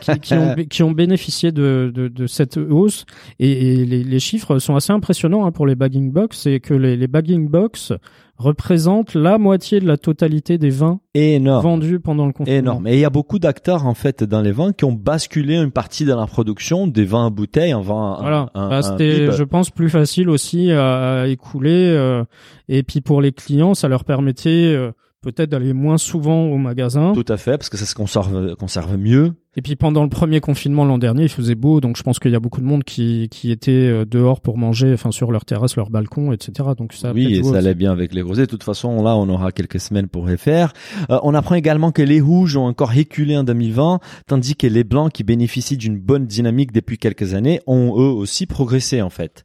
qui, 0.01 0.21
qui 0.21 0.35
ont, 0.35 0.55
qui 0.69 0.83
ont 0.83 0.91
bénéficié 0.93 1.53
de, 1.53 1.91
de, 1.95 2.09
de 2.09 2.27
cette 2.27 2.59
hausse. 2.59 3.07
Et, 3.39 3.81
et 3.81 3.85
les, 3.87 4.05
les 4.05 4.21
chiffres 4.21 4.59
sont 4.59 4.77
assez 4.77 4.93
impressionnants 4.93 5.47
hein, 5.47 5.53
pour 5.53 5.67
les 5.67 5.75
bagging 5.75 6.13
box. 6.13 6.39
C'est 6.43 6.61
que 6.61 6.75
les, 6.75 6.97
les 6.97 7.07
bagging 7.09 7.49
box 7.49 7.93
représentent 8.39 9.15
la 9.15 9.39
moitié 9.39 9.81
de 9.81 9.87
la 9.87 9.97
totalité 9.97 10.59
des 10.59 10.69
vins 10.69 11.01
énorme. 11.15 11.63
vendus 11.63 12.01
pendant 12.01 12.27
le 12.27 12.33
confinement. 12.35 12.59
Énorme. 12.59 12.87
Et 12.89 12.95
il 12.95 13.01
y 13.01 13.05
a 13.07 13.11
beaucoup 13.11 13.39
d'acteurs 13.39 13.87
en 13.87 13.95
fait 13.95 14.23
dans 14.25 14.43
les 14.43 14.53
vins 14.53 14.73
qui 14.73 14.85
ont 14.85 14.93
basculé 14.93 15.57
une 15.57 15.71
partie 15.71 16.05
de 16.05 16.13
la 16.13 16.27
production 16.27 16.87
des 16.87 17.07
vins 17.07 17.27
à 17.29 17.31
bouteille 17.31 17.73
en 17.73 17.81
vin. 17.81 18.19
Voilà, 18.21 18.51
Bah, 18.55 18.83
c'était, 18.83 19.33
je 19.33 19.43
pense, 19.43 19.71
plus 19.71 19.89
facile 19.89 20.29
aussi 20.29 20.71
à, 20.71 21.23
à 21.23 21.27
écouler. 21.29 21.89
euh, 21.97 22.25
et 22.69 22.83
puis 22.83 23.01
pour 23.01 23.23
les 23.23 23.33
clients, 23.33 23.73
ça 23.73 23.89
leur 23.89 24.05
permettait 24.05 24.51
euh, 24.75 24.93
peut-être 25.27 25.51
d'aller 25.51 25.73
moins 25.73 25.99
souvent 25.99 26.45
au 26.45 26.57
magasin. 26.57 27.13
Tout 27.13 27.25
à 27.29 27.37
fait, 27.37 27.59
parce 27.59 27.69
que 27.69 27.77
ça 27.77 27.85
se 27.85 27.97
conserve, 27.97 28.55
conserve 28.55 28.97
mieux. 28.97 29.33
Et 29.57 29.63
puis 29.63 29.75
pendant 29.75 30.03
le 30.03 30.09
premier 30.11 30.41
confinement 30.41 30.85
l'an 30.85 30.99
dernier, 30.99 31.25
il 31.25 31.29
faisait 31.29 31.55
beau, 31.55 31.81
donc 31.81 31.97
je 31.97 32.03
pense 32.03 32.19
qu'il 32.19 32.31
y 32.31 32.35
a 32.35 32.41
beaucoup 32.41 32.61
de 32.61 32.67
monde 32.67 32.85
qui 32.85 33.29
qui 33.31 33.51
était 33.51 33.71
euh, 33.73 34.05
dehors 34.05 34.41
pour 34.41 34.59
manger, 34.59 34.93
enfin 34.93 35.11
sur 35.11 35.33
leur 35.33 35.45
terrasse, 35.45 35.77
leur 35.77 35.89
balcon, 35.91 36.33
etc. 36.33 36.69
Donc 36.77 36.93
ça. 36.93 37.13
oui, 37.13 37.35
et 37.35 37.43
ça 37.43 37.49
aussi. 37.51 37.59
allait 37.59 37.75
bien 37.75 37.91
avec 37.91 38.13
les 38.15 38.21
grosets. 38.23 38.43
De 38.43 38.51
toute 38.51 38.65
façon, 38.65 39.03
là, 39.03 39.17
on 39.17 39.29
aura 39.29 39.53
quelques 39.53 39.81
semaines 39.81 40.09
pour 40.09 40.27
les 40.27 40.37
faire. 40.37 40.73
Euh, 41.11 41.19
on 41.23 41.35
apprend 41.35 41.55
également 41.55 41.91
que 41.91 42.03
les 42.03 42.21
rouges 42.21 42.57
ont 42.57 42.67
encore 42.67 42.93
reculé 42.93 43.37
en 43.37 43.45
2020, 43.45 44.01
tandis 44.27 44.57
que 44.57 44.67
les 44.67 44.85
blancs, 44.85 45.11
qui 45.13 45.25
bénéficient 45.25 45.79
d'une 45.79 45.99
bonne 45.99 46.27
dynamique 46.27 46.73
depuis 46.73 46.99
quelques 46.99 47.33
années, 47.33 47.61
ont 47.67 47.95
eux 47.99 48.13
aussi 48.13 48.47
progressé 48.47 49.01
en 49.01 49.11
fait. 49.11 49.45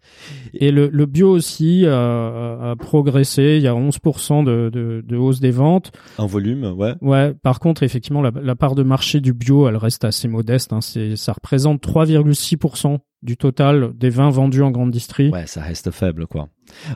Et 0.54 0.72
le, 0.72 0.90
le 0.92 1.06
bio 1.06 1.32
aussi 1.32 1.86
a, 1.88 2.72
a 2.72 2.76
progressé. 2.76 3.56
Il 3.58 3.64
y 3.64 3.68
a 3.68 3.74
11% 3.74 4.44
de, 4.44 4.70
de, 4.70 5.04
de 5.08 5.16
hausse 5.16 5.40
des 5.40 5.52
ventes. 5.52 5.94
En 6.18 6.26
volume, 6.26 6.66
ouais. 6.78 6.96
Ouais. 7.02 7.34
Par 7.42 7.60
contre, 7.60 7.84
effectivement, 7.84 8.22
la, 8.22 8.32
la 8.44 8.56
part 8.56 8.76
de 8.76 8.84
marché 8.84 9.22
du 9.22 9.34
bio, 9.34 9.70
elle 9.70 9.78
reste 9.78 10.01
assez 10.04 10.28
modeste. 10.28 10.74
Hein. 10.74 10.80
Ça 10.82 11.34
représente 11.34 11.82
3,6% 11.86 13.00
du 13.22 13.38
total 13.38 13.96
des 13.96 14.10
vins 14.10 14.30
vendus 14.30 14.64
en 14.64 14.72
grande 14.72 14.92
distrie. 14.92 15.30
Ouais, 15.30 15.48
ça 15.48 15.62
reste 15.62 15.92
faible, 15.92 16.28
quoi. 16.28 16.50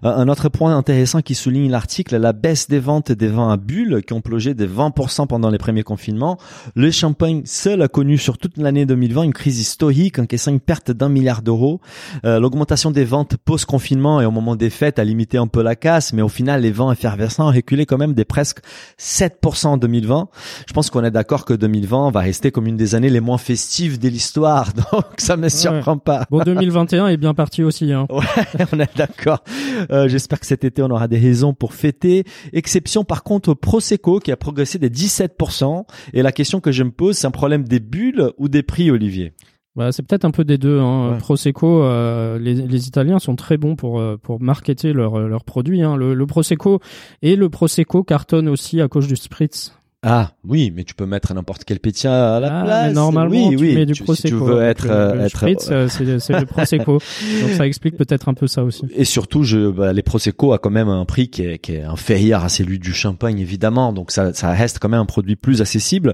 Euh, 0.04 0.16
Un 0.16 0.28
autre 0.28 0.50
point 0.50 0.76
intéressant 0.76 1.22
qui 1.22 1.36
souligne 1.36 1.70
l'article, 1.70 2.18
la 2.18 2.34
baisse 2.34 2.68
des 2.68 2.80
ventes 2.80 3.12
des 3.12 3.28
vins 3.28 3.52
à 3.52 3.58
bulles 3.58 4.02
qui 4.06 4.14
ont 4.14 4.22
plongé 4.22 4.54
de 4.54 4.66
20% 4.66 5.28
pendant 5.28 5.50
les 5.50 5.58
premiers 5.58 5.84
confinements. 5.84 6.38
Le 6.76 6.92
champagne 6.92 7.42
seul 7.46 7.82
a 7.82 7.88
connu 7.88 8.18
sur 8.18 8.38
toute 8.38 8.58
l'année 8.58 8.86
2020 8.86 9.24
une 9.24 9.34
crise 9.34 9.60
historique 9.60 10.20
encaissant 10.20 10.52
une 10.52 10.60
perte 10.60 10.92
d'un 10.92 11.10
milliard 11.10 11.42
d'euros. 11.42 11.80
Euh, 12.26 12.40
L'augmentation 12.40 12.92
des 12.92 13.06
ventes 13.06 13.38
post-confinement 13.38 14.22
et 14.22 14.26
au 14.26 14.32
moment 14.32 14.56
des 14.56 14.70
fêtes 14.70 15.00
a 15.00 15.04
limité 15.04 15.38
un 15.38 15.48
peu 15.48 15.62
la 15.62 15.76
casse, 15.76 16.14
mais 16.14 16.22
au 16.22 16.30
final, 16.30 16.62
les 16.62 16.72
vents 16.72 16.92
effervescents 16.92 17.48
ont 17.50 17.52
reculé 17.54 17.86
quand 17.86 17.98
même 17.98 18.14
des 18.14 18.26
presque 18.26 18.60
7% 19.00 19.68
en 19.68 19.78
2020. 19.78 20.28
Je 20.68 20.74
pense 20.74 20.90
qu'on 20.90 21.04
est 21.04 21.12
d'accord 21.12 21.46
que 21.46 21.54
2020 21.54 22.12
va 22.12 22.20
rester 22.22 22.52
comme 22.52 22.68
une 22.68 22.78
des 22.78 22.96
années 22.96 23.10
les 23.10 23.20
moins 23.20 23.38
festives 23.38 24.00
de 24.00 24.08
l'histoire, 24.10 24.74
donc 24.92 25.06
ça 25.18 25.38
me 25.38 25.50
surprend 25.50 25.98
pas. 25.98 26.26
Bon, 26.30 26.44
2021 26.44 27.08
est 27.08 27.18
bien 27.18 27.34
parti 27.34 27.64
aussi. 27.64 27.92
Hein. 27.94 28.08
Ouais, 28.16 28.66
on 28.72 28.80
est 28.80 28.98
d'accord. 28.98 29.44
Euh, 29.92 30.08
J'espère 30.08 30.40
que 30.40 30.46
cet 30.46 30.64
été 30.64 30.82
on 30.82 30.90
aura 30.90 31.08
des 31.08 31.20
raisons 31.20 31.54
pour 31.54 31.74
fêter. 31.74 32.24
Exception 32.54 33.04
par 33.04 33.24
contre 33.24 33.50
au 33.50 33.56
Prosecco 33.56 34.20
qui 34.20 34.32
a 34.32 34.38
progressé 34.38 34.80
des 34.80 34.90
17%. 34.90 35.86
Et 36.14 36.22
la 36.22 36.32
question 36.32 36.60
que 36.60 36.72
je 36.72 36.84
me 36.84 36.92
pose, 36.92 37.18
c'est 37.18 37.28
un 37.28 37.32
problème 37.32 37.64
des 37.64 37.80
bulles 37.80 38.32
ou 38.38 38.48
des 38.50 38.64
prix, 38.64 38.92
Olivier? 38.92 39.34
Bah, 39.76 39.92
c'est 39.92 40.04
peut-être 40.04 40.24
un 40.26 40.32
peu 40.32 40.46
des 40.46 40.58
deux. 40.58 40.80
Hein. 40.80 41.12
Ouais. 41.12 41.18
Prosecco, 41.18 41.84
euh, 41.84 42.40
les, 42.40 42.54
les 42.54 42.88
Italiens 42.88 43.20
sont 43.20 43.36
très 43.36 43.58
bons 43.58 43.76
pour 43.76 44.00
euh, 44.00 44.16
pour 44.16 44.42
marketer 44.42 44.94
leurs 44.94 45.20
leurs 45.20 45.44
produits. 45.44 45.82
Hein. 45.82 45.98
Le, 45.98 46.14
le 46.14 46.26
Prosecco 46.26 46.80
et 47.22 47.36
le 47.36 47.50
Prosecco 47.50 48.04
cartonnent 48.04 48.48
aussi 48.48 48.80
à 48.80 48.88
cause 48.88 49.08
du 49.08 49.18
spritz. 49.18 49.74
Ah 50.08 50.34
oui, 50.48 50.72
mais 50.76 50.84
tu 50.84 50.94
peux 50.94 51.08
mettre 51.08 51.34
n'importe 51.34 51.64
quel 51.64 51.80
pétien 51.80 52.12
à 52.14 52.40
la 52.40 52.60
Ah, 52.60 52.64
place. 52.64 52.88
mais 52.90 52.94
normalement, 52.94 53.48
oui, 53.48 53.56
tu 53.58 53.64
oui. 53.64 53.76
mets 53.76 53.88
du 53.88 53.94
Tu- 53.94 54.04
Prosecco. 54.04 54.28
Si 54.28 54.34
tu 54.34 54.40
veux 54.52 54.62
être, 54.62 54.88
le, 54.88 55.18
le 55.18 55.22
être 55.26 55.30
spritz, 55.36 55.66
c'est 55.88 56.40
le 56.40 56.46
Prosecco. 56.46 57.00
Donc 57.42 57.50
ça 57.58 57.66
explique 57.66 57.98
peut-être 57.98 58.30
un 58.30 58.36
peu 58.36 58.46
ça 58.46 58.64
aussi. 58.64 58.84
Et 58.96 59.04
surtout, 59.04 59.42
je, 59.42 59.72
bah, 59.72 59.94
les 59.94 60.04
Prosecco 60.04 60.54
a 60.54 60.60
quand 60.60 60.70
même 60.70 60.90
un 60.90 61.06
prix 61.06 61.30
qui 61.30 61.42
est, 61.42 61.58
qui 61.58 61.74
est 61.74 61.82
inférieur 61.84 62.44
à 62.44 62.50
celui 62.50 62.78
du 62.78 62.94
champagne, 62.94 63.40
évidemment. 63.40 63.94
Donc, 63.94 64.12
ça, 64.12 64.32
ça 64.34 64.52
reste 64.52 64.78
quand 64.80 64.90
même 64.90 65.00
un 65.00 65.06
produit 65.08 65.36
plus 65.36 65.62
accessible. 65.62 66.14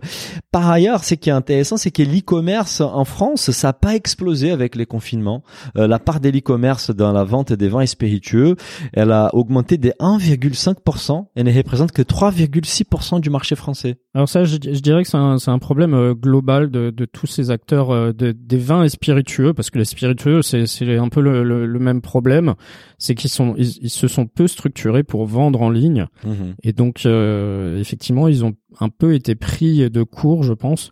Par 0.53 0.69
ailleurs, 0.69 1.03
ce 1.03 1.15
qui 1.15 1.29
est 1.29 1.33
intéressant, 1.33 1.75
c'est 1.75 1.91
que 1.91 2.01
l'e-commerce 2.01 2.79
en 2.79 3.03
France, 3.03 3.51
ça 3.51 3.67
n'a 3.69 3.73
pas 3.73 3.95
explosé 3.95 4.51
avec 4.51 4.75
les 4.77 4.85
confinements. 4.85 5.43
Euh, 5.77 5.87
la 5.87 5.99
part 5.99 6.21
de 6.21 6.29
l'e-commerce 6.29 6.91
dans 6.91 7.11
la 7.11 7.25
vente 7.25 7.51
des 7.51 7.67
vins 7.67 7.81
et 7.81 7.87
spiritueux, 7.87 8.55
elle 8.93 9.11
a 9.11 9.35
augmenté 9.35 9.77
des 9.77 9.91
1,5% 9.99 11.25
et 11.35 11.43
ne 11.43 11.53
représente 11.53 11.91
que 11.91 12.01
3,6% 12.01 13.19
du 13.19 13.29
marché 13.29 13.55
français. 13.55 13.80
Alors 14.13 14.29
ça, 14.29 14.43
je, 14.43 14.53
je 14.61 14.79
dirais 14.79 15.03
que 15.03 15.09
c'est 15.09 15.17
un, 15.17 15.59
problème 15.59 15.93
euh, 15.93 16.13
global 16.13 16.69
de, 16.69 16.89
de 16.89 17.05
tous 17.05 17.27
ces 17.27 17.51
acteurs 17.51 17.91
euh, 17.91 18.11
de, 18.13 18.31
des 18.31 18.57
vins 18.57 18.83
et 18.83 18.89
spiritueux, 18.89 19.53
parce 19.53 19.69
que 19.69 19.79
les 19.79 19.85
spiritueux, 19.85 20.41
c'est 20.41 20.65
un 20.97 21.09
peu 21.09 21.21
le, 21.21 21.43
le, 21.43 21.65
le 21.65 21.79
même 21.79 22.01
problème, 22.01 22.55
c'est 22.97 23.15
qu'ils 23.15 23.29
sont 23.29 23.55
ils, 23.57 23.77
ils 23.83 23.89
se 23.89 24.07
sont 24.07 24.25
peu 24.25 24.47
structurés 24.47 25.03
pour 25.03 25.25
vendre 25.25 25.61
en 25.61 25.69
ligne, 25.69 26.05
et 26.63 26.73
donc 26.73 27.05
euh, 27.05 27.79
effectivement, 27.79 28.27
ils 28.27 28.43
ont 28.45 28.53
un 28.79 28.89
peu 28.89 29.13
été 29.13 29.35
pris 29.35 29.89
de 29.89 30.03
court, 30.03 30.43
je 30.43 30.53
pense. 30.53 30.91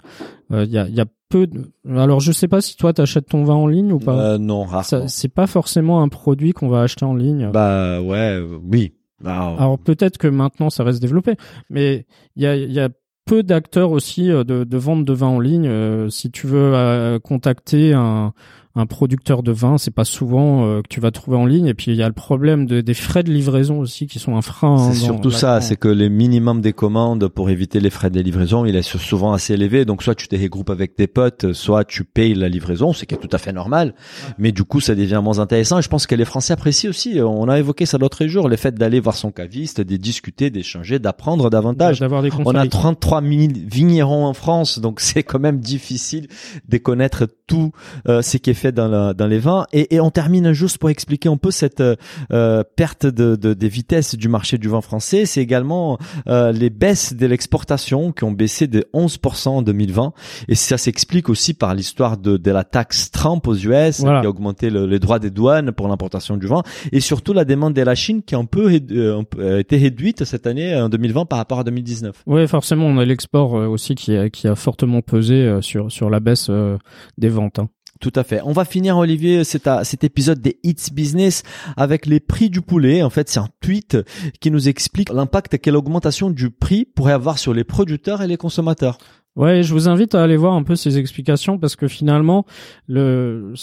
Euh, 0.52 0.66
Il 0.66 0.72
y, 0.72 0.78
a, 0.78 0.88
il 0.88 0.96
y 0.96 1.02
a 1.02 1.06
peu. 1.30 1.48
De... 1.48 1.72
Alors 1.96 2.20
je 2.20 2.32
sais 2.32 2.48
pas 2.48 2.62
si 2.62 2.76
toi 2.76 2.92
t'achètes 2.94 3.28
ton 3.28 3.44
vin 3.44 3.54
en 3.54 3.68
ligne 3.68 3.92
ou 3.92 4.00
pas. 4.00 4.34
Euh, 4.34 4.38
non, 4.38 4.64
rarement. 4.64 5.08
C'est 5.08 5.34
pas 5.34 5.48
forcément 5.48 6.02
un 6.02 6.08
produit 6.10 6.54
qu'on 6.54 6.70
va 6.70 6.82
acheter 6.82 7.06
en 7.06 7.14
ligne. 7.16 7.52
Bah 7.52 8.02
ouais, 8.02 8.42
oui. 8.64 8.94
Alors 9.26 9.80
peut-être 9.80 10.18
que 10.18 10.28
maintenant 10.28 10.70
ça 10.70 10.84
reste 10.84 11.02
développé, 11.02 11.36
mais 11.70 12.06
il 12.36 12.44
y 12.44 12.80
a, 12.80 12.90
peu 13.30 13.44
d'acteurs 13.44 13.92
aussi 13.92 14.32
euh, 14.32 14.44
de, 14.44 14.64
de 14.64 14.78
vente 14.78 15.06
de 15.06 15.14
vin 15.14 15.28
en 15.28 15.40
ligne. 15.40 15.68
Euh, 15.68 16.10
si 16.10 16.32
tu 16.32 16.48
veux 16.48 16.74
euh, 16.74 17.20
contacter 17.20 17.94
un, 17.94 18.34
un 18.80 18.86
producteur 18.86 19.44
de 19.44 19.52
vin, 19.52 19.78
c'est 19.78 19.94
pas 19.94 20.06
souvent 20.06 20.66
euh, 20.66 20.82
que 20.82 20.88
tu 20.90 21.00
vas 21.00 21.12
trouver 21.12 21.38
en 21.38 21.46
ligne. 21.46 21.68
Et 21.68 21.74
puis 21.74 21.92
il 21.92 21.98
y 21.98 22.04
a 22.04 22.08
le 22.08 22.14
problème 22.14 22.66
de, 22.66 22.82
des 22.82 22.94
frais 22.94 23.24
de 23.24 23.32
livraison 23.32 23.80
aussi 23.80 24.08
qui 24.08 24.20
sont 24.20 24.36
un 24.36 24.42
frein. 24.42 24.76
hein, 24.76 24.92
C'est 24.92 25.00
surtout 25.00 25.32
ça, 25.32 25.62
c'est 25.62 25.76
que 25.76 25.88
les 25.88 26.10
minimums 26.10 26.62
des 26.62 26.74
commandes 26.74 27.28
pour 27.28 27.50
éviter 27.50 27.80
les 27.80 27.90
frais 27.90 28.10
de 28.10 28.20
livraison, 28.20 28.66
il 28.66 28.76
est 28.76 28.82
souvent 28.82 29.34
assez 29.34 29.54
élevé. 29.54 29.86
Donc 29.86 30.04
soit 30.04 30.16
tu 30.16 30.28
te 30.28 30.36
regroupes 30.36 30.70
avec 30.70 30.96
tes 30.96 31.08
potes, 31.08 31.54
soit 31.54 31.84
tu 31.84 32.04
payes 32.04 32.34
la 32.34 32.50
livraison, 32.50 32.94
ce 32.94 33.06
qui 33.06 33.16
est 33.16 33.18
tout 33.18 33.30
à 33.32 33.38
fait 33.38 33.54
normal. 33.54 33.94
Mais 34.38 34.52
du 34.52 34.64
coup, 34.64 34.80
ça 34.80 34.96
devient 34.96 35.22
moins 35.24 35.40
intéressant. 35.40 35.80
Et 35.80 35.82
je 35.82 35.90
pense 35.90 36.08
que 36.08 36.16
les 36.16 36.26
Français 36.26 36.54
apprécient 36.54 36.90
aussi. 36.90 37.20
On 37.22 37.48
a 37.50 37.60
évoqué 37.60 37.86
ça 37.86 37.98
l'autre 37.98 38.26
jour, 38.28 38.50
le 38.50 38.56
fait 38.56 38.76
d'aller 38.76 39.00
voir 39.00 39.16
son 39.16 39.32
caviste, 39.32 39.82
de 39.82 39.98
discuter, 39.98 40.50
d'échanger, 40.50 41.00
d'apprendre 41.00 41.50
davantage. 41.50 42.00
des 42.22 42.30
On 42.46 42.52
a 42.52 42.54
conseils. 42.54 42.70
33 42.70 43.22
000 43.22 43.44
vignerons 43.66 44.26
en 44.26 44.34
France, 44.34 44.80
donc 44.80 45.00
c'est 45.02 45.24
quand 45.24 45.40
même 45.40 45.60
difficile 45.60 46.28
de 46.68 46.78
connaître 46.78 47.28
tout 47.48 47.72
euh, 48.08 48.22
ce 48.22 48.38
qui 48.38 48.50
est 48.52 48.54
fait 48.54 48.69
dans, 48.72 48.88
la- 48.88 49.14
dans 49.14 49.28
les 49.28 49.40
vins. 49.40 49.66
Et, 49.74 49.96
et 49.96 50.00
on 50.00 50.10
termine 50.12 50.52
juste 50.54 50.78
pour 50.78 50.90
expliquer 50.90 51.30
un 51.30 51.38
peu 51.38 51.52
cette 51.52 51.82
euh, 51.82 51.96
euh, 52.32 52.64
perte 52.76 53.06
de, 53.06 53.36
de, 53.36 53.54
des 53.54 53.70
vitesses 53.70 54.16
du 54.16 54.28
marché 54.30 54.58
du 54.58 54.68
vin 54.70 54.82
français. 54.82 55.26
C'est 55.26 55.42
également 55.42 55.98
euh, 56.28 56.52
les 56.52 56.70
baisses 56.70 57.14
de 57.14 57.26
l'exportation 57.26 58.12
qui 58.12 58.24
ont 58.24 58.32
baissé 58.32 58.68
de 58.68 58.86
11% 58.94 59.48
en 59.50 59.62
2020. 59.62 60.14
Et 60.48 60.56
ça 60.56 60.78
s'explique 60.78 61.30
aussi 61.30 61.54
par 61.54 61.74
l'histoire 61.76 62.18
de, 62.18 62.38
de 62.38 62.52
la 62.52 62.64
taxe 62.64 63.12
Trump 63.12 63.48
aux 63.48 63.56
US 63.56 64.00
Voilà. 64.02 64.22
qui 64.22 64.26
a 64.26 64.30
augmenté 64.30 64.70
le- 64.70 64.86
les 64.86 65.00
droits 65.00 65.20
des 65.20 65.30
douanes 65.32 65.72
pour 65.72 65.88
l'importation 65.88 66.38
du 66.38 66.48
vin. 66.48 66.64
Et 66.92 67.00
surtout 67.00 67.34
la 67.34 67.46
demande 67.46 67.74
de 67.74 67.82
la 67.82 67.96
Chine 67.96 68.22
qui 68.24 68.36
a 68.36 68.38
un 68.38 68.46
peu, 68.46 68.72
euh, 68.92 69.22
a 69.40 69.60
été 69.60 69.78
réduite 69.78 70.24
cette 70.26 70.48
année 70.48 70.76
en 70.76 70.90
2020 70.90 71.26
par 71.26 71.38
rapport 71.40 71.60
à 71.60 71.64
2019. 71.64 72.24
Oui, 72.28 72.48
forcément, 72.48 72.86
on 72.86 72.98
a 72.98 73.06
l'export 73.06 73.58
euh, 73.58 73.68
aussi 73.68 73.96
qui 73.96 74.16
a, 74.16 74.30
qui 74.30 74.48
a 74.48 74.56
fortement 74.56 75.02
pesé 75.02 75.36
euh, 75.36 75.62
sur 75.62 75.92
sur 75.92 76.10
la 76.10 76.20
baisse 76.20 76.48
euh, 76.50 76.78
des 77.18 77.30
ventes. 77.30 77.60
hein. 77.60 77.70
Tout 78.00 78.14
à 78.16 78.24
fait. 78.24 78.40
On 78.46 78.54
va 78.54 78.64
finir, 78.64 78.98
Olivier, 78.98 79.44
cet, 79.44 79.68
à- 79.68 79.84
cet 79.84 80.06
épisode 80.06 80.40
des 80.42 80.58
Hits 80.64 80.90
Business 80.94 81.44
avec 81.76 82.06
les 82.06 82.22
prix 82.22 82.50
du 82.50 82.62
poulet. 82.62 83.04
En 83.04 83.10
fait, 83.10 83.28
c'est 83.28 83.40
un 83.42 83.50
tweet 83.60 83.98
qui 84.40 84.52
nous 84.52 84.70
explique 84.70 85.10
l'impact 85.10 85.58
que 85.58 85.70
l'augmentation 85.70 86.30
du 86.30 86.50
prix 86.50 86.86
pourrait 86.86 87.12
avoir 87.12 87.38
sur 87.38 87.54
les 87.54 87.66
producteurs 87.66 88.22
et 88.22 88.28
les 88.28 88.38
consommateurs. 88.38 88.98
Ouais, 89.36 89.64
je 89.64 89.74
vous 89.74 89.88
invite 89.88 90.16
à 90.16 90.24
aller 90.24 90.36
voir 90.36 90.54
un 90.54 90.64
peu 90.64 90.76
ces 90.76 90.98
explications 90.98 91.58
parce 91.58 91.76
que 91.78 91.88
finalement, 91.88 92.46
le, 92.88 93.54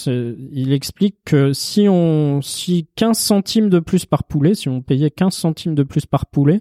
il 0.53 0.73
explique 0.73 1.17
que 1.25 1.53
si 1.53 1.87
on, 1.89 2.41
si 2.41 2.87
15 2.97 3.19
centimes 3.19 3.69
de 3.69 3.79
plus 3.81 4.07
par 4.07 4.25
poulet, 4.25 4.55
si 4.55 4.69
on 4.69 4.81
payait 4.81 5.11
15 5.11 5.35
centimes 5.35 5.75
de 5.75 5.83
plus 5.83 6.07
par 6.07 6.27
poulet, 6.27 6.61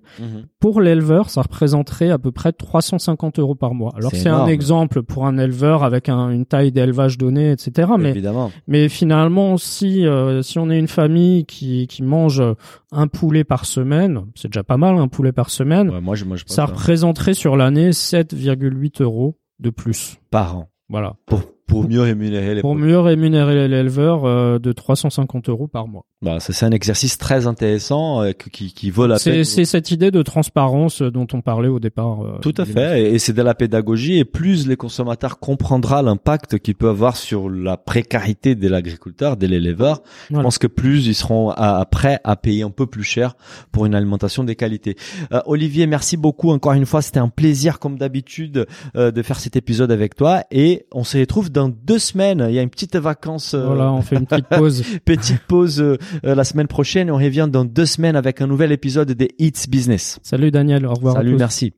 pour 0.59 0.81
l'éleveur, 0.81 1.29
ça 1.29 1.43
représenterait 1.43 2.09
à 2.09 2.17
peu 2.17 2.31
près 2.31 2.51
350 2.51 3.39
euros 3.39 3.55
par 3.55 3.73
mois. 3.73 3.93
Alors 3.95 4.11
C'est 4.11 4.27
un 4.29 4.47
exemple 4.47 5.03
pour 5.03 5.25
un 5.25 5.37
éleveur 5.37 5.83
avec 5.83 6.09
un- 6.09 6.29
une 6.31 6.45
taille 6.45 6.71
d'élevage 6.71 7.17
donnée, 7.17 7.51
etc. 7.51 7.89
Mais 7.99 8.09
Évidemment. 8.09 8.51
mais 8.67 8.89
finalement, 8.89 9.57
si 9.57 10.05
euh, 10.05 10.41
si 10.41 10.59
on 10.59 10.69
est 10.69 10.79
une 10.79 10.87
famille 10.87 11.45
qui 11.45 11.87
qui 11.87 12.03
mange 12.03 12.43
un 12.91 13.07
poulet 13.07 13.43
par 13.43 13.65
semaine, 13.65 14.21
c'est 14.35 14.47
déjà 14.49 14.63
pas 14.63 14.77
mal 14.77 14.97
un 14.97 15.07
poulet 15.07 15.31
par 15.31 15.49
semaine. 15.49 15.89
Ouais, 15.89 16.01
moi, 16.01 16.15
je 16.15 16.25
mange 16.25 16.43
pas 16.45 16.53
ça 16.53 16.65
représenterait 16.65 17.33
sur 17.33 17.55
l'année 17.55 17.91
7,8 17.91 18.94
euros 19.01 19.37
de 19.59 19.69
plus. 19.69 20.17
par 20.29 20.57
an 20.57 20.69
Voilà. 20.89 21.15
pour, 21.25 21.41
pour 21.67 21.87
mieux 21.89 22.01
rémunérer 22.01 22.55
les 22.55 22.61
Pour 22.61 22.75
mieux 22.75 22.99
rémunérer 22.99 23.67
l'éleveur 23.67 24.25
euh, 24.25 24.59
de 24.59 24.71
350 24.71 25.49
euros 25.49 25.67
par 25.67 25.87
mois. 25.87 26.05
Bah, 26.21 26.37
c'est 26.39 26.65
un 26.65 26.71
exercice 26.71 27.17
très 27.17 27.47
intéressant 27.47 28.21
euh, 28.23 28.31
qui, 28.31 28.73
qui 28.73 28.89
vaut 28.91 29.07
la 29.07 29.17
peine. 29.19 29.43
C'est 29.43 29.65
cette 29.65 29.91
idée 29.91 30.11
de 30.11 30.21
transparence 30.21 31.01
dont 31.01 31.27
on 31.33 31.41
parlait 31.41 31.67
au 31.67 31.79
départ. 31.79 32.23
euh, 32.23 32.37
Tout 32.41 32.53
à 32.57 32.65
fait, 32.65 33.01
et 33.03 33.15
et 33.15 33.19
c'est 33.19 33.33
de 33.33 33.41
la 33.41 33.53
pédagogie, 33.55 34.17
et 34.17 34.25
plus 34.25 34.67
les 34.67 34.75
consommateurs 34.75 35.39
comprendra 35.39 36.01
l'impact 36.01 36.59
qu'il 36.59 36.75
peut 36.75 36.89
avoir 36.89 37.15
sur 37.17 37.49
la 37.49 37.77
précarité 37.77 38.55
de 38.55 38.67
l'agriculteur, 38.67 39.37
de 39.37 39.47
l'éleveur, 39.47 40.01
je 40.29 40.39
pense 40.39 40.57
que 40.57 40.67
plus 40.67 41.07
ils 41.07 41.15
seront 41.15 41.49
à- 41.51 41.85
prêts 41.85 42.19
à 42.23 42.35
payer 42.35 42.63
un 42.63 42.69
peu 42.71 42.85
plus 42.85 43.03
cher 43.03 43.35
pour 43.71 43.85
une 43.85 43.95
alimentation 43.95 44.43
de 44.43 44.53
qualité. 44.53 44.95
Euh, 45.31 45.41
Olivier, 45.45 45.87
merci 45.87 46.17
beaucoup 46.17 46.51
encore 46.51 46.73
une 46.73 46.85
fois, 46.85 47.01
c'était 47.01 47.19
un 47.19 47.29
plaisir 47.29 47.79
comme 47.79 47.97
d'habitude 47.97 48.65
euh, 48.95 49.11
de 49.11 49.21
faire 49.21 49.39
cet 49.39 49.55
épisode 49.55 49.91
avec 49.91 50.15
toi, 50.15 50.43
et 50.51 50.85
on 50.91 51.03
se 51.03 51.17
retrouve 51.17 51.51
dans 51.55 51.69
deux 51.69 51.99
semaines. 51.99 52.45
Il 52.49 52.53
y 52.53 52.59
a 52.59 52.61
une 52.61 52.69
petite 52.69 52.95
vacance, 52.95 53.53
euh, 53.53 53.65
Voilà, 53.65 53.91
on 53.91 54.01
fait 54.01 54.17
une 54.17 54.27
petite 54.27 54.47
pause. 54.47 54.83
petite 55.05 55.39
pause 55.47 55.81
euh, 55.81 55.97
euh, 56.25 56.35
la 56.35 56.43
semaine 56.43 56.67
prochaine, 56.67 57.07
et 57.07 57.11
on 57.11 57.17
revient 57.17 57.47
dans 57.51 57.65
deux 57.65 57.85
semaines 57.85 58.15
avec 58.15 58.41
un 58.41 58.47
nouvel 58.47 58.71
épisode 58.71 59.11
des 59.11 59.33
Hits 59.39 59.67
Business. 59.69 60.19
Salut 60.21 60.51
Daniel, 60.51 60.85
au 60.85 60.93
revoir. 60.93 61.15
à 61.15 61.19
Salut, 61.19 61.31
tous. 61.33 61.39
merci. 61.39 61.73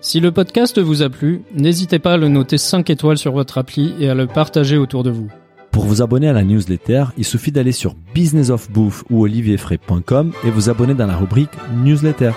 Si 0.00 0.18
le 0.18 0.32
podcast 0.32 0.80
vous 0.80 1.02
a 1.02 1.10
plu, 1.10 1.42
n'hésitez 1.54 2.00
pas 2.00 2.14
à 2.14 2.16
le 2.16 2.26
noter 2.26 2.58
5 2.58 2.90
étoiles 2.90 3.18
sur 3.18 3.32
votre 3.32 3.58
appli 3.58 3.94
et 4.00 4.08
à 4.08 4.14
le 4.14 4.26
partager 4.26 4.76
autour 4.76 5.04
de 5.04 5.10
vous. 5.10 5.28
Pour 5.70 5.84
vous 5.84 6.02
abonner 6.02 6.28
à 6.28 6.32
la 6.32 6.42
newsletter, 6.42 7.04
il 7.16 7.24
suffit 7.24 7.52
d'aller 7.52 7.72
sur 7.72 7.94
businessofbouffe 8.14 9.04
ou 9.10 9.22
olivierfray.com 9.22 10.32
et 10.44 10.50
vous 10.50 10.70
abonner 10.70 10.94
dans 10.94 11.06
la 11.06 11.16
rubrique 11.16 11.50
newsletter. 11.84 12.32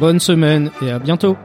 Bonne 0.00 0.18
semaine 0.18 0.70
et 0.82 0.90
à 0.90 0.98
bientôt 0.98 1.36